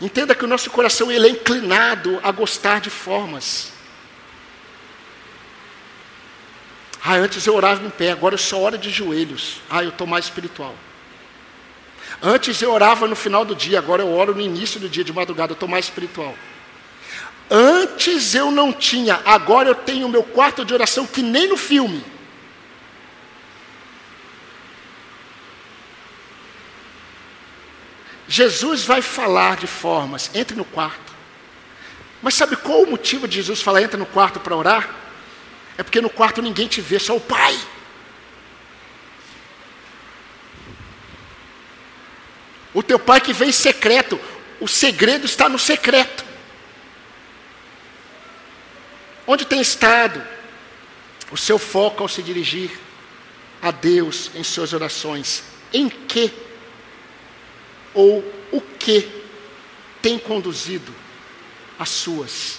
Entenda 0.00 0.34
que 0.34 0.44
o 0.44 0.48
nosso 0.48 0.70
coração 0.70 1.10
ele 1.10 1.26
é 1.26 1.30
inclinado 1.30 2.20
a 2.22 2.30
gostar 2.30 2.80
de 2.80 2.90
formas. 2.90 3.72
Ah, 7.04 7.14
antes 7.14 7.44
eu 7.46 7.54
orava 7.56 7.84
em 7.84 7.90
pé, 7.90 8.12
agora 8.12 8.34
eu 8.34 8.38
só 8.38 8.60
oro 8.60 8.78
de 8.78 8.90
joelhos. 8.90 9.60
Ah, 9.68 9.82
eu 9.82 9.88
estou 9.88 10.06
mais 10.06 10.26
espiritual. 10.26 10.74
Antes 12.22 12.62
eu 12.62 12.72
orava 12.72 13.08
no 13.08 13.16
final 13.16 13.44
do 13.44 13.56
dia, 13.56 13.78
agora 13.78 14.02
eu 14.02 14.12
oro 14.12 14.32
no 14.32 14.40
início 14.40 14.78
do 14.78 14.88
dia, 14.88 15.02
de 15.02 15.12
madrugada, 15.12 15.52
eu 15.52 15.54
estou 15.54 15.68
mais 15.68 15.86
espiritual. 15.86 16.36
Antes 17.54 18.34
eu 18.34 18.50
não 18.50 18.72
tinha, 18.72 19.20
agora 19.26 19.68
eu 19.68 19.74
tenho 19.74 20.06
o 20.06 20.08
meu 20.08 20.22
quarto 20.22 20.64
de 20.64 20.72
oração 20.72 21.06
que 21.06 21.20
nem 21.20 21.46
no 21.46 21.56
filme. 21.58 22.02
Jesus 28.26 28.84
vai 28.84 29.02
falar 29.02 29.58
de 29.58 29.66
formas, 29.66 30.30
entre 30.32 30.56
no 30.56 30.64
quarto. 30.64 31.12
Mas 32.22 32.32
sabe 32.32 32.56
qual 32.56 32.84
o 32.84 32.90
motivo 32.90 33.28
de 33.28 33.36
Jesus 33.36 33.60
falar 33.60 33.82
entra 33.82 33.98
no 33.98 34.06
quarto 34.06 34.40
para 34.40 34.56
orar? 34.56 34.88
É 35.76 35.82
porque 35.82 36.00
no 36.00 36.08
quarto 36.08 36.40
ninguém 36.40 36.66
te 36.66 36.80
vê, 36.80 36.98
só 36.98 37.14
o 37.14 37.20
Pai. 37.20 37.60
O 42.72 42.82
teu 42.82 42.98
pai 42.98 43.20
que 43.20 43.34
vem 43.34 43.50
em 43.50 43.52
secreto, 43.52 44.18
o 44.58 44.66
segredo 44.66 45.26
está 45.26 45.46
no 45.46 45.58
secreto. 45.58 46.31
Onde 49.26 49.44
tem 49.44 49.60
estado 49.60 50.22
o 51.30 51.36
seu 51.36 51.58
foco 51.58 52.02
ao 52.02 52.08
se 52.08 52.22
dirigir 52.22 52.70
a 53.60 53.70
Deus 53.70 54.30
em 54.34 54.42
suas 54.42 54.72
orações? 54.72 55.44
Em 55.72 55.88
que 55.88 56.32
ou 57.94 58.18
o 58.50 58.60
que 58.60 59.08
tem 60.00 60.18
conduzido 60.18 60.92
as 61.78 61.88
suas 61.88 62.58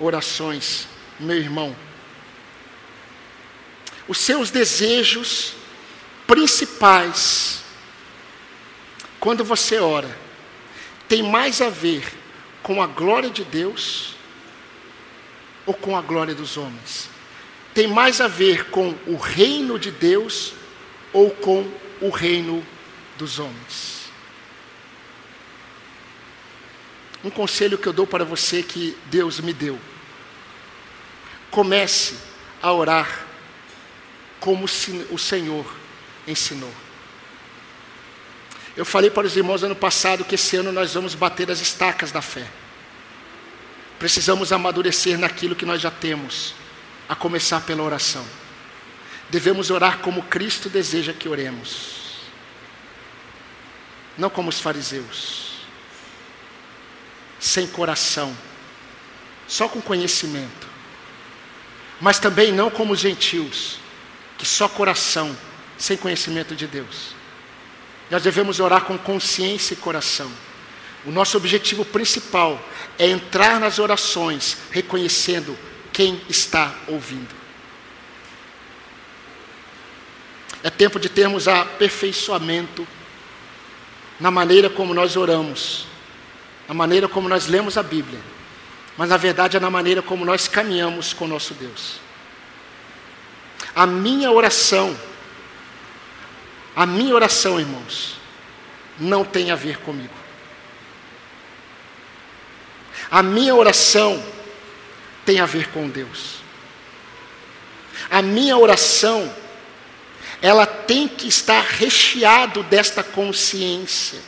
orações, 0.00 0.88
meu 1.20 1.36
irmão? 1.36 1.76
Os 4.08 4.18
seus 4.18 4.50
desejos 4.50 5.54
principais, 6.26 7.62
quando 9.20 9.44
você 9.44 9.78
ora, 9.78 10.18
tem 11.06 11.22
mais 11.22 11.60
a 11.60 11.68
ver 11.68 12.10
com 12.62 12.82
a 12.82 12.86
glória 12.86 13.28
de 13.28 13.44
Deus 13.44 14.13
ou 15.66 15.74
com 15.74 15.96
a 15.96 16.02
glória 16.02 16.34
dos 16.34 16.56
homens? 16.56 17.08
Tem 17.72 17.86
mais 17.86 18.20
a 18.20 18.28
ver 18.28 18.70
com 18.70 18.94
o 19.06 19.16
reino 19.16 19.78
de 19.78 19.90
Deus 19.90 20.54
ou 21.12 21.30
com 21.30 21.68
o 22.00 22.08
reino 22.08 22.64
dos 23.18 23.38
homens? 23.38 24.04
Um 27.24 27.30
conselho 27.30 27.78
que 27.78 27.86
eu 27.86 27.92
dou 27.92 28.06
para 28.06 28.24
você 28.24 28.62
que 28.62 28.96
Deus 29.06 29.40
me 29.40 29.52
deu. 29.52 29.80
Comece 31.50 32.16
a 32.62 32.72
orar 32.72 33.26
como 34.38 34.66
o 34.66 35.18
Senhor 35.18 35.74
ensinou. 36.28 36.72
Eu 38.76 38.84
falei 38.84 39.08
para 39.08 39.26
os 39.26 39.36
irmãos 39.36 39.62
ano 39.62 39.76
passado 39.76 40.24
que 40.24 40.34
esse 40.34 40.56
ano 40.56 40.72
nós 40.72 40.94
vamos 40.94 41.14
bater 41.14 41.50
as 41.50 41.60
estacas 41.60 42.12
da 42.12 42.20
fé. 42.20 42.46
Precisamos 44.04 44.52
amadurecer 44.52 45.18
naquilo 45.18 45.56
que 45.56 45.64
nós 45.64 45.80
já 45.80 45.90
temos, 45.90 46.54
a 47.08 47.16
começar 47.16 47.62
pela 47.62 47.82
oração. 47.82 48.22
Devemos 49.30 49.70
orar 49.70 50.00
como 50.00 50.24
Cristo 50.24 50.68
deseja 50.68 51.14
que 51.14 51.26
oremos, 51.26 52.18
não 54.18 54.28
como 54.28 54.50
os 54.50 54.60
fariseus, 54.60 55.52
sem 57.40 57.66
coração, 57.66 58.36
só 59.48 59.70
com 59.70 59.80
conhecimento. 59.80 60.68
mas 61.98 62.18
também 62.18 62.52
não 62.52 62.68
como 62.68 62.92
os 62.92 63.00
gentios, 63.00 63.78
que 64.36 64.44
só 64.44 64.68
coração, 64.68 65.34
sem 65.78 65.96
conhecimento 65.96 66.54
de 66.54 66.66
Deus. 66.66 67.14
Nós 68.10 68.22
devemos 68.22 68.60
orar 68.60 68.82
com 68.82 68.98
consciência 68.98 69.72
e 69.72 69.78
coração. 69.78 70.30
O 71.06 71.10
nosso 71.10 71.36
objetivo 71.36 71.84
principal 71.84 72.60
é 72.98 73.06
entrar 73.06 73.60
nas 73.60 73.78
orações 73.78 74.56
reconhecendo 74.70 75.56
quem 75.92 76.20
está 76.28 76.74
ouvindo. 76.88 77.34
É 80.62 80.70
tempo 80.70 80.98
de 80.98 81.10
termos 81.10 81.46
aperfeiçoamento 81.46 82.86
na 84.18 84.30
maneira 84.30 84.70
como 84.70 84.94
nós 84.94 85.14
oramos, 85.14 85.86
na 86.66 86.74
maneira 86.74 87.06
como 87.06 87.28
nós 87.28 87.46
lemos 87.46 87.76
a 87.76 87.82
Bíblia, 87.82 88.18
mas 88.96 89.10
na 89.10 89.18
verdade 89.18 89.58
é 89.58 89.60
na 89.60 89.70
maneira 89.70 90.00
como 90.00 90.24
nós 90.24 90.48
caminhamos 90.48 91.12
com 91.12 91.26
nosso 91.26 91.52
Deus. 91.52 92.00
A 93.74 93.86
minha 93.86 94.30
oração, 94.30 94.96
a 96.74 96.86
minha 96.86 97.14
oração, 97.14 97.60
irmãos, 97.60 98.16
não 98.98 99.22
tem 99.22 99.50
a 99.50 99.56
ver 99.56 99.80
comigo. 99.80 100.23
A 103.14 103.22
minha 103.22 103.54
oração 103.54 104.20
tem 105.24 105.38
a 105.38 105.46
ver 105.46 105.68
com 105.70 105.88
Deus. 105.88 106.38
A 108.10 108.20
minha 108.20 108.58
oração 108.58 109.32
ela 110.42 110.66
tem 110.66 111.06
que 111.06 111.28
estar 111.28 111.62
recheado 111.62 112.64
desta 112.64 113.04
consciência 113.04 114.18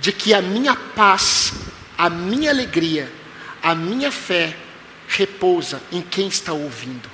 de 0.00 0.10
que 0.10 0.34
a 0.34 0.42
minha 0.42 0.74
paz, 0.74 1.52
a 1.96 2.10
minha 2.10 2.50
alegria, 2.50 3.08
a 3.62 3.72
minha 3.76 4.10
fé 4.10 4.56
repousa 5.06 5.80
em 5.92 6.02
quem 6.02 6.26
está 6.26 6.52
ouvindo. 6.52 7.08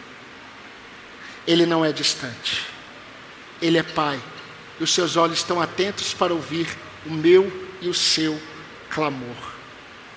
Ele 1.46 1.66
não 1.66 1.84
é 1.84 1.92
distante. 1.92 2.64
Ele 3.60 3.76
é 3.76 3.82
Pai. 3.82 4.18
E 4.80 4.82
os 4.82 4.94
seus 4.94 5.14
olhos 5.18 5.40
estão 5.40 5.60
atentos 5.60 6.14
para 6.14 6.32
ouvir 6.32 6.66
o 7.04 7.10
meu 7.10 7.68
e 7.82 7.88
o 7.90 7.92
seu 7.92 8.40
clamor. 8.94 9.36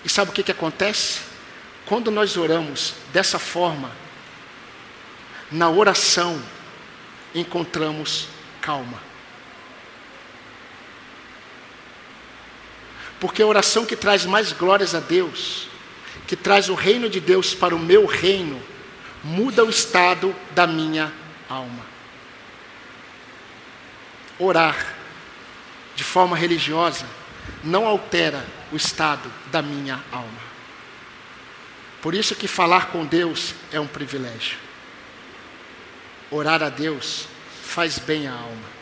E 0.06 0.10
sabe 0.10 0.30
o 0.30 0.34
que, 0.34 0.44
que 0.44 0.52
acontece? 0.52 1.22
Quando 1.86 2.12
nós 2.12 2.38
oramos 2.38 2.94
dessa 3.12 3.40
forma, 3.40 3.92
na 5.52 5.70
oração 5.70 6.40
encontramos 7.34 8.28
calma. 8.62 9.02
Porque 13.20 13.42
a 13.42 13.48
oração 13.48 13.86
que 13.86 13.96
traz 13.96 14.26
mais 14.26 14.52
glórias 14.52 14.94
a 14.94 15.00
Deus, 15.00 15.68
que 16.28 16.36
traz 16.36 16.70
o 16.70 16.76
reino 16.76 17.10
de 17.10 17.20
Deus 17.20 17.56
para 17.56 17.76
o 17.76 17.80
meu 17.80 18.06
reino, 18.06 18.62
muda 19.24 19.66
o 19.66 19.70
estado 19.70 20.36
da 20.54 20.68
minha 20.68 21.12
alma. 21.50 21.86
Orar 24.38 24.96
de 25.96 26.04
forma 26.04 26.38
religiosa 26.38 27.08
não 27.64 27.88
altera 27.88 28.46
o 28.72 28.76
estado 28.76 29.32
da 29.52 29.62
minha 29.62 30.04
alma. 30.12 30.48
Por 32.02 32.14
isso 32.14 32.36
que 32.36 32.48
falar 32.48 32.88
com 32.88 33.06
Deus 33.06 33.54
é 33.72 33.80
um 33.80 33.88
privilégio. 33.88 34.58
Orar 36.30 36.62
a 36.62 36.70
Deus 36.70 37.28
faz 37.64 37.98
bem 38.00 38.28
à 38.28 38.34
alma. 38.34 38.78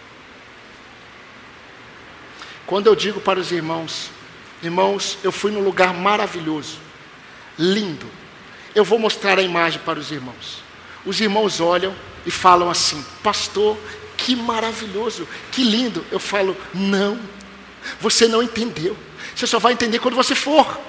Quando 2.66 2.88
eu 2.88 2.96
digo 2.96 3.22
para 3.22 3.40
os 3.40 3.52
irmãos, 3.52 4.10
irmãos, 4.62 5.18
eu 5.24 5.32
fui 5.32 5.52
num 5.52 5.64
lugar 5.64 5.94
maravilhoso, 5.94 6.80
lindo. 7.58 8.10
Eu 8.74 8.84
vou 8.84 8.98
mostrar 8.98 9.38
a 9.38 9.44
imagem 9.44 9.80
para 9.86 10.00
os 10.00 10.12
irmãos. 10.12 10.64
Os 11.06 11.22
irmãos 11.22 11.60
olham 11.60 11.96
e 12.26 12.32
falam 12.32 12.70
assim: 12.70 13.06
Pastor, 13.22 13.78
que 14.18 14.36
maravilhoso, 14.36 15.28
que 15.52 15.64
lindo. 15.64 16.04
Eu 16.12 16.20
falo: 16.20 16.58
Não, 16.74 17.20
você 18.00 18.28
não 18.28 18.42
entendeu. 18.42 18.98
Você 19.36 19.46
só 19.46 19.60
vai 19.60 19.74
entender 19.74 20.00
quando 20.00 20.16
você 20.16 20.34
for. 20.34 20.80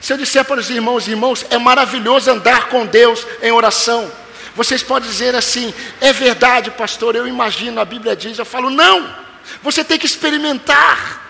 Se 0.00 0.12
eu 0.12 0.18
disser 0.18 0.44
para 0.44 0.60
os 0.60 0.68
irmãos, 0.68 1.08
irmãos, 1.08 1.46
é 1.48 1.56
maravilhoso 1.56 2.30
andar 2.30 2.68
com 2.68 2.84
Deus 2.84 3.26
em 3.40 3.50
oração. 3.50 4.12
Vocês 4.54 4.82
podem 4.82 5.08
dizer 5.08 5.34
assim: 5.34 5.72
é 6.00 6.12
verdade, 6.12 6.70
pastor, 6.70 7.16
eu 7.16 7.26
imagino, 7.26 7.80
a 7.80 7.84
Bíblia 7.86 8.14
diz. 8.14 8.38
Eu 8.38 8.44
falo: 8.44 8.68
não, 8.68 9.16
você 9.62 9.82
tem 9.82 9.98
que 9.98 10.04
experimentar. 10.04 11.22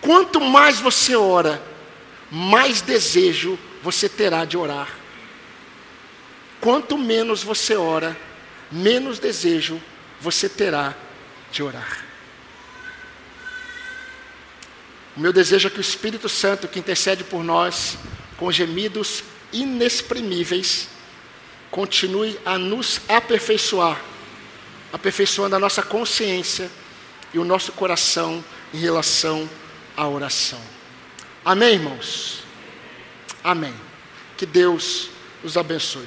Quanto 0.00 0.40
mais 0.40 0.80
você 0.80 1.14
ora, 1.14 1.62
mais 2.30 2.80
desejo 2.80 3.58
você 3.82 4.08
terá 4.08 4.46
de 4.46 4.56
orar. 4.56 4.88
Quanto 6.58 6.96
menos 6.96 7.42
você 7.42 7.76
ora, 7.76 8.16
menos 8.72 9.18
desejo 9.18 9.80
você 10.20 10.48
terá 10.48 10.94
de 11.54 11.62
orar. 11.62 12.04
O 15.16 15.20
meu 15.20 15.32
desejo 15.32 15.68
é 15.68 15.70
que 15.70 15.78
o 15.78 15.80
Espírito 15.80 16.28
Santo, 16.28 16.66
que 16.66 16.80
intercede 16.80 17.22
por 17.22 17.44
nós 17.44 17.96
com 18.36 18.50
gemidos 18.50 19.22
inexprimíveis, 19.52 20.88
continue 21.70 22.38
a 22.44 22.58
nos 22.58 23.00
aperfeiçoar, 23.08 24.00
aperfeiçoando 24.92 25.54
a 25.54 25.60
nossa 25.60 25.82
consciência 25.82 26.68
e 27.32 27.38
o 27.38 27.44
nosso 27.44 27.70
coração 27.70 28.44
em 28.72 28.78
relação 28.78 29.48
à 29.96 30.08
oração. 30.08 30.60
Amém, 31.44 31.74
irmãos? 31.74 32.42
Amém. 33.44 33.74
Que 34.36 34.44
Deus 34.44 35.08
os 35.44 35.56
abençoe. 35.56 36.02